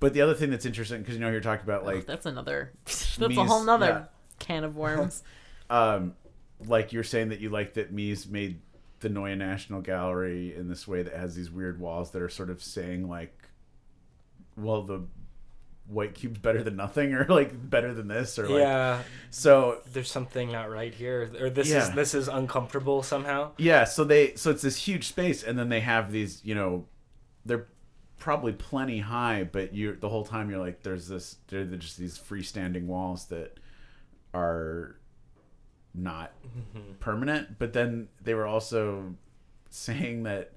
[0.00, 2.72] But the other thing that's interesting because you know you're talking about like that's another.
[2.84, 4.04] That's Mies- a whole nother yeah.
[4.38, 5.22] can of worms.
[5.70, 6.14] um,
[6.66, 8.60] like you're saying that you like that Mies made
[9.00, 12.50] the Neue National Gallery in this way that has these weird walls that are sort
[12.50, 13.48] of saying like,
[14.58, 15.02] well, the
[15.86, 19.02] white cube's better than nothing, or like better than this, or like yeah.
[19.30, 19.80] so.
[19.92, 21.88] There's something not right here, or this Yeah.
[21.88, 23.52] is this is uncomfortable somehow.
[23.56, 26.86] Yeah, so they so it's this huge space, and then they have these, you know,
[27.44, 27.68] they're
[28.18, 32.18] probably plenty high, but you the whole time you're like, there's this, they're just these
[32.18, 33.58] freestanding walls that
[34.34, 34.96] are
[35.94, 36.92] not mm-hmm.
[37.00, 37.58] permanent.
[37.58, 39.14] But then they were also
[39.70, 40.52] saying that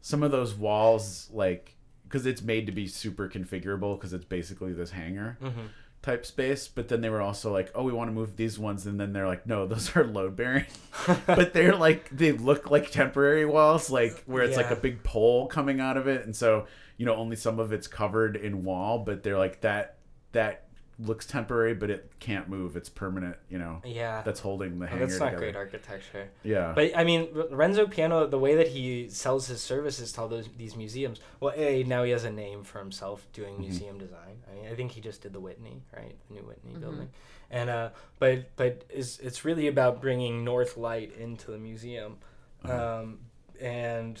[0.00, 1.76] some of those walls, like,
[2.10, 5.66] because it's made to be super configurable, because it's basically this hangar mm-hmm.
[6.02, 6.66] type space.
[6.66, 9.12] But then they were also like, oh, we want to move these ones, and then
[9.12, 10.66] they're like, no, those are load bearing.
[11.26, 15.46] but they're like, they look like temporary walls, like where it's like a big pole
[15.46, 16.66] coming out of it, and so
[16.96, 19.96] you know only some of it's covered in wall, but they're like that
[20.32, 20.64] that
[21.02, 22.76] looks temporary, but it can't move.
[22.76, 23.36] It's permanent.
[23.48, 24.22] You know, Yeah.
[24.22, 25.36] that's holding the Oh, that's not together.
[25.38, 26.28] great architecture.
[26.42, 26.72] Yeah.
[26.74, 30.48] But I mean, Renzo Piano, the way that he sells his services to all those
[30.56, 31.20] these museums.
[31.40, 33.62] Well, a now he has a name for himself doing Mm-hmm.
[33.62, 34.42] museum design.
[34.50, 37.08] I mean, I think he just did the Whitney, right, the new Whitney building,
[37.50, 42.18] and uh, but but is it's really about bringing North Light into the museum,
[42.64, 43.00] Uh-huh.
[43.00, 43.20] um,
[43.60, 44.20] and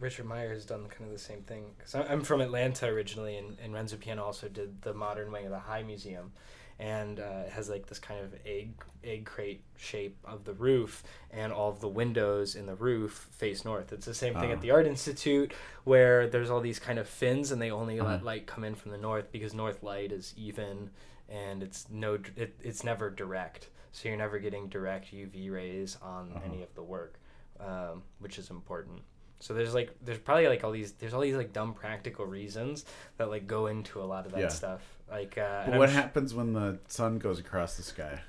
[0.00, 1.64] Richard Meier has done kind of the same thing.
[1.78, 5.50] Cause I'm from Atlanta originally, and, and Renzo Piano also did the modern wing of
[5.50, 6.32] the High Museum
[6.80, 8.70] and uh, it has like this kind of egg
[9.02, 11.02] egg crate shape of the roof,
[11.32, 13.92] and all of the windows in the roof face north.
[13.92, 14.52] It's the same thing Oh.
[14.52, 15.52] at the Art Institute,
[15.82, 18.24] where there's all these kind of fins, and they only let Uh-huh.
[18.24, 20.90] light come in from the north because north light is even,
[21.28, 26.30] and it's no it, it's never direct, so you're never getting direct UV rays on
[26.30, 26.44] Uh-huh.
[26.44, 27.18] any of the work,
[27.58, 29.02] um, which is important.
[29.40, 32.84] So there's like there's probably like all these there's all these like dumb practical reasons
[33.18, 34.48] that like go into a lot of that Yeah.
[34.48, 34.82] stuff.
[35.10, 38.20] Like uh, and But I'm what sh- happens when the sun goes across the sky?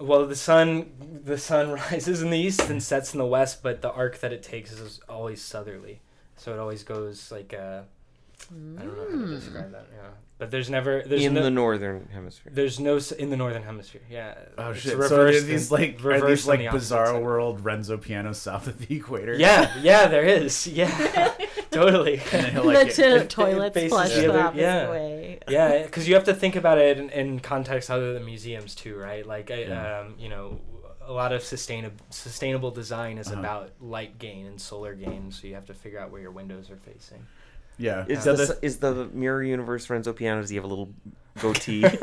[0.00, 3.82] well, the sun the sun rises in the east and sets in the west, but
[3.82, 6.00] the arc that it takes is always southerly.
[6.36, 7.82] So it always goes like uh,
[8.50, 9.86] I don't know how to describe that.
[9.92, 10.08] Yeah,
[10.38, 12.52] but there's never there's in no, the northern hemisphere.
[12.54, 14.02] there's no in the northern hemisphere.
[14.08, 14.34] Yeah.
[14.56, 15.02] Oh It's shit!
[15.04, 17.22] So are these in- like are these on the like bizarre side.
[17.22, 19.34] world Renzo piano south of the equator?
[19.34, 20.66] Yeah, yeah, there is.
[20.66, 21.34] Yeah.
[21.70, 22.20] totally.
[22.32, 24.40] And then he'll the like two get- it- it toilets faces flush the the other-
[24.40, 24.90] opposite yeah.
[24.90, 25.38] way.
[25.48, 28.96] yeah, because you have to think about it in, in context other than museums too,
[28.96, 29.26] right?
[29.26, 30.00] Like, Yeah.
[30.00, 30.60] um, you know,
[31.02, 33.40] a lot of sustainable sustainable design is Uh-huh.
[33.40, 36.70] about light gain and solar gain, so you have to figure out where your windows
[36.70, 37.26] are facing.
[37.78, 38.04] Yeah.
[38.08, 40.40] Is So the, the- is the mirror universe Renzo Piano?
[40.40, 40.90] Does he have a little
[41.40, 41.84] goatee?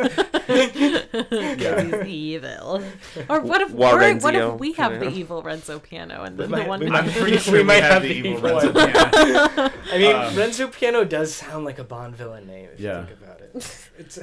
[0.47, 2.83] Because he's evil.
[3.29, 6.51] Or what if Wa- we're, what if we have the evil Renzo piano and then
[6.51, 8.47] We the might- one we I'm pretty sure we, might have have the the evil
[8.47, 9.71] evil Renzo piano.
[9.91, 13.01] I mean, Um, Renzo Piano does sound like a Bond villain name if Yeah.
[13.01, 13.89] you think about it.
[13.97, 14.19] It's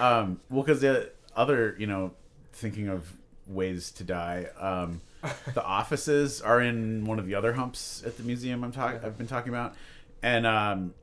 [0.00, 2.12] Um, well, because the other, you know,
[2.52, 3.12] thinking of
[3.46, 5.00] ways to die, um,
[5.54, 9.00] the offices are in one of the other humps at the museum I'm talking.
[9.04, 9.74] I've been talking about,
[10.22, 10.94] and um,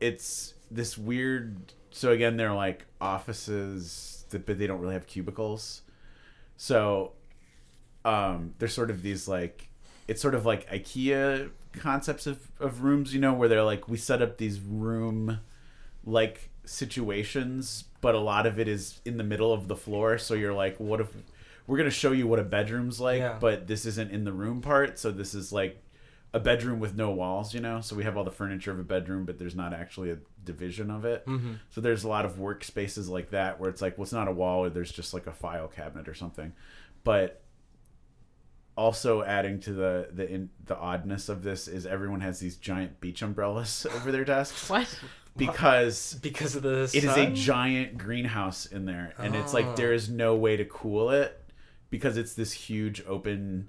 [0.00, 1.72] it's this weird.
[1.90, 5.82] So again, they're like offices, that, but they don't really have cubicles.
[6.56, 7.12] So,
[8.04, 9.68] um, they're sort of these like,
[10.08, 13.96] it's sort of like IKEA concepts of, of rooms, you know, where they're like, we
[13.96, 15.40] set up these room
[16.04, 20.18] like situations, but a lot of it is in the middle of the floor.
[20.18, 21.08] So you're like, what if
[21.66, 23.36] we're gonna show you what a bedroom's like, Yeah.
[23.40, 24.98] but this isn't in the room part.
[24.98, 25.81] So this is like
[26.34, 27.80] a bedroom with no walls, you know.
[27.80, 30.90] So we have all the furniture of a bedroom, but there's not actually a division
[30.90, 31.26] of it.
[31.26, 31.54] Mm-hmm.
[31.70, 34.32] So there's a lot of workspaces like that where it's like, well, it's not a
[34.32, 36.52] wall, or there's just like a file cabinet or something,
[37.04, 37.42] but
[38.74, 42.98] also adding to the the in, the oddness of this is everyone has these giant
[43.00, 44.98] beach umbrellas over their desks What?
[45.36, 49.58] because because of the it is a giant greenhouse in there and it's Oh.
[49.58, 51.38] like there is no way to cool it
[51.90, 53.68] because it's this huge open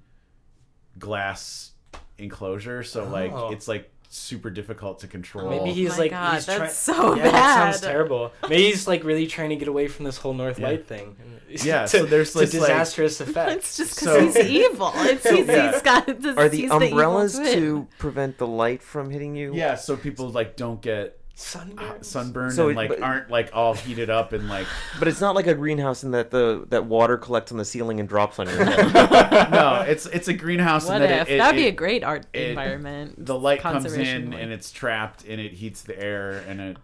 [0.98, 1.73] glass
[2.18, 3.10] enclosure so Oh.
[3.10, 6.58] like it's like super difficult to control Maybe Oh he's my like God, he's that's
[6.60, 8.32] try- so yeah, That sounds terrible.
[8.48, 10.68] Maybe he's like really trying to get away from this whole North Yeah.
[10.68, 11.16] Light thing.
[11.50, 13.52] Yeah, to, so there's to this, like- disastrous effect.
[13.52, 14.92] It's just So- because he's evil.
[14.96, 15.72] It's he's, Yeah.
[15.72, 17.54] he's got this, Are the he's umbrellas twin.
[17.56, 19.54] to prevent the light from hitting you?
[19.56, 22.04] yeah so people like don't get sunburn.
[22.04, 24.68] sunburned So and it- like but- aren't like all heated up and like
[25.00, 28.00] But it's not like a greenhouse in that the that water collects on the ceiling
[28.00, 28.94] and drops on your head.
[29.52, 31.30] no it's it's a greenhouse What and then if?
[31.30, 33.26] it, it, That'd be it- a great art it- environment.
[33.26, 34.42] the light comes in way.
[34.42, 36.78] and it's trapped and it heats the air and it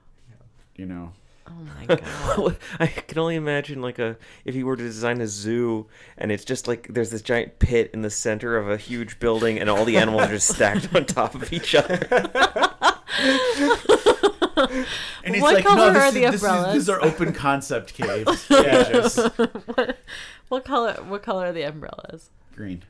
[0.76, 1.12] you know
[1.48, 2.58] Oh my god.
[2.80, 6.46] I can only imagine like a if you were to design a zoo and it's
[6.46, 9.84] just like there's this giant pit in the center of a huge building and all
[9.84, 12.00] the animals are just stacked on top of each other.
[15.24, 16.74] and it's What like color no this are is, the this is, umbrellas?
[16.74, 19.18] these are open concept caves cages.
[19.76, 19.98] what,
[20.50, 20.94] what color?
[21.08, 22.30] What color are the umbrellas?
[22.56, 22.84] green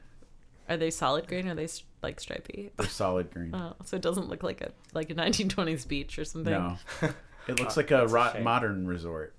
[0.68, 2.72] Are they solid green or are they s- like stripy?
[2.78, 6.26] they're solid green Oh, so it doesn't look like a like a 1920s beach or
[6.26, 6.54] something.
[6.54, 6.78] no
[7.48, 9.36] it looks like a, That's a modern resort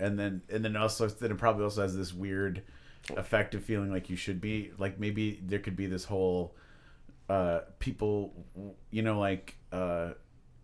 [0.00, 2.62] and then and then also then it probably also has this weird
[3.16, 6.54] effect of feeling like you should be like maybe there could be this whole
[7.28, 8.32] uh people
[8.90, 10.10] you know like uh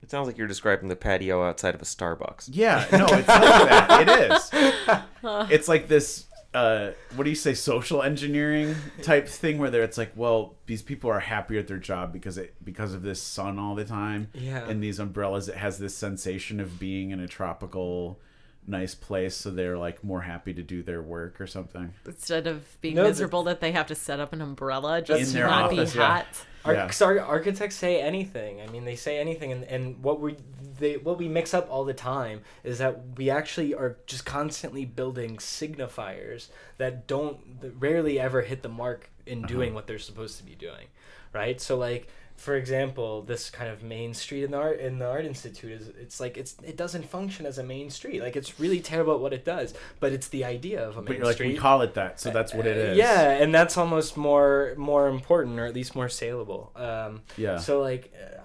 [0.03, 2.49] It sounds like you're describing the patio outside of a Starbucks.
[2.53, 4.09] Yeah, no, it's like that.
[4.09, 5.51] It is.
[5.51, 6.27] It's like this.
[6.53, 7.55] Uh, what do you say?
[7.55, 11.79] Social engineering type thing where there it's like, well, these people are happier at their
[11.79, 14.29] job because it because of this sun all the time.
[14.35, 14.67] Yeah.
[14.67, 18.19] And these umbrellas, it has this sensation of being in a tropical,
[18.67, 21.93] nice place, so they're like more happy to do their work or something.
[22.07, 25.27] Instead of being No, miserable that they have to set up an umbrella just In
[25.29, 26.25] to their not office, be yeah.
[26.65, 26.91] Ar- Yeah.
[27.03, 28.61] our architects say anything.
[28.61, 30.37] I mean, they say anything, and, and what we
[30.79, 34.85] they what we mix up all the time is that we actually are just constantly
[34.85, 39.47] building signifiers that don't that rarely ever hit the mark in uh-huh.
[39.49, 40.87] doing what they're supposed to be doing,
[41.33, 41.61] right?
[41.61, 42.09] So like.
[42.41, 45.89] For example, this kind of main street in the art in the art institute is
[45.89, 48.23] it's like it's it doesn't function as a main street.
[48.23, 51.11] Like it's really terrible at what it does, but it's the idea of a But
[51.11, 51.53] main you're like, street.
[51.53, 52.97] we call it that, so that's what it is.
[52.97, 56.73] Yeah, and that's almost more more important, or at least more saleable.
[56.77, 57.59] Um, Yeah.
[57.59, 58.41] So like, uh,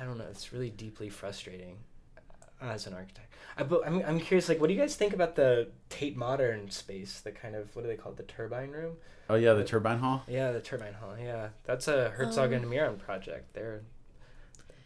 [0.00, 0.26] I don't know.
[0.30, 1.78] It's really deeply frustrating
[2.60, 3.29] as an architect.
[3.56, 4.48] I, but I'm I'm curious.
[4.48, 7.20] Like, what do you guys think about the Tate Modern space?
[7.20, 8.16] The kind of what do they call it?
[8.18, 8.96] The turbine room?
[9.28, 10.22] Oh yeah, the turbine hall.
[10.28, 11.14] Yeah, the turbine hall.
[11.20, 13.52] Yeah, that's a Herzog and Meuron project.
[13.54, 13.82] They're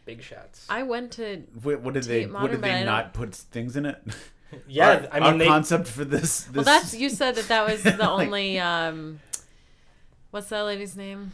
[0.05, 0.67] big shots.
[0.69, 2.25] I went to What, what did they?
[2.25, 4.03] Tate what did they don't- put things in it?
[4.69, 6.41] yeah, Our- I our mean, they, concept for this.
[6.45, 9.21] this Well, that's you said that that was the Like- only um
[10.31, 11.33] what's that lady's name?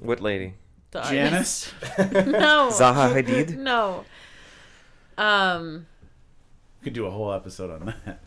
[0.00, 0.54] What lady?
[0.90, 1.72] The Janice.
[1.98, 2.70] no.
[2.72, 3.56] Zaha Hadid?
[3.56, 4.04] No.
[5.18, 5.86] Um
[6.82, 8.20] Could do a whole episode on that.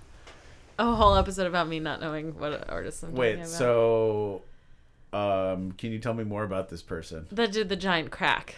[0.79, 4.41] a whole episode about me not knowing what artist I'm talking Wait, so
[5.13, 7.27] um can you tell me more about this person?
[7.31, 8.55] that did the giant crack.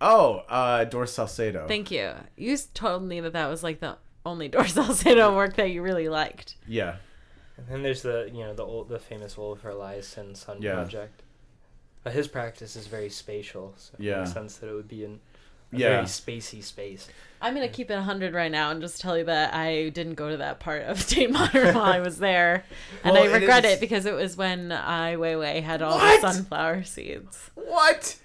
[0.00, 1.66] Oh, uh Doris Salcedo.
[1.68, 2.12] Thank you.
[2.36, 3.96] You told me that that was like the
[4.26, 6.56] only Doris Salcedo work that you really liked.
[6.66, 6.96] yeah.
[7.56, 10.74] and then there's the you know the old the famous Olafur Eliasson Yeah.
[10.74, 11.22] project.
[12.04, 14.18] But his practice is very spatial, so it Yeah.
[14.18, 15.20] makes sense that it would be in
[15.72, 15.88] a Yeah.
[15.88, 17.08] very spacey space.
[17.40, 20.30] I'm gonna keep it 100 right now and just tell you that I didn't go
[20.30, 22.64] to that part of Tate Modern while I was there,
[23.02, 26.20] and Well, I regret is- it because it was when Ai Weiwei had all What?
[26.20, 27.50] the sunflower seeds.
[27.54, 28.16] What?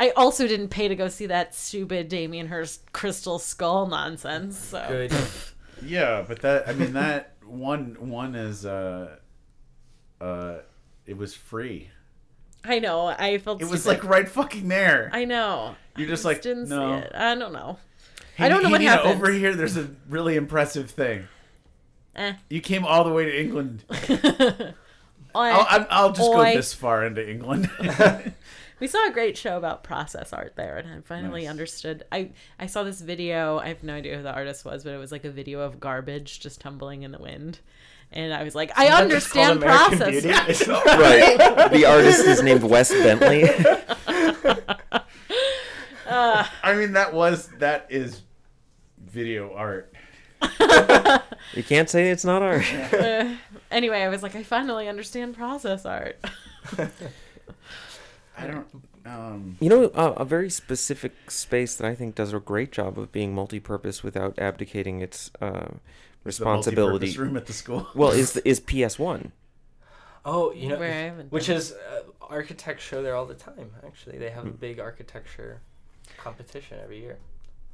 [0.00, 4.58] I also didn't pay to go see that stupid Damien Hirst crystal skull nonsense.
[4.58, 5.12] So Good.
[5.82, 9.16] Yeah, but that I mean that one one is uh
[10.20, 10.58] uh
[11.06, 11.90] it was free.
[12.64, 14.02] I know I felt It was stupid.
[14.04, 15.10] like right fucking there.
[15.12, 15.76] I know.
[15.96, 17.00] You're I just like, didn't no.
[17.00, 17.12] see it.
[17.14, 17.78] I don't know.
[18.36, 19.12] Hey, I don't know hey, what Nina, happened.
[19.14, 21.26] Over here there's a really impressive thing.
[22.16, 22.34] Eh.
[22.48, 23.84] You came all the way to England.
[23.90, 24.74] Oi.
[25.34, 26.54] I'll, I'm- I'll just go Oi.
[26.54, 27.70] this far into England.
[28.80, 31.50] We saw a great show about process art there, and I finally Nice.
[31.50, 32.04] understood.
[32.10, 33.58] I I saw this video.
[33.58, 35.78] I have no idea who the artist was, but it was like a video of
[35.80, 37.58] garbage just tumbling in the wind,
[38.12, 40.08] and I was like, I Isn't that just called understand process.
[40.22, 40.32] Beauty?
[40.38, 40.48] art.
[40.50, 41.70] Isn't- Right.
[41.72, 43.44] the artist is named Wes Bentley.
[46.12, 48.22] I mean that was that is
[48.98, 49.92] video art.
[51.54, 52.64] you can't say it's not art.
[52.92, 53.34] Uh,
[53.70, 56.18] anyway, I was like, I finally understand process art.
[58.36, 58.66] I don't
[59.06, 62.98] um You know, uh, a very specific space that I think does a great job
[62.98, 65.30] of being multi-purpose without abdicating its
[66.24, 67.16] uh, the responsibility.
[67.18, 67.88] room at the school.
[67.94, 69.32] Well, is is PS One?
[70.24, 71.56] Oh, you know, Where which been.
[71.56, 73.70] is uh, architects show there all the time.
[73.86, 75.60] Actually, they have a big architecture
[76.18, 77.18] competition every year.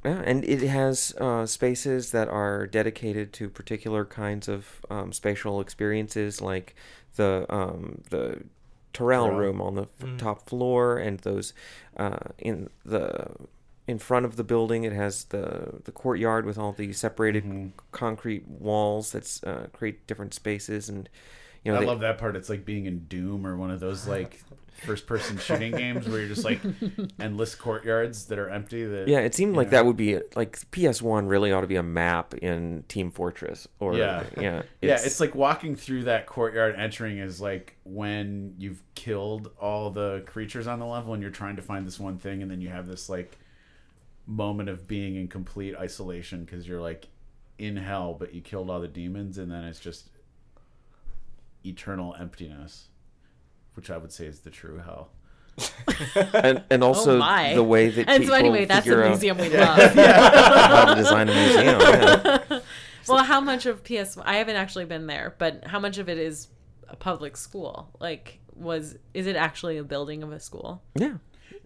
[0.05, 5.59] Yeah, and it has uh, spaces that are dedicated to particular kinds of um, spatial
[5.59, 6.75] experiences, like
[7.17, 8.43] the um, the
[8.93, 9.37] Turrell Turrell.
[9.37, 10.17] room on the f- Mm.
[10.17, 11.53] top floor, and those
[11.97, 13.27] uh, in the
[13.87, 14.83] in front of the building.
[14.83, 17.71] It has the the courtyard with all the separated Mhm.
[17.91, 21.09] concrete walls that uh, create different spaces, and
[21.63, 22.35] you know I they- love that part.
[22.35, 24.41] It's like being in Doom or one of those like
[24.85, 26.59] first person shooting games where you're just like
[27.19, 29.71] endless courtyards that are empty that Yeah, it seemed like Yeah.
[29.71, 33.67] that would be like PS One really ought to be a map in Team Fortress
[33.79, 34.23] or Yeah.
[34.39, 39.89] yeah, yeah, it's like walking through that courtyard entering is like when you've killed all
[39.89, 42.61] the creatures on the level and you're trying to find this one thing and then
[42.61, 43.35] you have this like
[44.27, 47.07] moment of being in complete isolation because you're like
[47.57, 50.09] in hell but you killed all the demons and then it's just
[51.65, 52.89] eternal emptiness
[53.73, 55.09] which i would say is the true hell
[56.33, 59.09] and and also oh the way that and people so anyway, that's figure the out
[59.09, 59.93] museum we love.
[59.93, 61.79] how to design a museum.
[61.79, 62.59] Yeah.
[63.07, 64.17] well, how much of PS?
[64.23, 66.49] I haven't actually been there, but how much of it is
[66.87, 67.89] a public school?
[67.99, 70.83] Like, was is it actually a building of a school?
[70.95, 71.15] yeah.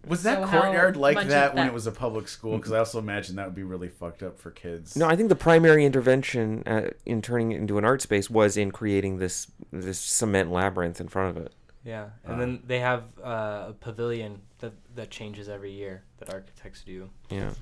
[0.07, 2.57] Was that So how courtyard like much that when that- it was a public school
[2.57, 5.29] because i also imagine that would be really fucked up for kids No, I think
[5.29, 9.47] the primary intervention uh, in turning it into an art space was in creating this
[9.71, 11.53] this cement labyrinth in front of it.
[11.83, 12.37] Yeah, and Ah.
[12.37, 17.09] then they have uh, a pavilion that that changes every year that architects do.
[17.29, 17.53] Yeah.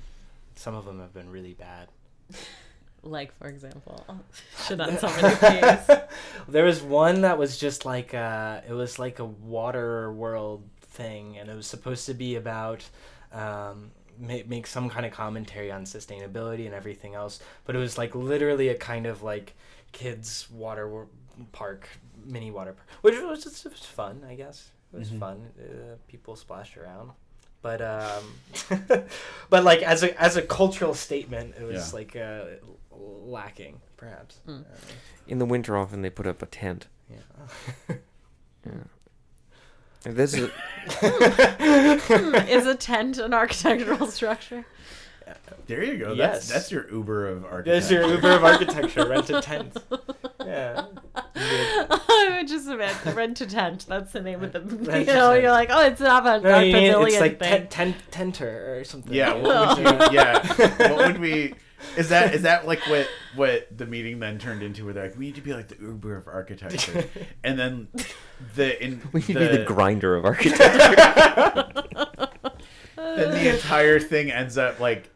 [0.56, 1.88] Some of them have been really bad.
[3.02, 4.04] Like, for example,
[4.66, 6.02] should on so many
[6.48, 10.62] there was one that was just like uh, it was like a water world
[11.00, 12.80] thing, and it was supposed to be about
[13.32, 17.40] um, make, make some kind of commentary on sustainability and everything else.
[17.64, 19.54] But it was like literally a kind of like
[19.92, 20.84] kids water
[21.52, 21.88] park,
[22.24, 24.70] mini water park, which was just it was fun, I guess.
[24.92, 25.20] It was Mhm.
[25.20, 25.36] fun.
[25.58, 27.10] Uh, people splashed around.
[27.62, 28.24] But um,
[29.50, 31.96] but like as a as a cultural statement, it was Yeah.
[31.98, 32.44] like uh,
[33.36, 34.40] lacking, perhaps.
[34.48, 34.62] Uh,
[35.28, 36.88] In the winter, often they put up a tent.
[37.08, 37.96] yeah.
[38.66, 38.72] Yeah.
[40.04, 40.50] And this is
[41.02, 44.64] is a tent an architectural structure?
[45.66, 46.48] there you go Yes.
[46.48, 49.06] that's that's your uber of architecture There's your Uber of architecture.
[49.08, 49.76] Rent a tent.
[50.44, 50.86] Yeah.
[51.36, 53.84] I would just imagine rent a tent.
[53.86, 54.60] That's the name of the.
[54.62, 55.18] Rent You a know, tent.
[55.20, 57.68] Oh, you're like, oh, it's not a No, you pavilion it's like thing.
[57.68, 57.94] ten, ten,
[58.32, 59.12] tenter or something.
[59.12, 59.84] Yeah, what would you?
[60.18, 60.44] Yeah,
[60.90, 61.54] what would we?
[61.96, 64.84] Is that is that like what what the meeting then turned into?
[64.84, 67.08] Where they're like, we need to be like the Uber of architecture,
[67.44, 67.88] and then
[68.54, 70.60] the in we need the, to be the Grindr of architecture.
[72.96, 75.10] then the entire thing ends up like.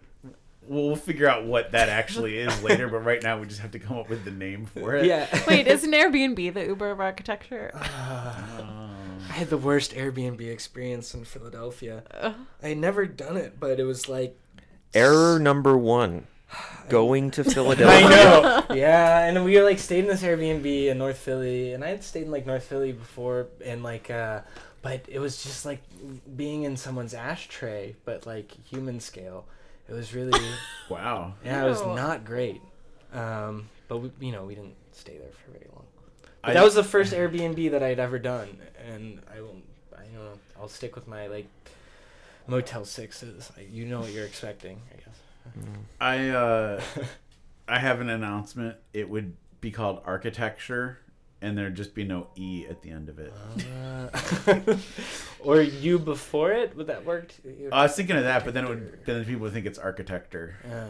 [0.66, 3.72] We'll we'll figure out what that actually is later, but right now we just have
[3.72, 5.04] to come up with the name for it.
[5.04, 5.28] Yeah.
[5.46, 7.70] Wait, isn't Airbnb the Uber of architecture?
[8.56, 8.90] Oh.
[9.28, 12.04] I had the worst Airbnb experience in Philadelphia.
[12.62, 14.38] I had never done it, but it was like.
[14.92, 16.26] Error number one:
[16.88, 17.86] going to Philadelphia.
[18.06, 18.08] I
[18.68, 18.74] know.
[18.74, 22.04] yeah, and we were like stayed in this Airbnb in North Philly, and I had
[22.04, 24.40] stayed in like North Philly before, and like, uh,
[24.82, 25.80] but it was just like
[26.36, 29.46] being in someone's ashtray, but like human scale.
[29.88, 30.38] It was really,
[30.88, 31.34] Wow.
[31.44, 32.60] yeah, it was not great.
[33.12, 35.84] Um, but we, you know, we didn't stay there for very long.
[36.42, 39.56] But I- that was the first Airbnb that I'd ever done, and I will,
[39.96, 41.46] I you know, I'll stick with my like
[42.46, 43.50] Motel Sixes.
[43.56, 44.80] Like, you know what you're expecting,
[46.00, 46.16] I.
[46.16, 46.82] I uh,
[47.68, 48.76] I have an announcement.
[48.92, 50.98] It would be called architecture,
[51.40, 53.32] and there'd just be no e at the end of it.
[54.46, 54.76] Uh,
[55.40, 56.76] or you before it?
[56.76, 57.32] Would that work?
[57.44, 59.78] You- I was thinking of that, but then it would then people would think it's
[59.78, 60.56] architecture.
[60.68, 60.88] Yeah.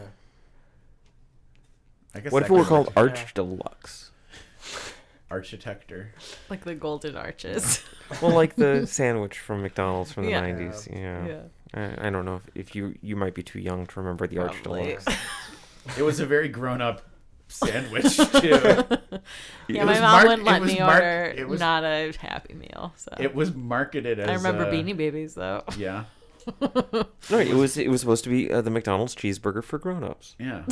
[2.13, 2.97] I guess What if it were called work.
[2.97, 4.11] Arch Deluxe?
[5.31, 6.13] architecture?
[6.49, 7.83] Like the golden arches.
[8.21, 10.43] Well, like the sandwich from McDonald's from the Yeah.
[10.45, 10.89] 90s.
[10.93, 11.27] Yeah.
[11.27, 11.39] yeah.
[11.75, 14.39] I, I don't know if, if you you might be too young to remember the
[14.39, 14.97] Arch Probably.
[14.97, 15.05] Deluxe.
[15.99, 17.03] It was a very grown up
[17.47, 18.49] sandwich too.
[19.67, 22.55] Yeah, It my mom marked- wouldn't let me marked- order it was- not a Happy
[22.55, 22.91] Meal.
[22.97, 24.29] So It was marketed as.
[24.29, 25.63] I remember uh, Beanie Babies though.
[25.77, 26.05] Yeah,
[26.61, 27.05] No,
[27.39, 30.35] it was it was supposed to be uh, the McDonald's cheeseburger for grown-ups.
[30.39, 30.63] yeah.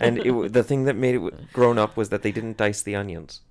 [0.00, 2.96] And it, the thing that made it grown up was that they didn't dice the
[2.96, 3.42] onions.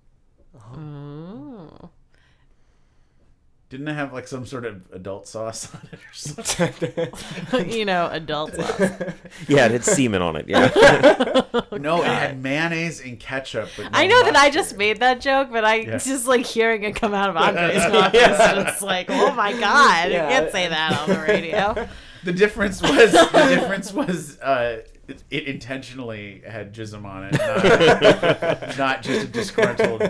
[3.70, 7.70] Didn't it have like some sort of adult sauce on it or something?
[7.72, 8.80] you know, adult sauce.
[9.48, 10.48] Yeah, it had semen on it.
[10.48, 10.70] Yeah.
[11.80, 13.70] no, it had mayonnaise and ketchup.
[13.78, 14.78] But no I know that I just mustard.
[14.80, 15.98] made that joke, but I Yeah.
[16.00, 20.12] just like hearing it come out of Andre's mouth is just like, oh my god,
[20.12, 20.24] Yeah.
[20.24, 21.88] you can't say that on the radio.
[22.24, 28.78] The difference was the difference was uh, it, it intentionally had jism on it, not,
[28.78, 30.02] not just a disgruntled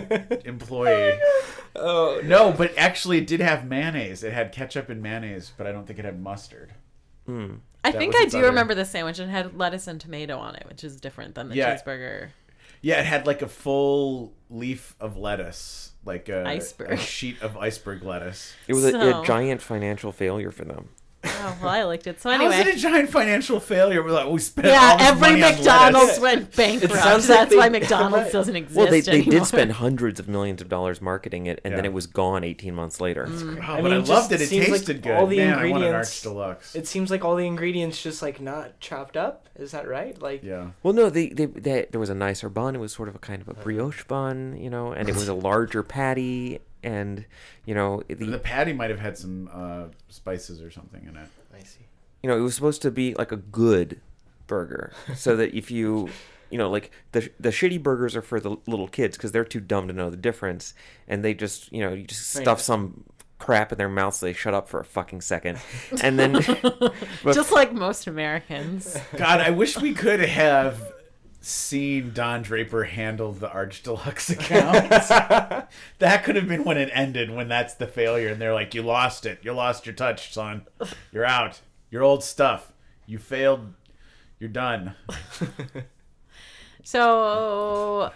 [0.44, 1.18] employee.
[1.76, 4.22] Oh No, but actually, it did have mayonnaise.
[4.22, 6.74] It had ketchup and mayonnaise, but I don't think it had mustard.
[7.26, 7.54] Hmm.
[7.84, 10.00] I That think was I its do other- remember the sandwich and had lettuce and
[10.00, 11.74] tomato on it, which is different than the Yeah.
[11.76, 12.28] cheeseburger.
[12.82, 16.90] Yeah, it had like a full leaf of lettuce, like a, Iceberg.
[16.92, 18.54] a sheet of iceberg lettuce.
[18.68, 20.88] It was a, So- a giant financial failure for them.
[21.22, 22.20] Oh well, I liked it.
[22.20, 24.02] So How is anyway, it a giant financial failure?
[24.02, 26.20] We're like, we spent yeah, all this every money on McDonald's lettuce.
[26.20, 26.94] went bankrupt.
[26.94, 29.32] sounds like That's they- why McDonald's doesn't exist Well, they, they anymore.
[29.32, 31.90] did spend hundreds of millions of dollars marketing it, and then Yeah.
[31.90, 33.26] it was gone 18 months later.
[33.28, 34.40] Oh, I but mean, I it just loved it.
[34.40, 35.12] It seems like tasted good.
[35.12, 36.74] all the Man, I want an ingredients- Arch Deluxe.
[36.74, 39.46] It seems like all the ingredients just like not chopped up.
[39.58, 40.20] Is that right?
[40.22, 40.70] Like yeah.
[40.82, 42.74] Well, no, they, they, they there was a nicer bun.
[42.74, 45.28] It was sort of a kind of a brioche bun, you know, and it was
[45.28, 47.24] a larger patty, and
[47.66, 51.28] you know The the patty might have had some uh, spices or something in it.
[51.54, 51.86] I see.
[52.22, 54.00] you know it was supposed to be like a good
[54.46, 56.08] burger, so that if you
[56.50, 59.60] you know like the the shitty burgers are for the little kids because they're too
[59.60, 60.74] dumb to know the difference,
[61.08, 62.42] and they just you know you just Right.
[62.42, 63.04] stuff some
[63.38, 65.58] crap in their mouth so they shut up for a fucking second,
[66.02, 66.32] and then
[67.24, 68.96] but just like most Americans.
[69.16, 70.92] God, I wish we could have
[71.40, 74.88] seen Don Draper handle the Arch Deluxe account.
[75.98, 78.82] that could have been when it ended, when that's the failure, and they're like, "You
[78.82, 79.38] lost it.
[79.42, 80.66] You lost your touch, son.
[81.12, 81.60] You're out.
[81.90, 82.72] Your old stuff.
[83.06, 83.72] You failed.
[84.38, 84.94] You're done."
[86.82, 88.10] So,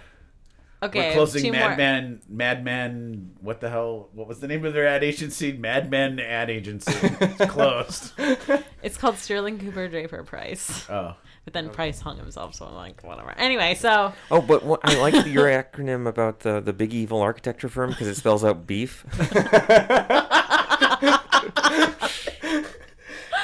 [0.83, 1.69] okay, We're closing two more.
[1.69, 2.23] Madman.
[2.29, 3.31] Madman.
[3.41, 4.09] What the hell?
[4.13, 5.53] What was the name of their ad agency?
[5.53, 6.93] Madman Ad Agency.
[7.21, 8.13] It's closed.
[8.83, 11.17] It's called Sterling Cooper Draper Pryce, Oh.
[11.45, 13.33] But then Pryce hung himself, so I'm like, whatever.
[13.37, 17.69] Anyway, so oh, but what, I like your acronym about the the big evil architecture
[17.69, 19.05] firm because it spells out beef.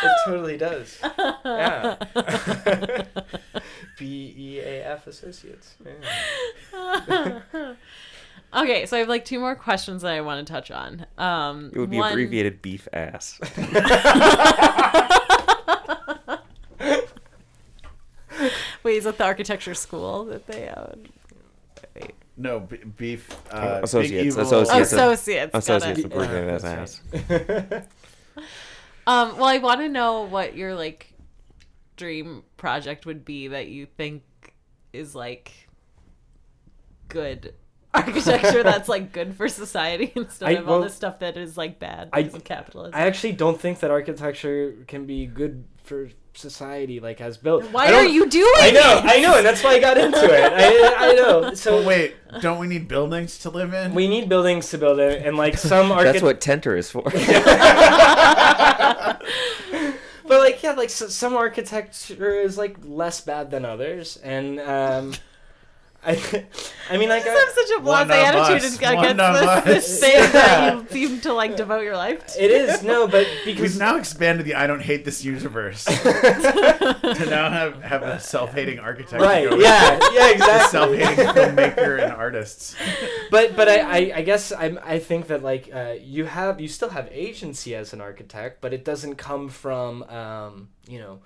[0.02, 0.98] It totally does.
[1.44, 1.96] Yeah.
[3.98, 5.74] B E A F Associates.
[6.72, 7.40] Yeah.
[8.56, 11.04] okay, so I have like two more questions that I want to touch on.
[11.18, 13.38] Um, It would be one- abbreviated beef ass.
[18.82, 21.06] Wait, is that the architecture school that they own?
[21.94, 22.14] Wait.
[22.36, 23.28] No, b- beef.
[23.50, 24.92] Uh, Associates, Big evil, associates.
[24.92, 25.52] Associates.
[25.52, 26.04] got Associates it.
[26.06, 27.86] abbreviated as that's ass.
[29.06, 31.12] Um, well, I want to know what your like
[31.96, 34.22] dream project would be that you think
[34.92, 35.68] is like
[37.08, 37.54] good
[37.94, 41.56] architecture that's like good for society instead I- of all well, this stuff that is
[41.56, 42.94] like bad I- because of capitalism.
[42.94, 47.64] I actually don't think that architecture can be good for society, like has built.
[47.72, 49.04] Why are you doing I know, it?
[49.04, 50.52] I know, and that's why I got into it.
[50.52, 51.54] I, I know.
[51.60, 53.94] So But wait, don't we need buildings to live in?
[53.94, 57.02] we need buildings to build it, and like some That's what Tenter is for.
[60.30, 65.12] But like yeah, like so, some architecture is like less bad than others, and um,
[66.02, 66.12] I,
[66.88, 69.46] I mean like I, just have such a blase attitude us, against one of this,
[69.46, 69.64] us.
[69.64, 72.42] this thing that you seem to like devote your life to.
[72.42, 77.26] it is no, but We've because now expanded the I don't hate this universe to
[77.28, 79.20] now have, have a self-hating architect.
[79.20, 80.68] right, yeah, yeah, exactly.
[80.70, 82.74] self-hating filmmaker and artists.
[83.30, 86.68] but but I, I, I guess I I think that like uh, you have you
[86.68, 91.20] still have agency as an architect, but it doesn't come from um, you know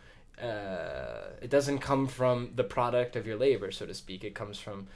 [0.44, 4.24] uh, it doesn't come from the product of your labor, so to speak.
[4.24, 4.86] It comes from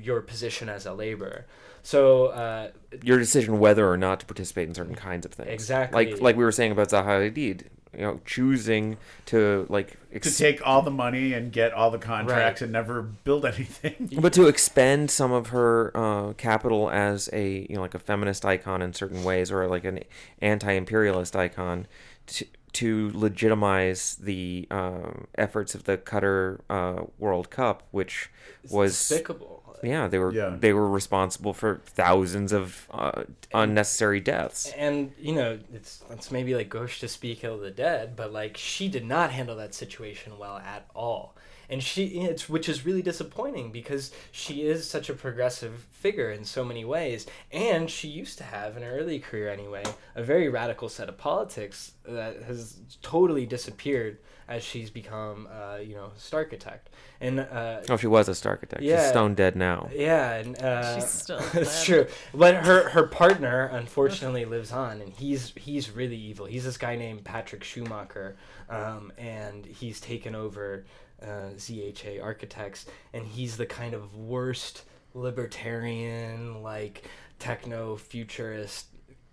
[0.00, 1.46] your position as a laborer.
[1.82, 2.70] So uh,
[3.02, 5.48] Your decision whether or not to participate in certain kinds of things.
[5.50, 6.04] Exactly.
[6.12, 7.62] Like like we were saying about Zaha Hadid,
[7.94, 12.60] you know, choosing to like to take all the money and get all the contracts
[12.60, 12.66] Right.
[12.66, 14.10] and never build anything.
[14.20, 18.44] but to expend some of her uh, capital as a you know like a feminist
[18.44, 20.00] icon in certain ways or like an
[20.42, 21.86] anti-imperialist icon
[22.26, 28.30] to, to legitimize the um efforts of the Qatar uh, World Cup, which
[28.62, 29.62] it's was despicable.
[29.82, 30.56] yeah they were Yeah.
[30.58, 33.22] they were responsible for thousands of uh,
[33.54, 34.72] unnecessary deaths.
[34.76, 38.32] And you know, it's it's maybe like gauche to speak ill of the dead, but
[38.32, 41.34] like she did not handle that situation well at all.
[41.70, 46.44] And she it's which is really disappointing because she is such a progressive figure in
[46.44, 47.26] so many ways.
[47.52, 49.84] And she used to have in her early career anyway,
[50.16, 54.18] a very radical set of politics that has totally disappeared
[54.48, 56.90] as she's become uh, you know, starchitect.
[57.20, 58.82] And uh Oh, she was a star architect.
[58.82, 59.08] She's Yeah.
[59.10, 59.88] stone dead now.
[59.94, 61.86] yeah, and uh, She's still it's dead.
[61.86, 62.06] true.
[62.34, 66.46] But her her partner unfortunately lives on, and he's he's really evil.
[66.46, 68.36] He's this guy named Patrick Schumacher,
[68.68, 70.84] um, and he's taken over
[71.22, 74.84] uh, ZHA Architects, and he's the kind of worst
[75.14, 77.04] libertarian, like
[77.38, 78.86] techno futurist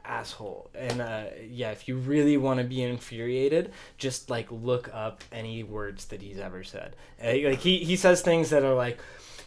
[0.08, 0.70] asshole.
[0.74, 5.64] And uh yeah if you really want to be infuriated just like look up any
[5.64, 6.96] words that he's ever said.
[7.22, 9.00] Uh, like he he says things that are like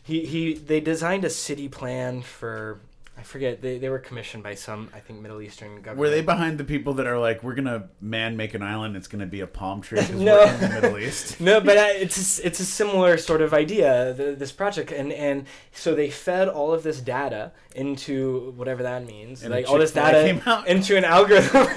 [0.03, 2.81] he he they designed a city plan for
[3.21, 5.99] I forget they, they were commissioned by some I think Middle Eastern government.
[5.99, 8.97] Were they behind the people that are like, we're gonna man make an island?
[8.97, 10.37] It's gonna be a palm tree because No.
[10.39, 11.39] we're in the Middle East.
[11.51, 14.15] no, but uh, it's it's a similar sort of idea.
[14.15, 19.07] The, this project, and and so they fed all of this data into whatever that
[19.07, 20.67] means, And like all this data came out.
[20.67, 21.69] into an algorithm.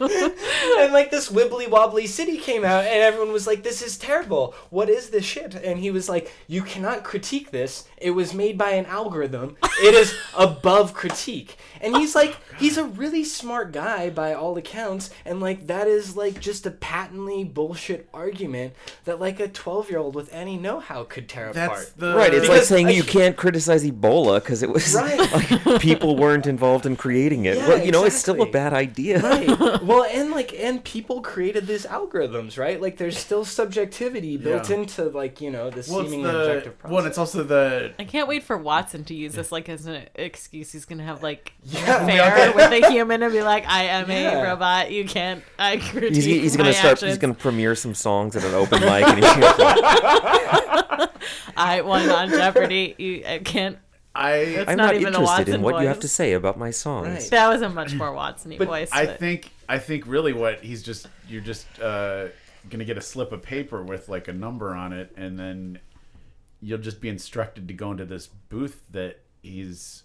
[0.00, 4.54] and like this wibbly wobbly city came out, and everyone was like, "This is terrible.
[4.70, 7.86] What is this shit?" And he was like, "You cannot critique this.
[7.98, 9.56] It was made by an algorithm.
[9.82, 15.10] It is above critique." And he's like, he's a really smart guy by all accounts,
[15.24, 18.74] and like that is like just a patently bullshit argument
[19.04, 21.92] that like a twelve year old with any know how could tear That's apart.
[21.96, 25.18] the Right, it's like saying I- you can't criticize Ebola because it was Right.
[25.66, 27.56] like people weren't involved in creating it.
[27.58, 29.20] Yeah, well, you know, it's still a bad idea.
[29.20, 29.48] right.
[29.88, 32.80] Well, and like, and people created these algorithms, right?
[32.80, 34.76] Like, there's still subjectivity built Yeah.
[34.76, 36.94] into like you know this well, it's seemingly the objective process.
[36.96, 40.06] well, it's also the I can't wait for Watson to use this like as an
[40.14, 40.72] excuse.
[40.72, 42.02] He's gonna have like Yeah.
[42.02, 44.40] an affair with a human and be like, "I am Yeah.
[44.40, 44.90] a robot.
[44.90, 45.42] You can't.
[45.58, 46.92] I critique He's, he's gonna my start.
[46.92, 47.10] actions.
[47.10, 51.10] He's gonna premiere some songs at an open mic, and he's gonna,
[51.56, 52.94] I won on Jeopardy.
[52.98, 53.78] You I can't.
[54.14, 56.58] I That's I'm not not, even interested in Watson what you have to say about
[56.58, 57.08] my songs.
[57.08, 57.30] Right.
[57.30, 58.88] That was a much more Watson-y But voice.
[58.92, 62.28] I but- think I think really what he's just you're just uh,
[62.70, 65.78] gonna get a slip of paper with like a number on it, and then
[66.60, 70.02] you'll just be instructed to go into this booth that he's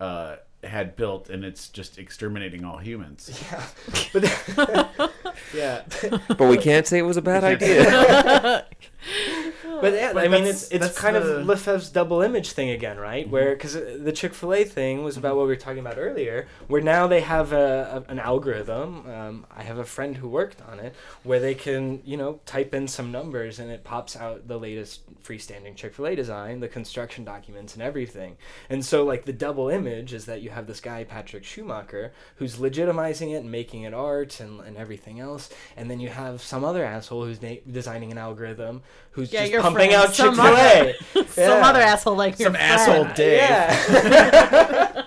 [0.00, 3.42] uh, had built, and it's just exterminating all humans.
[4.12, 4.24] but
[5.54, 5.82] yeah,
[6.28, 8.66] But we can't say it was a bad idea.
[9.80, 11.40] but yeah, But I mean, it's it's kind the- Mm-hmm.
[11.40, 13.28] of Lefebvre's double image thing again, right?
[13.28, 16.46] Where because the Chick Fil A thing was about what we were talking about earlier,
[16.66, 19.08] where now they have a, a an algorithm.
[19.10, 22.74] Um, I have a friend who worked on it, where they can you know type
[22.74, 26.68] in some numbers and it pops out the latest freestanding Chick Fil A design, the
[26.68, 28.36] construction documents, and everything.
[28.68, 32.56] And so like the double image is that you have this guy Patrick Schumacher who's
[32.56, 36.64] legitimizing it and making it art and, and everything else, and then you have some
[36.64, 40.34] other asshole who's na- designing an algorithm who's Yeah, just pumping friend, out Chick some
[40.34, 40.94] Fil A.
[41.28, 43.16] some other asshole like your Some asshole friend.
[43.16, 43.38] Dave.
[43.38, 45.02] Yeah.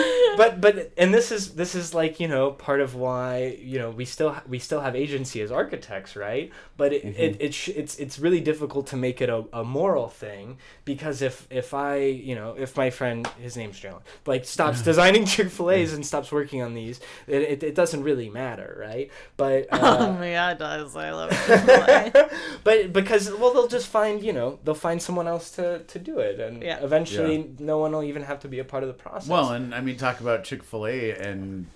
[0.40, 3.90] but but and this is this is like you know part of why you know
[3.90, 7.94] we still we still have agency as architects right but it, it, it sh- it's
[7.98, 10.56] it's really difficult to make it a, a moral thing
[10.86, 11.96] because if if I
[12.28, 16.06] you know if my friend his name's John like stops designing Chick Fil A's and
[16.06, 19.76] stops working on these it, it, it doesn't really matter right but Oh
[20.08, 20.96] uh, my god, it does.
[20.96, 22.30] I love Chick-fil-A.
[22.64, 26.18] but because well they'll just find you know they'll find someone else to to do
[26.18, 26.78] it and Yeah.
[26.88, 29.74] eventually no one will even have to be a part of the process Well, and
[29.74, 31.66] I mean, talk about Chick Fil A and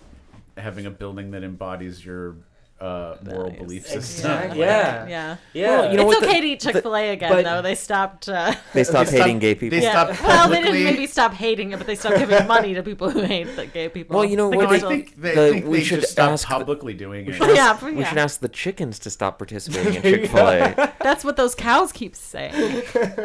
[0.57, 2.37] having a building that embodies your
[2.81, 3.59] uh, moral Values.
[3.59, 4.31] belief system.
[4.31, 4.59] Exactly.
[4.61, 5.07] Yeah.
[5.07, 5.37] yeah.
[5.53, 7.45] yeah Well, you know it's what the- okay to eat Chick Fil A again, but-
[7.45, 7.63] though.
[7.63, 8.29] They stopped.
[8.29, 9.79] Uh, They stopped They hating stopped- gay people.
[9.79, 9.91] they yeah.
[9.93, 13.11] stopped Well, they didn't maybe stop hating it, but they stopped giving money to people
[13.11, 14.17] who hate the gay people.
[14.17, 16.13] Well, you know The what, No, I think they, The- think we they should just
[16.13, 17.37] stopped ask the- publicly doing it.
[17.55, 18.09] yeah, We yeah.
[18.09, 20.93] should ask the chickens to stop participating in Chick Fil A.
[21.01, 22.83] That's what those cows keep saying.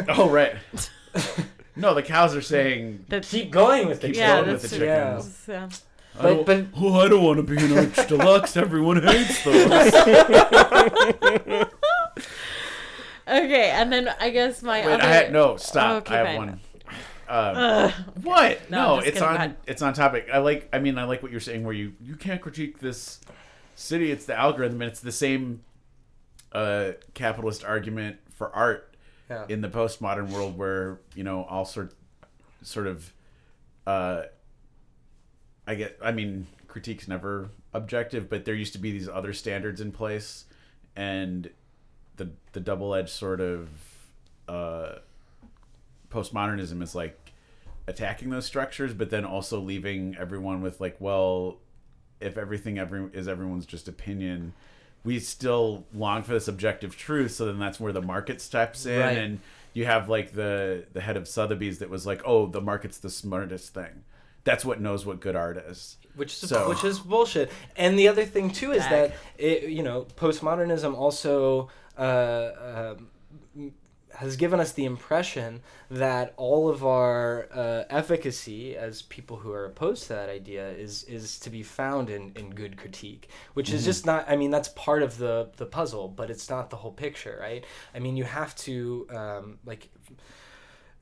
[0.10, 0.56] Oh right.
[1.80, 3.06] no, the cows are saying.
[3.10, 5.16] That keep going with the Keep yeah, going with that's the yeah.
[5.16, 5.46] chickens.
[5.48, 5.70] yeah.
[6.18, 8.58] I But- don't- but- oh, I don't want to be an arch deluxe.
[8.58, 9.94] Everyone hates those.
[13.28, 15.04] Okay, and then I guess my Wait, other.
[15.04, 15.98] I had no stop.
[15.98, 16.38] Okay, I have fine.
[16.38, 16.60] one.
[17.28, 17.92] Um,
[18.24, 18.72] what?
[18.72, 19.30] No, No, it's on.
[19.30, 19.56] Go ahead.
[19.68, 20.30] It's on topic.
[20.34, 20.68] I like.
[20.74, 21.64] I mean, I like what you're saying.
[21.64, 23.20] Where you you can't critique this
[23.76, 24.12] city.
[24.12, 25.62] It's the algorithm, and it's the same
[26.54, 28.89] uh, capitalist argument for art
[29.30, 29.46] Yeah.
[29.48, 31.94] in the postmodern world, where you know all sort
[32.62, 33.14] sort of.
[33.86, 34.24] Uh,
[35.68, 35.98] I get.
[36.04, 40.46] I mean, critique's never objective, but there used to be these other standards in place,
[40.96, 41.50] and
[42.18, 43.70] the the double edged sort of
[44.48, 44.96] uh,
[46.10, 47.34] postmodernism is like
[47.88, 51.58] attacking those structures, but then also leaving everyone with like, well,
[52.20, 54.54] if everything every is everyone's just opinion,
[55.04, 57.32] we still long for this objective truth.
[57.32, 59.18] So then that's where the market steps in, Right.
[59.18, 59.40] and
[59.74, 63.10] you have like the the head of Sotheby's that was like, oh, the market's the
[63.10, 64.04] smartest thing.
[64.44, 65.98] That's what knows what good art is.
[66.16, 67.50] which is So- which is bullshit.
[67.78, 69.12] And the other thing too is Dag.
[69.12, 73.08] that it, you know postmodernism also uh, um,
[74.20, 79.64] has given us the impression that all of our uh, efficacy as people who are
[79.64, 83.86] opposed to that idea is is to be found in, in good critique, which is
[83.86, 84.26] just not.
[84.28, 87.64] I mean, that's part of the the puzzle, but it's not the whole picture, right?
[87.96, 89.90] I mean, you have to um, like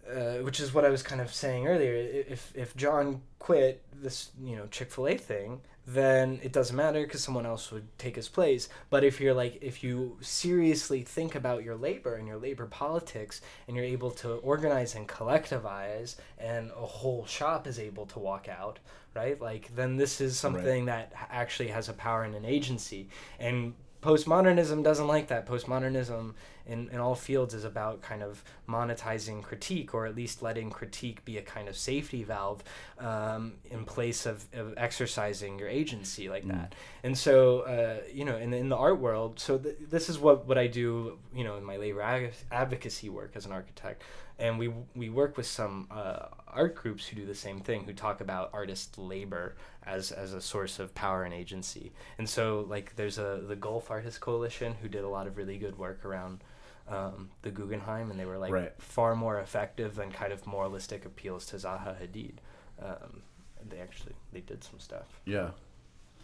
[0.07, 1.93] uh, which is what I was kind of saying earlier.
[1.93, 7.01] If if John quit this, you know, Chick Fil A thing, then it doesn't matter
[7.03, 8.67] because someone else would take his place.
[8.89, 13.39] But if you're like, if you seriously think about your labor and your labor politics,
[13.67, 18.49] and you're able to organize and collectivize, and a whole shop is able to walk
[18.49, 18.79] out,
[19.15, 19.39] right?
[19.41, 23.07] Like then this is something that actually has a power and an agency.
[23.39, 25.45] And postmodernism doesn't like that.
[25.45, 26.33] Postmodernism
[26.65, 31.23] in, in all fields is about kind of monetizing critique or at least letting critique
[31.25, 32.63] be a kind of safety valve
[32.99, 36.75] um, in place of, of exercising your agency like that.
[37.03, 40.45] And so, uh, you know, in, in the art world, so th- this is what,
[40.45, 44.03] what I do, you know, in my labor advocacy work as an architect.
[44.39, 47.93] And we, we work with some uh, art groups who do the same thing, who
[47.93, 51.91] talk about artist labor as, as a source of power and agency.
[52.19, 55.57] And so, like, there's a the Gulf Artist Coalition who did a lot of really
[55.57, 56.43] good work around
[56.87, 58.71] um, the Guggenheim, and they were like Right.
[58.77, 62.35] far more effective than kind of moralistic appeals to Zaha Hadid.
[62.81, 63.23] Um,
[63.67, 65.19] they actually they did some stuff.
[65.25, 65.49] Yeah,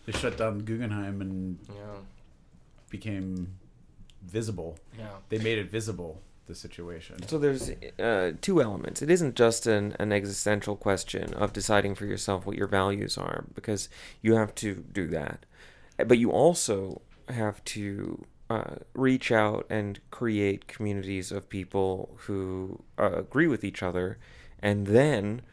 [0.06, 1.98] they shut down Guggenheim and Yeah,
[2.90, 3.56] became
[4.22, 4.77] visible.
[4.98, 6.22] yeah, They made it visible.
[6.45, 7.25] The situation.
[7.27, 9.01] So there's uh, two elements.
[9.01, 13.45] It isn't just an, an existential question of deciding for yourself what your values are,
[13.55, 13.87] because
[14.21, 15.45] you have to do that.
[15.97, 23.11] But you also have to uh, reach out and create communities of people who uh,
[23.13, 24.17] agree with each other.
[24.61, 25.43] And then,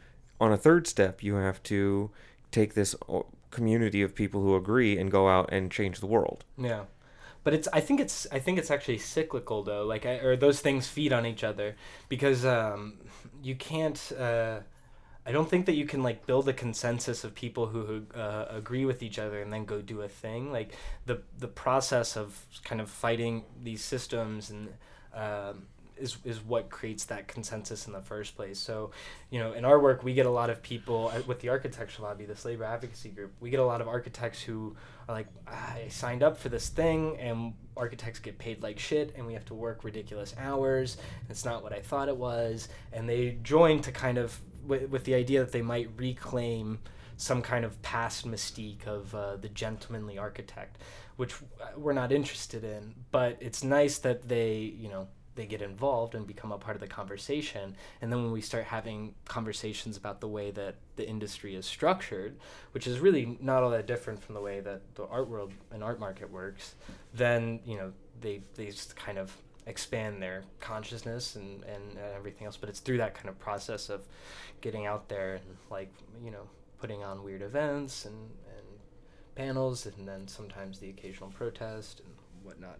[0.41, 2.11] on a third step, you have to
[2.51, 6.43] take this uh, community of people who agree and go out and change the world.
[6.57, 6.83] yeah.
[7.43, 9.83] But it's I think it's I think it's actually cyclical though.
[9.83, 11.75] Like I, or those things feed on each other
[12.09, 12.99] because um,
[13.41, 14.11] you can't.
[14.17, 14.59] Uh,
[15.25, 18.85] I don't think that you can like build a consensus of people who, uh, agree
[18.85, 20.51] with each other and then go do a thing.
[20.51, 24.69] Like the the process of kind of fighting these systems and
[25.13, 25.67] um,
[26.01, 28.59] is is what creates that consensus in the first place.
[28.59, 28.91] So,
[29.29, 32.01] you know, in our work, we get a lot of people uh, with the architecture
[32.01, 33.31] lobby, this labor advocacy group.
[33.39, 34.75] We get a lot of architects who
[35.07, 39.25] are like, I signed up for this thing, and architects get paid like shit, and
[39.25, 40.97] we have to work ridiculous hours.
[41.29, 45.03] It's not what I thought it was, and they join to kind of with, with
[45.05, 46.79] the idea that they might reclaim
[47.17, 50.77] some kind of past mystique of uh, the gentlemanly architect,
[51.17, 52.95] which uh, we're not interested in.
[53.11, 55.07] But it's nice that they, you know,
[55.41, 57.75] they get involved and become a part of the conversation.
[57.99, 62.37] And then when we start having conversations about the way that the industry is structured,
[62.73, 65.83] which is really not all that different from the way that the art world and
[65.83, 66.75] art market works,
[67.15, 67.91] then you know
[68.21, 69.35] they they just kind of
[69.65, 72.57] expand their consciousness and, and, everything else.
[72.57, 74.01] But it's through that kind of process of
[74.61, 75.91] getting out there and like
[76.23, 76.47] you know
[76.79, 78.15] putting on weird events and,
[78.55, 78.65] and
[79.33, 82.13] panels and then sometimes the occasional protest and
[82.43, 82.77] whatnot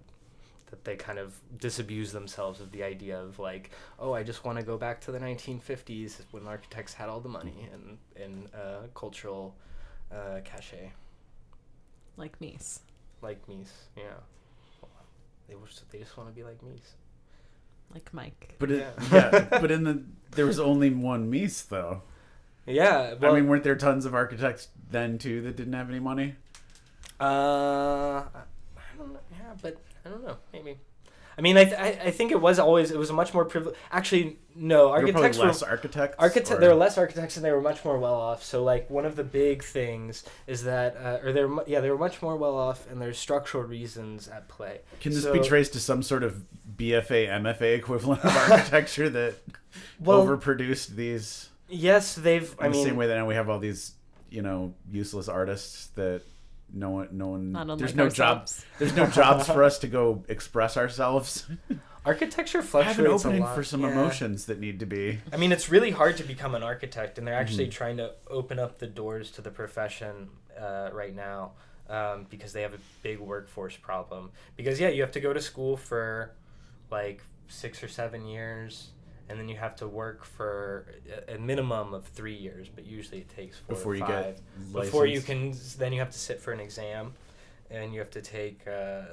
[0.72, 4.58] that they kind of disabuse themselves of the idea of like, oh, I just want
[4.60, 8.88] to go back to the 1950s when architects had all the money and and uh,
[8.96, 9.56] cultural
[10.12, 10.92] uh, cachet,
[12.18, 12.80] Like Mies.
[13.22, 13.70] like Mies.
[13.96, 14.04] Yeah,
[15.48, 16.96] they was, they just want to be like Mies.
[17.94, 18.56] Like Mike.
[18.60, 19.30] But it, Yeah.
[19.32, 22.02] yeah, but in the there was only one Mies though.
[22.66, 26.00] Yeah, well, I mean, weren't there tons of architects then too that didn't have any
[26.00, 26.36] money?
[27.20, 28.28] uh, I
[28.78, 29.20] I don't know.
[29.32, 30.38] Yeah, but I don't know.
[30.54, 30.78] Maybe.
[31.38, 33.46] I mean, I, th- I, I think it was always it was a much more
[33.46, 33.78] privileged.
[33.92, 36.16] Actually, no, There were probably architects were less architects.
[36.20, 38.44] Architect, or- there were less architects and they were much more well off.
[38.44, 41.98] So like one of the big things is that, uh, or they're yeah they were
[41.98, 44.82] much more well off and there's structural reasons at play.
[45.00, 46.44] Can this so- be traced to some sort of
[46.76, 49.36] BFA MFA equivalent of architecture that
[50.00, 51.50] Well- overproduced these.
[51.70, 52.54] Yes, they've.
[52.60, 53.94] In I the same way that now we have all these,
[54.30, 56.22] you know, useless artists that
[56.74, 57.52] no one, no one.
[57.52, 58.66] Not there's no jobs.
[58.80, 61.46] There's no jobs for us to go express ourselves.
[62.06, 63.56] architecture I have fluctuates an a opening lot.
[63.56, 63.92] for some yeah.
[63.92, 65.20] emotions that need to be.
[65.32, 67.72] I mean, it's really hard to become an architect, and they're actually Mm-hmm.
[67.72, 70.30] trying to open up the doors to the profession
[70.60, 71.52] uh, right now
[71.90, 74.32] um, because they have a big workforce problem.
[74.56, 76.32] Because yeah, you have to go to school for
[76.90, 78.92] like six or seven years,
[79.32, 80.86] and then you have to work for
[81.28, 84.36] a minimum of three years, but usually it takes four Before you five.
[84.36, 87.14] get Before you can, then you have to sit for an exam.
[87.70, 89.04] And you have to take uh,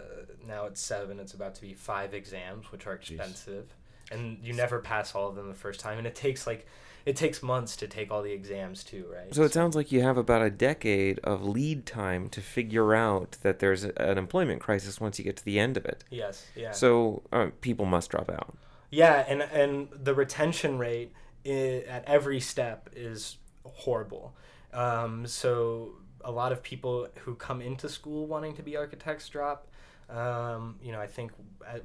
[0.47, 1.21] now it's seven.
[1.21, 3.73] It's about to be five exams, which are expensive
[4.11, 6.67] and you never pass all of them the first time and it takes like
[7.07, 10.03] it takes months to take all the exams too right So it sounds like you
[10.03, 15.01] have about a decade of lead time to figure out that there's an employment crisis
[15.01, 16.05] once you get to the end of it.
[16.11, 18.57] yes yeah So uh, people must drop out.
[18.91, 21.13] Yeah and and the retention rate
[21.47, 24.35] i- at every step is horrible.
[24.73, 25.95] Um, so
[26.25, 29.67] a lot of people who come into school wanting to be architects drop.
[30.11, 31.33] Um, you know i think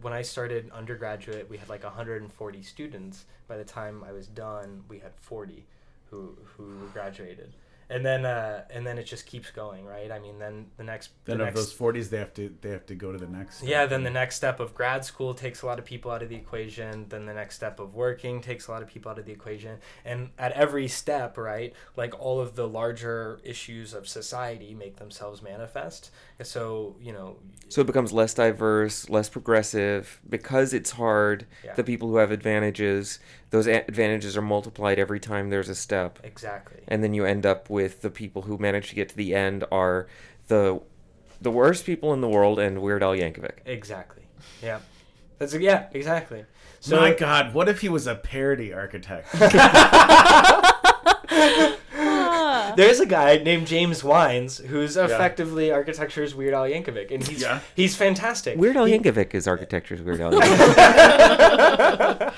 [0.01, 3.25] when i started undergraduate we had like 140 students.
[3.49, 5.65] By the time i was done we had 40
[6.09, 7.53] who who graduated
[7.89, 11.11] and then uh, and then it just keeps going right i mean then the next
[11.25, 13.27] Then the of next, those forties, they have to they have to go to the
[13.27, 13.57] next.
[13.57, 13.69] step.
[13.69, 16.29] yeah, then the next step of grad school takes a lot of people out of
[16.29, 17.05] the equation.
[17.09, 19.77] Then the next step of working takes a lot of people out of the equation.
[20.05, 25.41] And at every step, right, like all of the larger issues of society make themselves
[25.41, 26.11] manifest.
[26.41, 27.37] So, you know,
[27.69, 31.45] So it becomes less diverse, less progressive because it's hard.
[31.63, 31.73] Yeah.
[31.75, 33.19] The people who have advantages,
[33.53, 36.17] those advantages are multiplied every time there's a step.
[36.23, 36.79] exactly.
[36.87, 39.63] and then you end up with the people who manage to get to the end
[39.71, 40.07] are
[40.47, 40.81] the
[41.39, 43.59] the worst people in the world and Weird Al Yankovic.
[43.65, 44.23] Exactly.
[44.63, 44.79] Yeah.
[45.37, 46.45] That's yeah, exactly.
[46.79, 49.27] So My God, what if he was a parody architect?
[52.75, 57.59] There's a guy named James Wines who's effectively architecture's Weird Al Yankovic, and he's Yeah.
[57.75, 58.57] he's fantastic.
[58.57, 62.33] Weird Al He- Yankovic is architecture's Weird Al Yankovic.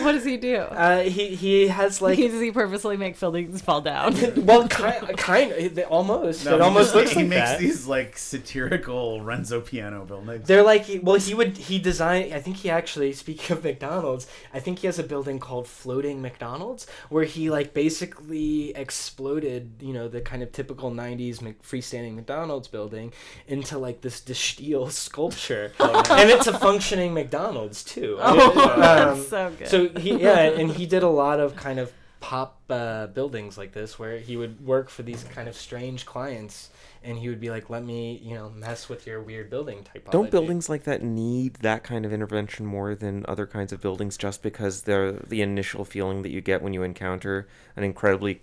[0.04, 0.56] What does he do?
[0.56, 4.14] Uh, he he has like Does he purposely make buildings fall down?
[4.46, 6.44] well, kind, kind almost.
[6.44, 7.58] No, it he almost just- looks he like makes that.
[7.58, 10.46] these like satirical Renzo piano buildings.
[10.46, 12.32] They're like, well, he would he design.
[12.32, 16.20] I think he actually, speaking of McDonald's, I think he has a building called Floating
[16.22, 22.14] McDonald's, where he like basically exploded, you know, the kind of typical '90s Mc- freestanding
[22.14, 23.12] McDonald's building
[23.48, 28.16] into like this De Stijl sculpture, and it's a functioning McDonald's too.
[28.20, 29.68] Oh, Um, that's so good.
[29.68, 33.72] So he yeah, and he did a lot of kind of pop uh, buildings like
[33.72, 36.70] this where he would work for these kind of strange clients
[37.02, 40.10] and he would be like let me you know mess with your weird building typology.
[40.10, 44.16] Don't buildings like that need that kind of intervention more than other kinds of buildings
[44.16, 48.42] just because they're the initial feeling that you get when you encounter an incredibly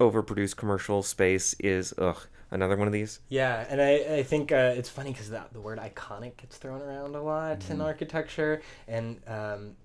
[0.00, 3.20] overproduced commercial space is ugh another one of these?
[3.28, 6.80] Yeah and i, I think uh, it's funny because the, the word iconic gets thrown
[6.80, 9.76] around a lot in architecture and um,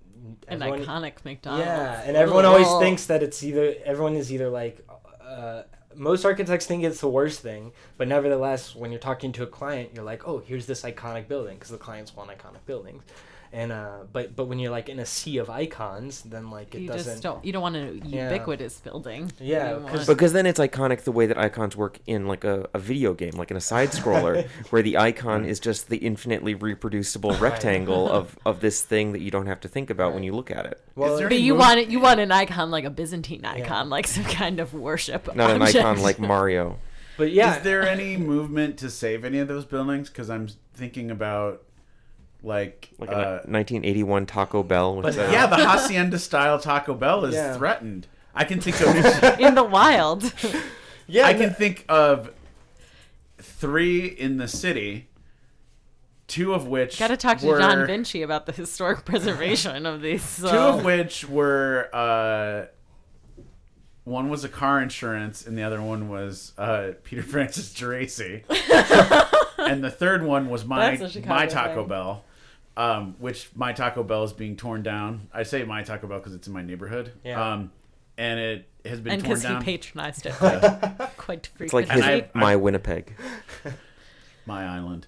[0.48, 1.66] An everyone- iconic McDonald's.
[1.66, 4.86] Yeah, and everyone always thinks that it's either everyone is either like
[5.22, 5.62] uh,
[5.94, 9.90] most architects think it's the worst thing, but nevertheless, when you're talking to a client,
[9.94, 13.02] you're like, oh, here's this iconic building because the clients want iconic buildings,
[13.54, 16.80] and uh, but but when you're like in a sea of icons, then like it
[16.80, 17.12] you doesn't.
[17.12, 17.44] just don't.
[17.44, 18.30] You don't want a Yeah.
[18.32, 19.30] ubiquitous building.
[19.40, 22.42] Yeah, You 'cause- want- because then it's iconic the way that icons work in like
[22.44, 25.98] a, a video game like in a side scroller where the icon is just the
[25.98, 30.24] infinitely reproducible rectangle of, of this thing that you don't have to think about when
[30.24, 31.88] you look at it well, but you want it.
[31.88, 35.34] You want an icon like a Byzantine icon, like some kind of worship.
[35.36, 36.78] not an icon like mario
[37.16, 40.08] but yeah, Is there any movement to save any of those buildings?
[40.08, 41.62] Because I'm thinking about
[42.44, 46.94] like, like uh, a 1981 taco bell with But- the, yeah, the hacienda style Taco
[46.94, 47.56] Bell is Yeah.
[47.56, 48.06] threatened.
[48.34, 50.32] I can think of in the wild.
[51.06, 52.30] yeah, I no- can think of
[53.38, 55.08] three in the city,
[56.26, 60.00] two of which Got to talk to were, John Vinci about the historic preservation of
[60.02, 60.22] these.
[60.22, 60.50] So.
[60.50, 62.66] Two of which were uh,
[64.04, 68.42] one was a car insurance, and the other one was uh, Peter Francis Geraci,
[69.58, 71.88] and the third one was my That's a Chicago my Taco thing.
[71.88, 72.24] Bell.
[72.76, 75.28] Um, which my Taco Bell is being torn down.
[75.32, 77.12] I say my Taco Bell because it's in my neighborhood.
[77.24, 77.52] Yeah.
[77.52, 77.70] Um,
[78.18, 80.60] and it has been and torn because he patronized it quite,
[81.16, 82.12] quite it's like frequently.
[82.14, 83.14] his, I- my winnipeg
[84.46, 85.06] my island.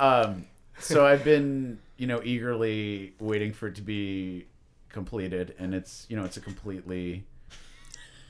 [0.00, 0.46] Um,
[0.78, 4.46] so I've been, you know, eagerly waiting for it to be
[4.88, 7.24] completed, and it's, you know, it's a completely.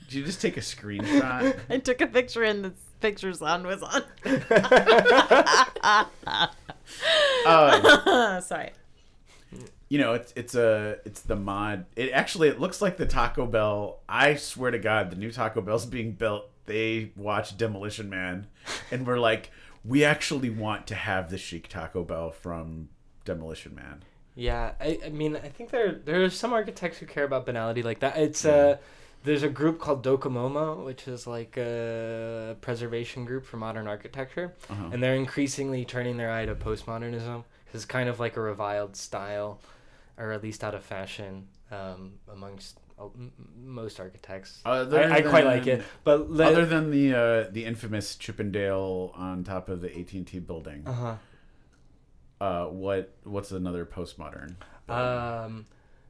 [0.07, 1.57] Did you just take a screenshot?
[1.69, 4.03] I took a picture and the picture sound was on.
[7.45, 8.71] Um, Sorry.
[9.89, 11.85] you know, it's it's a it's the mod.
[11.95, 13.99] It actually it looks like the Taco Bell.
[14.09, 16.49] I swear to God, the new Taco Bell's being built.
[16.65, 18.47] They watch Demolition Man,
[18.91, 19.51] and we're like,
[19.83, 22.89] we actually want to have the chic Taco Bell from
[23.23, 24.03] Demolition Man.
[24.33, 27.83] Yeah, I, I mean, I think there there are some architects who care about banality
[27.83, 28.17] like that.
[28.17, 28.77] It's uh,
[29.25, 34.89] there's a group called Docomomo, which is like a preservation group for modern architecture, Uh-huh.
[34.93, 37.43] and they're increasingly turning their eye to postmodernism.
[37.73, 39.59] It's kind of like a reviled style,
[40.17, 44.61] or at least out of fashion um, amongst uh, m- most architects.
[44.65, 49.11] I, I quite than- like it, but le- Other than the uh, the infamous Chippendale
[49.15, 51.15] on top of the AT and T building, uh-huh.
[52.39, 54.55] uh, what what's another postmodern?
[54.87, 55.65] Um,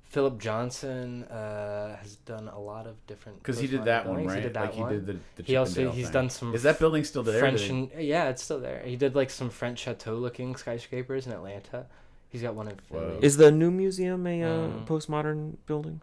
[0.09, 3.39] Philip Johnson uh, has done a lot of different.
[3.39, 4.35] Because he did postmodern that one, right?
[4.37, 4.89] He did that like one.
[4.91, 6.13] he did the, the He also he's thing.
[6.13, 7.39] done some Is that building still there?
[7.39, 8.81] French and yeah, it's still there.
[8.85, 11.87] He did like some French chateau looking skyscrapers in Atlanta.
[12.29, 12.99] He's got one in Whoa.
[12.99, 13.19] Philly.
[13.25, 16.01] Is the new museum a uh, Um, postmodern building?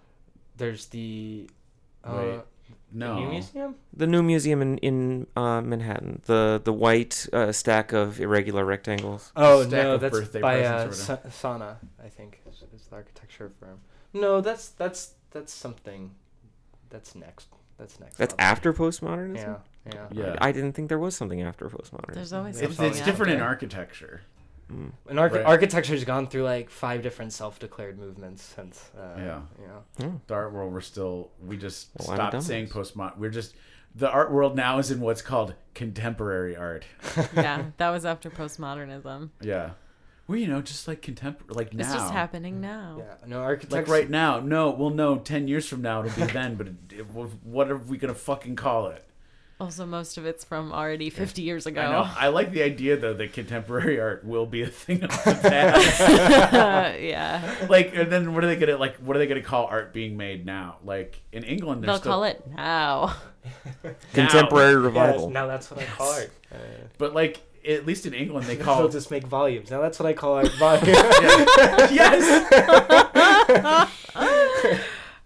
[0.56, 1.48] There's the
[2.04, 2.40] uh, Wait,
[2.92, 3.18] the no.
[3.20, 3.74] new museum.
[3.96, 9.32] The new museum in in uh, Manhattan, the the white uh, stack of irregular rectangles.
[9.36, 12.86] Oh stack no, of that's birthday by uh, presents Sa- SANAA, I think, is, is
[12.88, 13.80] the architecture firm.
[14.12, 16.10] No, that's that's that's something.
[16.90, 17.48] That's next.
[17.78, 18.16] That's next.
[18.18, 18.44] That's level.
[18.46, 19.58] after postmodernism.
[19.86, 20.06] Yeah, yeah.
[20.12, 20.36] Yeah.
[20.40, 22.14] I didn't think there was something after postmodernism.
[22.14, 24.20] There's always It's- It's, something it's out different in architecture.
[24.70, 24.92] Mm.
[25.08, 25.44] And arch- Right.
[25.44, 28.90] architecture's gone through like five different self-declared movements since.
[28.96, 29.40] Uh, Yeah.
[29.60, 30.06] Yeah.
[30.08, 30.16] Hmm.
[30.26, 33.16] The art world, we're still we just Well, stopped saying postmodern.
[33.18, 33.54] We're just
[33.94, 36.84] the art world now is in what's called contemporary art.
[37.34, 39.30] yeah, that was after postmodernism.
[39.40, 39.70] Yeah.
[40.32, 41.84] Well, you know, just like contemporary, like now.
[41.84, 42.96] It's just happening now.
[43.00, 43.26] Yeah.
[43.26, 43.82] No, architecture.
[43.82, 44.40] Like right now.
[44.40, 45.18] No, well, no.
[45.18, 46.54] Ten years from now, it'll be then.
[46.54, 49.04] But it, it, what are we gonna fucking call it?
[49.60, 51.82] Also, most of it's from already 50 years ago.
[51.82, 52.10] I know.
[52.16, 56.00] I like the idea though that contemporary art will be a thing of the past.
[57.02, 57.54] yeah.
[57.68, 58.96] like, and then what are they gonna like?
[58.96, 60.78] What are they gonna call art being made now?
[60.82, 63.16] Like in England, They'll still, call it now.
[64.14, 65.28] Contemporary Yeah, revival.
[65.28, 66.30] now that's what I call art.
[66.50, 66.56] Uh,
[66.96, 69.70] But like, at least in England, they call They'll call just make volumes.
[69.70, 70.50] Now that's what I call art.
[70.58, 70.84] Volume.
[71.92, 72.48] yes.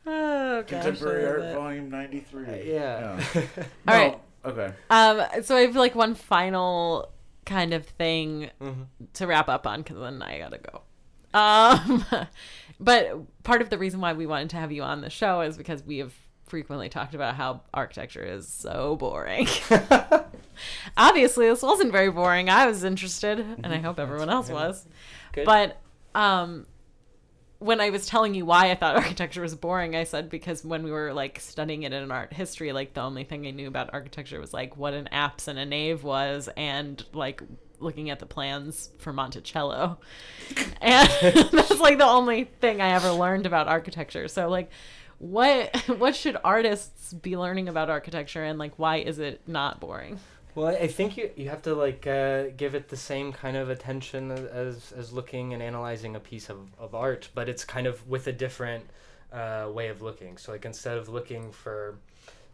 [0.08, 1.54] Oh, gosh, Contemporary I art, it.
[1.54, 2.72] volume ninety three.
[2.72, 3.20] yeah.
[3.88, 4.18] All right.
[4.44, 4.72] Okay.
[4.88, 7.10] Um, so I have like one final
[7.44, 8.86] kind of thing Mhm.
[9.14, 10.82] to wrap up on because then I gotta go.
[11.34, 12.04] Um,
[12.80, 15.56] but part of the reason why we wanted to have you on the show is
[15.56, 16.14] because we have
[16.46, 19.48] frequently talked about how architecture is so boring.
[20.96, 22.48] Obviously, this wasn't very boring.
[22.48, 24.86] I was interested, and I hope everyone else was.
[25.32, 25.44] Good.
[25.44, 25.80] But
[26.14, 26.66] um,
[27.58, 30.82] when I was telling you why I thought architecture was boring, I said because when
[30.82, 33.90] we were like studying it in art history, like the only thing I knew about
[33.92, 37.42] architecture was like what an apse and a nave was, and like
[37.78, 39.98] looking at the plans for Monticello,
[40.80, 41.08] and
[41.52, 44.28] that's like the only thing I ever learned about architecture.
[44.28, 44.70] So like.
[45.18, 50.20] What what should artists be learning about architecture and like why is it not boring?
[50.56, 53.56] Well, I I think you you have to like uh, give it the same kind
[53.56, 57.86] of attention as as looking and analyzing a piece of, of art, but it's kind
[57.86, 58.84] of with a different
[59.32, 60.38] uh, way of looking.
[60.38, 61.98] So like instead of looking for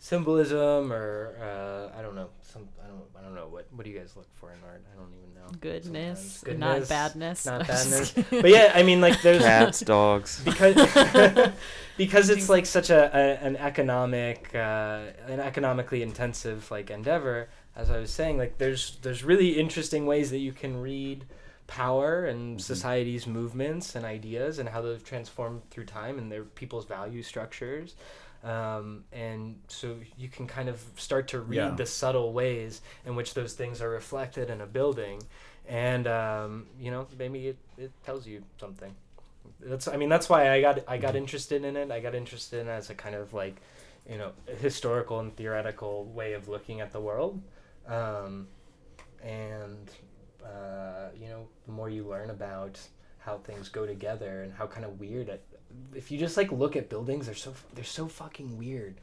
[0.00, 3.90] symbolism or uh, I don't know some I don't I don't know what what do
[3.90, 4.82] you guys look for in art?
[4.92, 5.48] I don't even know.
[5.60, 6.60] Goodness, Sometimes.
[6.60, 7.46] not badness.
[7.46, 8.12] not badness.
[8.30, 10.42] But yeah, I mean like there's Cats, dogs.
[10.44, 10.74] because
[11.96, 17.90] because it's like such a, a an economic uh, an economically intensive like endeavor as
[17.90, 21.24] i was saying like there's there's really interesting ways that you can read
[21.66, 26.84] power and society's movements and ideas and how they've transformed through time and their people's
[26.84, 27.94] value structures.
[28.44, 31.70] Um, and so you can kind of start to read Yeah.
[31.74, 35.22] the subtle ways in which those things are reflected in a building.
[35.66, 38.94] And um, you know maybe it, it tells you something.
[39.60, 41.90] That's i mean that's why i got i got interested in it.
[41.90, 43.56] I got interested in it as a kind of like
[44.10, 47.40] you know historical and theoretical way of looking at the world
[47.88, 48.46] um,
[49.22, 49.90] and
[50.44, 52.78] uh, you know the more you learn about
[53.18, 55.44] how things go together and how kind of weird it
[55.94, 58.96] if you just like look at buildings they're so they're so fucking weird.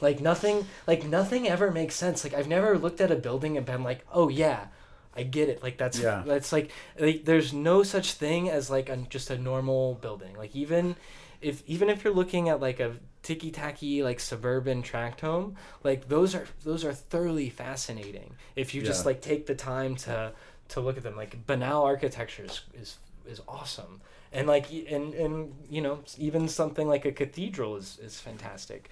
[0.00, 2.22] Like nothing like nothing ever makes sense.
[2.24, 4.66] Like i've never looked at a building and been like oh yeah
[5.14, 5.62] i get it.
[5.62, 6.22] Like that's Yeah.
[6.26, 10.36] that's like, like there's no such thing as like a, just a normal building.
[10.36, 10.96] Like even
[11.40, 12.92] if even if you're looking at like a
[13.26, 18.32] ticky tacky like suburban tract home like those are those are thoroughly fascinating.
[18.54, 20.32] If you just like take the time to
[20.68, 24.00] to look at them like banal architecture is is, is awesome.
[24.32, 28.90] And like and and you know even something like a cathedral is is fantastic.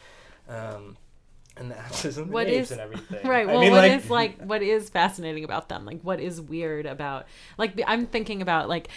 [0.48, 0.96] Um
[1.56, 3.26] and the apses and the What naves is- and everything.
[3.28, 3.48] Right.
[3.48, 5.84] I Well, mean, what like, is like what is fascinating about them?
[5.84, 7.26] Like what is weird about
[7.58, 8.88] like I'm thinking about like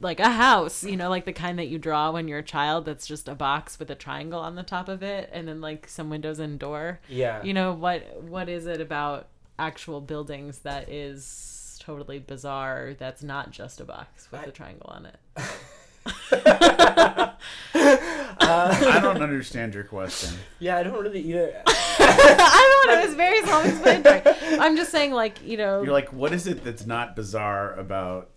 [0.00, 2.84] like a house, you know, like the kind that you draw when you're a child
[2.84, 5.88] that's just a box with a triangle on the top of it and then like
[5.88, 7.00] some windows and door.
[7.08, 7.42] yeah.
[7.42, 9.28] You know, what what is it about
[9.58, 14.90] actual buildings that is totally bizarre that's not just a box with I- a triangle
[14.90, 15.16] on it?
[18.46, 20.30] I don't uh, understand your question.
[20.58, 21.62] yeah, I don't really either.
[21.66, 24.58] I don't know, it was very self-explanatory.
[24.58, 28.30] I'm just saying like, you know, You're like, what is it that's not bizarre about?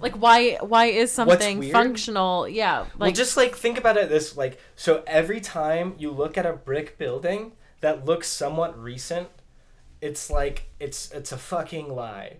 [0.00, 1.72] like why why is something weird?
[1.72, 2.48] functional?
[2.48, 6.36] Yeah, like well, just like think about it this like so every time you look
[6.36, 9.28] at a brick building that looks somewhat recent,
[10.00, 12.38] it's like it's it's a fucking lie.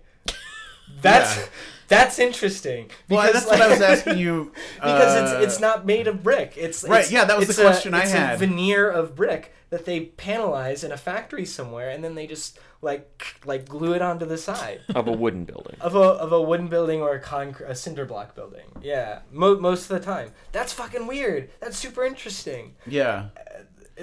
[1.01, 1.45] That's Yeah.
[1.87, 2.89] that's interesting.
[3.09, 4.51] Well, because, that's what I was asking you.
[4.75, 6.53] because uh, it's it's not made of brick.
[6.57, 8.35] It's Right, it's- yeah, that was it's the question a, I it's had.
[8.35, 12.59] A veneer of brick that they panelize in a factory somewhere, and then they just
[12.81, 15.75] like like glue it onto the side of a wooden building.
[15.81, 18.65] of a of a wooden building or a concrete a cinder block building.
[18.81, 20.31] Yeah, mo- most of the time.
[20.51, 21.49] That's fucking weird.
[21.59, 22.75] That's super interesting.
[22.85, 23.29] Yeah.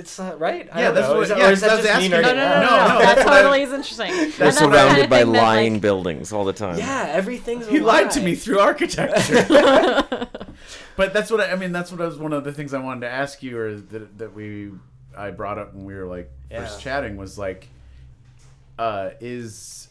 [0.00, 0.68] It's uh, right.
[0.72, 1.14] I Yeah, that's know.
[1.14, 2.34] what- Is that, yeah, or is that I was just me asking- No, no, no,
[2.34, 2.60] no, No, no.
[2.60, 4.10] no, That that's totally is interesting.
[4.10, 6.78] And They're that's the kind surrounded of by thing like- lying buildings all the time.
[6.78, 9.46] Yeah, everything's a You lied to me through architecture.
[10.96, 11.72] but that's what I, I mean.
[11.72, 14.18] That's what I was one of the things I wanted to ask you, or that
[14.18, 14.70] that we
[15.16, 17.68] I brought up when we were like first chatting was like,
[18.78, 19.88] uh, is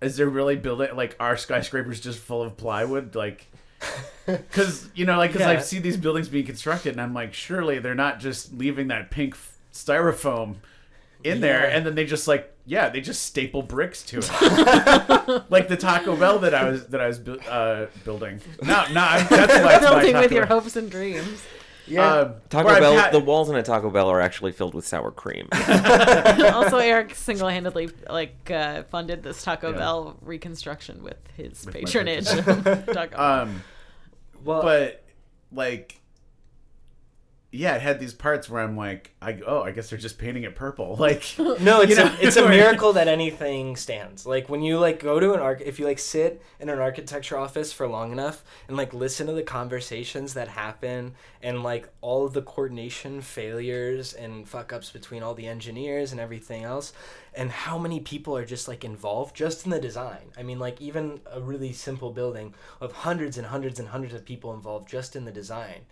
[0.00, 3.46] is there really building like are skyscrapers just full of plywood like?
[4.26, 7.80] Because you know, like, because I see these buildings being constructed, and I'm like, surely
[7.80, 9.36] they're not just leaving that pink
[9.72, 10.56] styrofoam
[11.24, 15.66] in there, and then they just like, yeah, they just staple bricks to it, like
[15.66, 18.40] the Taco Bell that I was that I was bu- uh, building.
[18.62, 21.42] No, no, that's why building with your hopes and dreams.
[21.90, 22.14] Yeah.
[22.20, 24.86] Um, Taco where Bell, had- the walls in a Taco Bell are actually filled with
[24.86, 25.48] sour cream.
[26.54, 29.76] also, Eric single-handedly like uh, funded this Taco Yeah.
[29.78, 32.26] Bell reconstruction with his With patronage.
[32.26, 33.14] Taco Bell.
[33.20, 33.62] um,
[34.44, 35.04] well, but
[35.52, 35.99] like
[37.52, 40.44] yeah it had these parts where i'm like i oh i guess they're just painting
[40.44, 41.24] it purple like
[41.60, 44.24] No, it's You know, a, it's a miracle that anything stands.
[44.24, 47.36] Like when you like go to an arch, if you like sit in an architecture
[47.36, 52.24] office for long enough and like listen to the conversations that happen and like all
[52.24, 56.92] of the coordination failures and fuck ups between all the engineers and everything else,
[57.34, 60.32] and how many people are just like involved just in the design.
[60.38, 64.24] I mean, like even a really simple building of hundreds and hundreds and hundreds of
[64.24, 65.82] people involved just in the design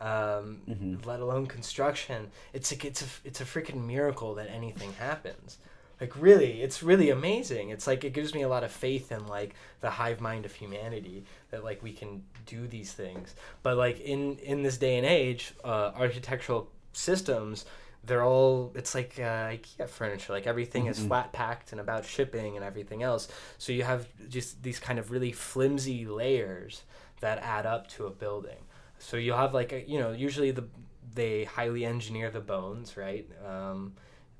[0.00, 2.30] um, let alone construction.
[2.52, 5.58] It's a it's a it's a freaking miracle that anything happens.
[6.00, 7.70] Like really, it's really amazing.
[7.70, 10.52] It's like it gives me a lot of faith in like the hive mind of
[10.52, 13.34] humanity that like we can do these things.
[13.62, 17.64] But like in in this day and age, uh, architectural systems.
[18.04, 18.72] They're all.
[18.74, 20.32] It's like uh, IKEA furniture.
[20.32, 23.28] Like everything is flat packed and about shipping and everything else.
[23.58, 26.84] So you have just these kind of really flimsy layers
[27.20, 28.58] that add up to a building.
[28.98, 30.64] So you'll have like a, you know usually the
[31.14, 33.94] they highly engineer the bones right, um,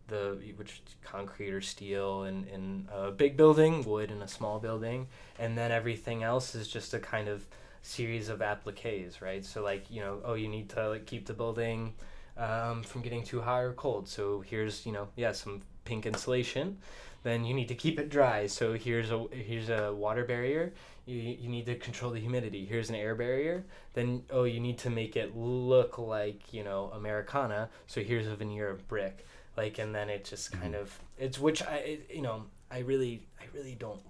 [0.08, 5.08] the which concrete or steel in in a big building, wood in a small building,
[5.38, 7.46] and then everything else is just a kind of
[7.82, 9.44] series of appliques right.
[9.44, 11.94] So like you know oh you need to like keep the building
[12.36, 14.08] um, from getting too hot or cold.
[14.08, 16.78] So here's you know yeah some pink insulation.
[17.24, 18.46] Then you need to keep it dry.
[18.46, 20.72] So here's a here's a water barrier.
[21.08, 22.66] You, you need to control the humidity.
[22.66, 23.64] Here's an air barrier.
[23.94, 27.70] Then oh you need to make it look like you know Americana.
[27.86, 29.26] So here's a veneer of brick.
[29.56, 30.82] Like and then it just kind mm-hmm.
[30.82, 34.00] of it's which I it, you know I really I really don't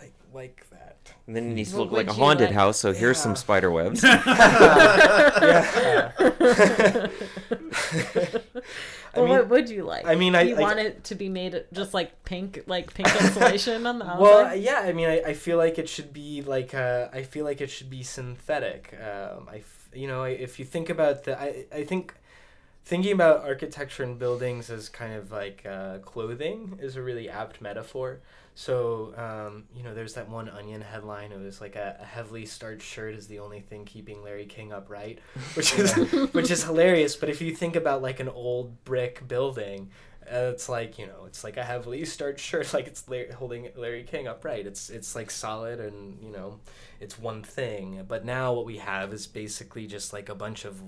[0.00, 0.96] like like that.
[1.26, 2.54] And then it needs to look like a haunted like?
[2.54, 4.02] house, so here's some spider webs.
[4.04, 4.20] yeah.
[9.12, 10.06] I well, mean, what would you like?
[10.06, 13.08] I mean, I- you I- want it to be made just like pink, like pink
[13.20, 14.20] insulation on the outside.
[14.20, 17.44] Well, yeah, I mean, I, I feel like it should be like uh, I feel
[17.44, 18.94] like it should be synthetic.
[18.94, 22.14] Um, I f- you know, if you think about the, I I think
[22.84, 27.60] thinking about architecture and buildings as kind of like uh, clothing is a really apt
[27.60, 28.20] metaphor.
[28.60, 31.32] So um, you know, there's that one Onion headline.
[31.32, 34.70] It was like a, a heavily starched shirt is the only thing keeping Larry King
[34.70, 35.20] upright,
[35.54, 35.94] which is
[36.34, 37.16] which is hilarious.
[37.16, 39.88] But if you think about like an old brick building,
[40.30, 43.70] uh, it's like you know, it's like a heavily starched shirt, like it's Larry, holding
[43.76, 44.66] Larry King upright.
[44.66, 46.60] It's it's like solid and you know,
[47.00, 48.04] it's one thing.
[48.06, 50.82] But now what we have is basically just like a bunch of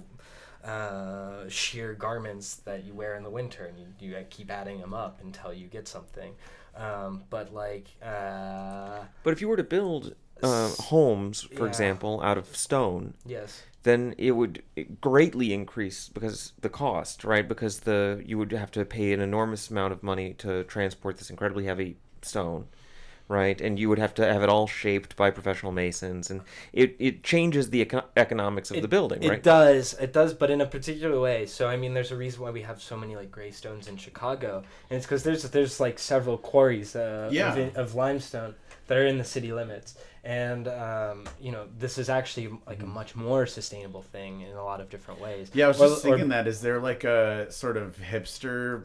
[0.63, 4.93] uh, sheer garments that you wear in the winter, and you, you keep adding them
[4.93, 6.35] up until you get something.
[6.75, 11.69] Um, but like, uh, but if you were to build uh, homes, for Yeah.
[11.69, 14.63] example, out of stone, yes, then it would
[15.01, 17.47] greatly increase because the cost, right?
[17.47, 21.31] Because the you would have to pay an enormous amount of money to transport this
[21.31, 22.69] incredibly heavy stone,
[23.33, 23.61] right?
[23.61, 26.43] And you would have to have it all shaped by professional masons, and
[26.73, 29.43] it, it changes the eco- economics of the building, It right?
[29.43, 31.47] does, it does, but in a particular way.
[31.47, 33.97] So I mean, there's a reason why we have so many like gray stones in
[33.97, 37.55] Chicago, and it's because there's there's like several quarries uh, Yeah.
[37.57, 38.55] of, of limestone
[38.87, 39.95] that are in the city limits,
[40.25, 44.65] and um, you know this is actually like a much more sustainable thing in a
[44.65, 45.51] lot of different ways.
[45.55, 46.47] Yeah, I was Or- just or- thinking that.
[46.47, 48.85] Is there like a sort of hipster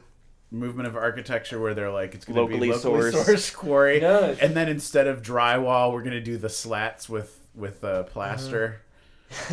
[0.52, 3.26] movement of architecture where they're like, it's going to Locally be locally sourced.
[3.26, 4.36] sourced quarry, No.
[4.42, 8.82] and then instead of drywall, we're going to do the slats with with uh, plaster.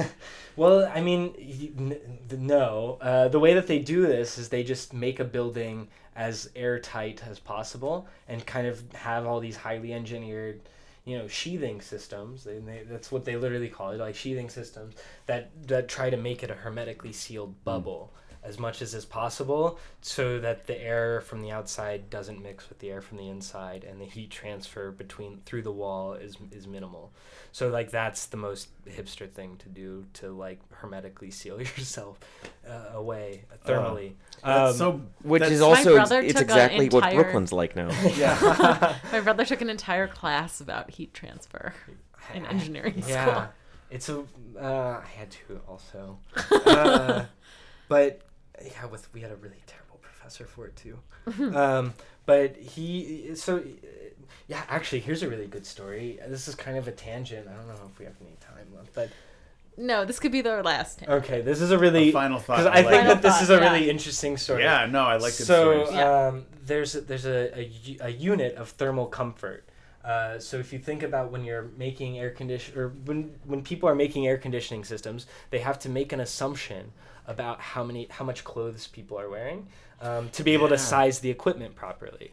[0.56, 2.98] Well, I mean, y- n- th- no.
[3.00, 7.22] Uh, the way that they do this is they just make a building as airtight
[7.28, 10.60] as possible and kind of have all these highly engineered,
[11.04, 12.46] you know, sheathing systems.
[12.46, 14.94] And they, that's what they literally call it, like sheathing systems
[15.26, 18.12] that that try to make it a hermetically sealed bubble.
[18.44, 22.78] As much as is possible, so that the air from the outside doesn't mix with
[22.78, 26.66] the air from the inside, and the heat transfer between through the wall is is
[26.66, 27.10] minimal.
[27.52, 32.18] So like that's the most hipster thing to do to like hermetically seal yourself
[32.68, 34.14] uh, away thermally.
[34.42, 35.00] That's Um, so.
[35.22, 37.90] Which is also brother it's took a exactly what Brooklyn's like now.
[38.16, 41.72] yeah, My brother took an entire class about heat transfer
[42.34, 43.24] in engineering yeah.
[43.24, 43.44] school.
[43.90, 44.24] It's a
[44.60, 46.18] uh, I had to also,
[46.66, 47.24] uh,
[47.88, 48.22] but
[48.62, 50.98] yeah, with we had a really terrible professor for it too.
[51.56, 51.94] um,
[52.26, 53.60] but he so uh,
[54.48, 56.18] yeah, actually, here's a really good story.
[56.28, 57.48] This is kind of a tangent.
[57.48, 59.08] I don't know if we have any time left, but
[59.76, 60.98] No, this could be their last.
[61.00, 61.10] time.
[61.10, 62.58] okay, this is a really A final thought.
[62.58, 63.72] because I I like think Final that this thought, is a yeah.
[63.72, 64.62] really interesting story.
[64.62, 65.88] Yeah, no, I like good so stories.
[65.94, 66.26] Yeah.
[66.28, 69.64] um, there's a, there's a, a, u- a unit of thermal comfort.
[70.04, 73.88] Uh, so if you think about when you're making air condition or when when people
[73.88, 76.92] are making air conditioning systems, they have to make an assumption
[77.26, 79.66] about how many how much clothes people are wearing
[80.02, 82.32] um, to be able to size the equipment properly.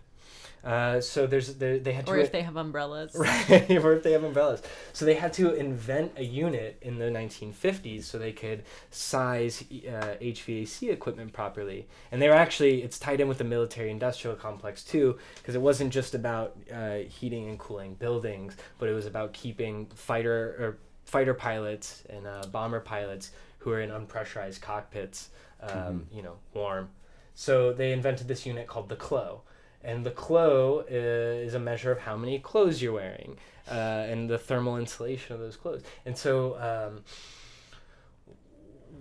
[0.64, 3.16] Uh, so there's there, they had to Or if they have umbrellas.
[3.16, 4.62] right or if they have umbrellas.
[4.94, 10.16] So they had to invent a unit in the 1950s so they could size uh,
[10.22, 11.88] hvac equipment properly.
[12.12, 15.62] And they were actually it's tied in with the military industrial complex too because it
[15.62, 20.78] wasn't just about uh, heating and cooling buildings but it was about keeping fighter or
[21.06, 25.30] fighter pilots and uh, bomber pilots who are in unpressurized cockpits
[25.62, 26.90] um, you know warm.
[27.34, 29.42] So they invented this unit called the clo
[29.84, 33.38] and the clo uh, is a measure of how many clothes you're wearing
[33.70, 33.74] uh,
[34.10, 35.84] and the thermal insulation of those clothes.
[36.06, 37.04] And so, um,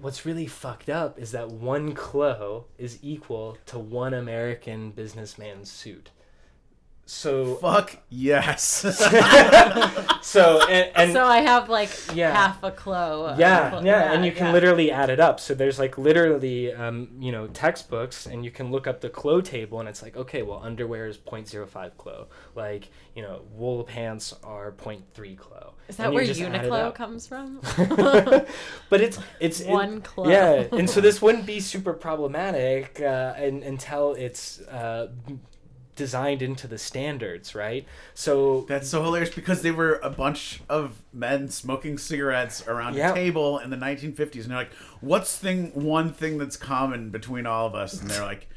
[0.00, 6.10] what's really fucked up is that one clo is equal to one American businessman's suit.
[7.12, 8.64] So, Fuck yes.
[10.22, 12.32] so and, and so I have like Yeah.
[12.32, 13.34] half a clo.
[13.36, 14.52] yeah, Clo- yeah, and you can yeah.
[14.52, 15.40] literally add it up.
[15.40, 19.40] So there's like literally, um, you know, textbooks, and you can look up the clo
[19.40, 22.28] table, and it's like, okay, well, underwear is 0.05 clo.
[22.54, 25.74] Like, you know, wool pants are 0.3 clo.
[25.88, 27.60] Is that where just Uniqlo comes from?
[28.88, 30.30] but it's it's it- One clo.
[30.30, 35.08] yeah, and so this wouldn't be super problematic uh, and, until it's uh,
[36.00, 37.84] designed into the standards, right?
[38.14, 43.10] So That's so hilarious because they were a bunch of men smoking cigarettes around Yeah.
[43.12, 44.72] a table in the 1950s, and they're like,
[45.02, 48.48] "What's thing one thing that's common between all of us?" And they're like,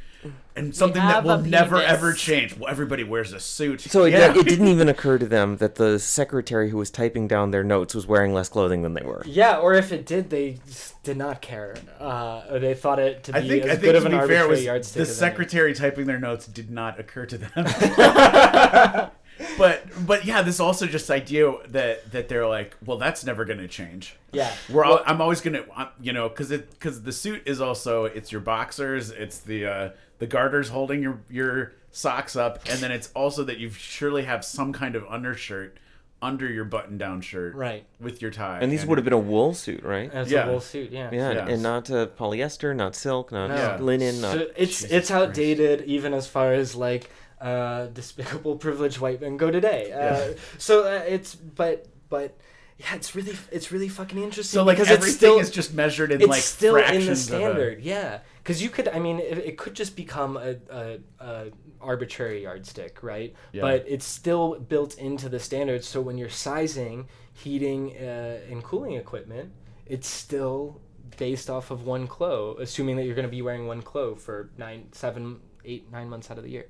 [0.56, 2.58] "And something that will never ever change.
[2.58, 4.38] Well, everybody wears a suit." So it, yeah.
[4.38, 7.96] it didn't even occur to them that the secretary who was typing down their notes
[7.96, 9.24] was wearing less clothing than they were.
[9.26, 10.60] Yeah, or if it did, they
[11.04, 11.76] did not care.
[12.00, 14.48] Uh, they thought it to be I think as I good of an be fair,
[14.48, 14.96] was yardstick.
[14.96, 15.16] the as any.
[15.16, 19.10] secretary typing their notes did not occur to them.
[19.58, 23.60] but but yeah, this also just idea that that they're like, well, that's never going
[23.60, 24.16] to change.
[24.32, 24.52] Yeah.
[24.70, 25.64] We're all, Well- I'm always gonna,
[26.00, 29.90] you know, because it because the suit is also it's your boxers, it's the uh,
[30.24, 34.44] the garters holding your your socks up, and then it's also that you surely have
[34.46, 35.78] some kind of undershirt
[36.22, 37.84] under your button down shirt, Right.
[38.00, 38.60] with your tie.
[38.62, 40.10] And these would have been a wool suit, right?
[40.14, 40.46] As Yeah.
[40.48, 41.10] a wool suit, yeah.
[41.12, 41.50] Yeah, Yes.
[41.50, 43.84] and not uh, polyester, not silk, not No.
[43.84, 44.34] linen, not.
[44.34, 47.10] So it's Jesus it's outdated even as far as like
[47.42, 49.92] uh, despicable privileged white men go today.
[49.92, 52.38] Uh, so uh, it's but but
[52.80, 54.58] yeah, it's really it's really fucking interesting.
[54.60, 57.28] so like because everything it's still is just measured in it's like still in fractions
[57.28, 58.20] the of a- standard, yeah.
[58.44, 61.46] Because you could, I mean, it, it could just become a, a, a
[61.80, 63.34] arbitrary yardstick, right?
[63.54, 63.62] Yeah.
[63.62, 65.88] But it's still built into the standards.
[65.88, 69.54] So when you're sizing heating uh, and cooling equipment,
[69.86, 70.82] it's still
[71.18, 74.50] based off of one clo, assuming that you're going to be wearing one clo for
[74.58, 76.66] nine, seven, eight, nine months out of the year.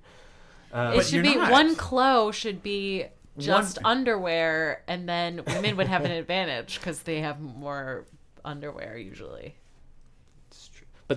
[0.72, 1.52] Uh, It should be not.
[1.52, 3.06] one clo should be
[3.40, 8.06] just One- underwear, and then women would have an advantage because they have more
[8.46, 9.56] underwear usually.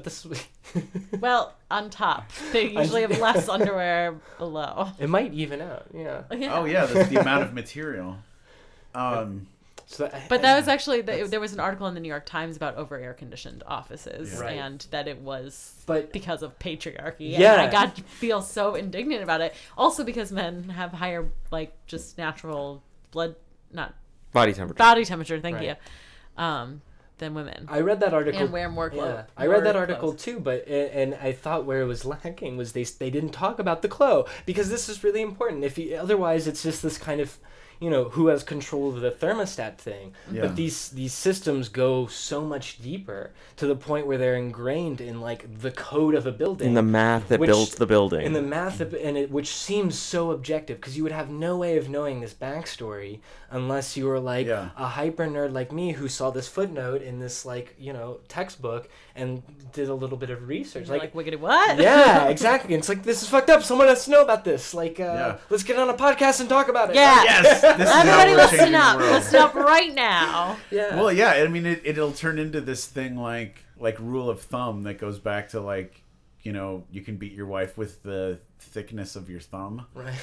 [0.04, 0.30] It's true.
[0.32, 4.88] But this Well, on top, they usually have less underwear below.
[4.98, 5.86] it might even out.
[5.94, 6.22] Yeah.
[6.30, 8.16] Oh yeah, the, the amount of material.
[8.94, 9.46] Um,
[9.88, 12.26] So that, But that was actually the, there was an article in the New York
[12.26, 14.40] Times about over air conditioned offices Yeah.
[14.40, 14.58] Right.
[14.58, 17.30] and that it was But- because of patriarchy.
[17.38, 17.52] Yeah.
[17.52, 19.54] and I got to feel so indignant about it.
[19.78, 22.82] Also because men have higher like just natural
[23.12, 23.36] blood
[23.72, 23.94] not
[24.32, 24.78] Body temperature.
[24.78, 25.40] body temperature.
[25.40, 25.76] Thank Right.
[26.36, 26.42] you.
[26.42, 26.82] Um,
[27.18, 27.66] than women.
[27.68, 28.40] I read that article.
[28.42, 30.22] And wear more clo- Yeah, I read that article clothes.
[30.22, 33.82] too, but and I thought where it was lacking was they they didn't talk about
[33.82, 35.64] the clo because this is really important.
[35.64, 37.38] If you, otherwise, it's just this kind of
[37.78, 40.12] you know who has control of the thermostat thing.
[40.32, 40.42] Yeah.
[40.42, 45.20] But these these systems go so much deeper to the point where they're ingrained in
[45.20, 46.68] like the code of a building.
[46.68, 48.24] in the math that Which- built the building.
[48.24, 51.56] in the math of, and it which seems so objective because you would have no
[51.58, 53.20] way of knowing this backstory
[53.56, 54.70] unless you were like Yeah.
[54.76, 58.88] a hyper nerd like me who saw this footnote in this like you know textbook
[59.14, 59.42] and
[59.72, 61.78] did a little bit of research You're like, like, wiggity what?
[61.78, 64.74] yeah exactly and it's like this is fucked up someone has to know about this
[64.74, 65.36] like uh, Yeah.
[65.50, 67.22] let's get on a podcast and talk about it Yeah.
[67.24, 68.96] yes, this is how Everybody we're listen changing the up.
[68.98, 69.12] world.
[69.12, 70.56] Listen up right now.
[70.70, 74.40] yeah Well, yeah, I mean, it, it'll turn into this thing like like rule of
[74.40, 76.02] thumb that goes back to like,
[76.42, 80.14] you know, you can beat your wife with the thickness of your thumb, right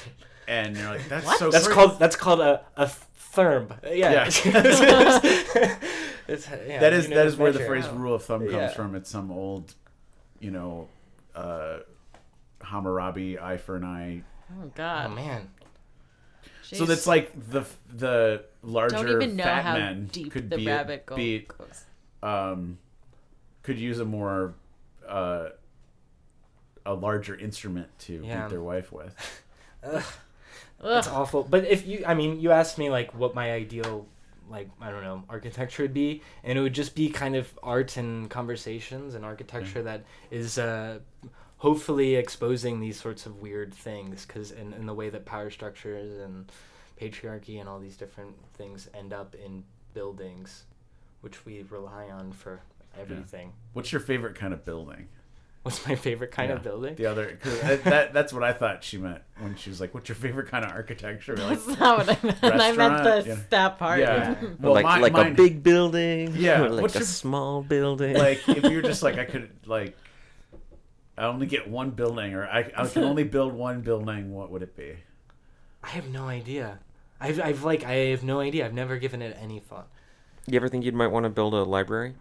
[0.48, 1.40] and you're like, that's What?
[1.40, 1.50] so.
[1.52, 1.76] that's great.
[1.76, 2.90] called that's called a a
[3.36, 4.28] therm yeah,
[6.26, 7.70] It's- yeah, That is you know that the is where the measure.
[7.70, 8.68] phrase rule of thumb comes Yeah.
[8.70, 8.96] from.
[8.96, 9.74] It's some old,
[10.40, 10.88] you know,
[11.36, 11.80] uh,
[12.62, 14.24] Hammurabi eye for an eye.
[14.52, 15.16] Oh oh God.
[15.16, 15.50] man
[16.62, 16.88] So Jeez.
[16.88, 20.68] that's like the the larger don't even know fat how men deep could the be
[20.68, 21.84] rabbit go- be goes.
[22.22, 22.78] um,
[23.64, 24.54] could use a more
[25.08, 25.50] uh,
[26.86, 28.44] a larger instrument to Yeah.
[28.44, 29.14] beat their wife with.
[30.84, 31.44] It's awful.
[31.44, 34.08] But if you, I mean, you asked me like what my ideal,
[34.50, 37.98] like I don't know, architecture would be, and it would just be kind of art
[37.98, 41.00] and conversations and architecture that is uh,
[41.58, 46.20] hopefully exposing these sorts of weird things, because in, in the way that power structures
[46.20, 46.52] and
[47.00, 50.66] patriarchy and all these different things end up in buildings,
[51.22, 52.62] which we rely on for
[53.00, 53.54] everything.
[53.74, 55.08] What's your favorite kind of building?
[55.64, 56.58] What's my favorite kind Yeah.
[56.58, 56.96] of building?
[56.96, 59.94] The other, cause that, that that's what I thought she meant when she was like,
[59.94, 62.44] "What's your favorite kind of architecture?" Like, That's not what I meant.
[62.44, 63.36] I meant the Restaurant, yeah.
[63.50, 64.00] that part.
[64.00, 64.50] yeah, Yeah.
[64.60, 66.34] well, like my- like mine- a big building.
[66.36, 68.18] Yeah, or like what's a your- small building.
[68.18, 69.96] like if you're just like I could like
[71.18, 74.64] I only get one building or I, I can only build one building, what would
[74.64, 74.96] it be?
[75.84, 76.80] I have no idea.
[77.22, 78.66] I've, I've like I have no idea.
[78.66, 79.88] I've never given it any thought.
[80.46, 82.16] you ever think you might want to build a library?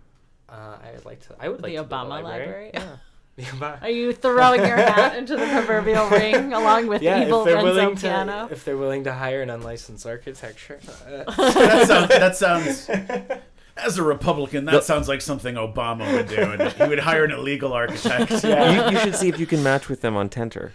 [0.48, 1.34] Uh, I'd like to.
[1.40, 2.70] I would like The to build a Obama library?
[2.74, 2.96] Yeah.
[3.36, 3.82] The Obama.
[3.82, 7.54] Are you throwing your hat into the proverbial ring along with yeah, evil if they're
[7.56, 8.46] Renzo willing Piano?
[8.48, 10.78] to, if they're willing to hire an unlicensed architecture.
[11.06, 12.90] Uh, That sounds, that sounds
[13.78, 17.30] as a Republican, that sounds like something Obama would do, and he would hire an
[17.30, 18.44] illegal architect.
[18.44, 18.90] Yeah.
[18.90, 20.72] You, you should see if you can match with them on Tinder.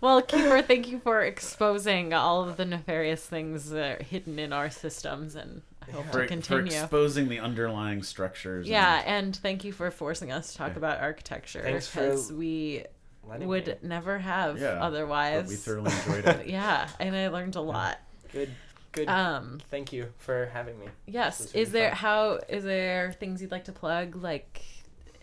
[0.00, 4.52] Well, Kiefer, thank you for exposing all of the nefarious things that are hidden in
[4.52, 8.68] our systems, and I hope For, to for exposing the underlying structures.
[8.68, 10.76] yeah, and thank you for forcing us to talk Yeah.
[10.78, 12.84] about architecture because we
[13.26, 13.74] would me.
[13.82, 15.40] never have Yeah, otherwise.
[15.40, 16.46] and we thoroughly enjoyed it.
[16.48, 17.98] yeah, and I learned a lot.
[18.32, 18.50] Good.
[18.92, 19.08] Good.
[19.08, 20.86] Um, Thank you for having me.
[21.06, 21.52] yes.
[21.54, 21.96] Really Is there fun.
[21.98, 24.60] how is there things you'd like to plug, like,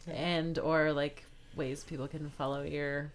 [0.07, 1.23] and or like
[1.55, 3.11] ways people can follow your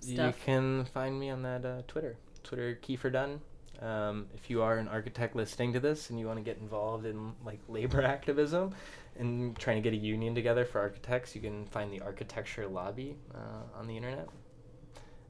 [0.00, 0.36] stuff?
[0.38, 3.40] You can find me on that uh, Twitter, Twitter Kiefer Dunn.
[3.82, 7.04] Um, if you are an architect listening to this and you want to get involved
[7.06, 8.74] in like labor activism
[9.18, 13.16] and trying to get a union together for architects, you can find the Architecture Lobby
[13.34, 14.28] uh, on the internet.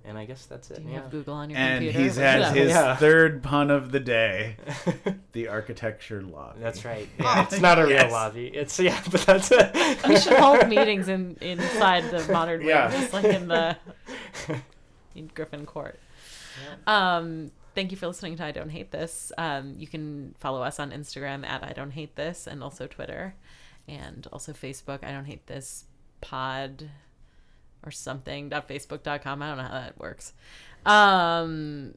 [0.04, 0.76] And I guess that's it.
[0.76, 1.02] Do you yeah.
[1.02, 1.98] have Google on your And computer?
[2.04, 2.94] he's had it his Yeah.
[2.94, 4.56] third pun of the day,
[5.32, 6.60] the architecture lobby.
[6.60, 7.08] That's right.
[7.18, 8.46] Yeah, it's not a real lobby.
[8.46, 9.74] It's yeah, but that's it.
[10.06, 12.88] we should hold meetings in inside the modern room, Yeah.
[12.92, 13.76] just like in the
[15.16, 15.98] in Griffin Court.
[16.86, 19.30] Um, thank you for listening to I Don't Hate This.
[19.38, 23.36] Um, you can follow us on Instagram at I Don't Hate This and also Twitter
[23.86, 25.04] and also Facebook.
[25.04, 25.84] I Don't Hate This
[26.20, 26.90] pod
[27.84, 28.50] or something.
[28.50, 29.42] Facebook.com.
[29.42, 30.32] I don't know how that works.
[30.84, 31.94] Um,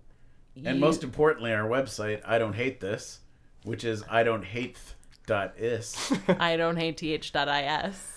[0.55, 3.21] And you- most importantly, our website, I don't hate this,
[3.63, 4.77] which is I don't hate
[5.25, 5.95] dot is.
[6.27, 8.15] I don't hate th.is.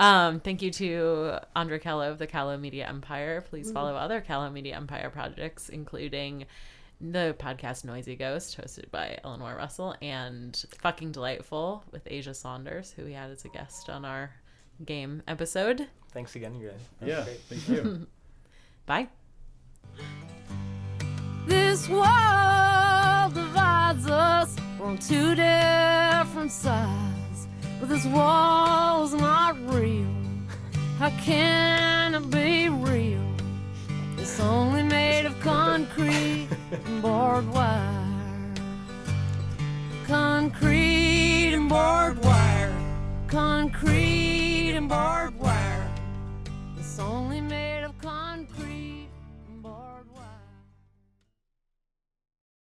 [0.00, 3.40] Um, thank you to Andre Callow of the Callow Media Empire.
[3.40, 6.46] Please follow other Callow Media Empire projects, including
[7.00, 13.04] the podcast Noisy Ghost, hosted by Eleanor Russell, and Fucking Delightful with Asia Saunders, who
[13.04, 14.30] we had as a guest on our
[14.84, 15.86] game episode.
[16.12, 16.80] Thanks again, you guys.
[17.00, 18.06] That yeah, thank you.
[18.86, 19.08] Bye.
[21.46, 27.48] This world divides us from two different sides,
[27.80, 30.06] But this wall's not real.
[30.98, 33.37] How can it be real?
[34.20, 38.04] It's only made of concrete and barbed wire.
[40.06, 42.74] Concrete and barbed wire.
[43.28, 45.90] Concrete and barbed wire.
[46.78, 47.77] It's only made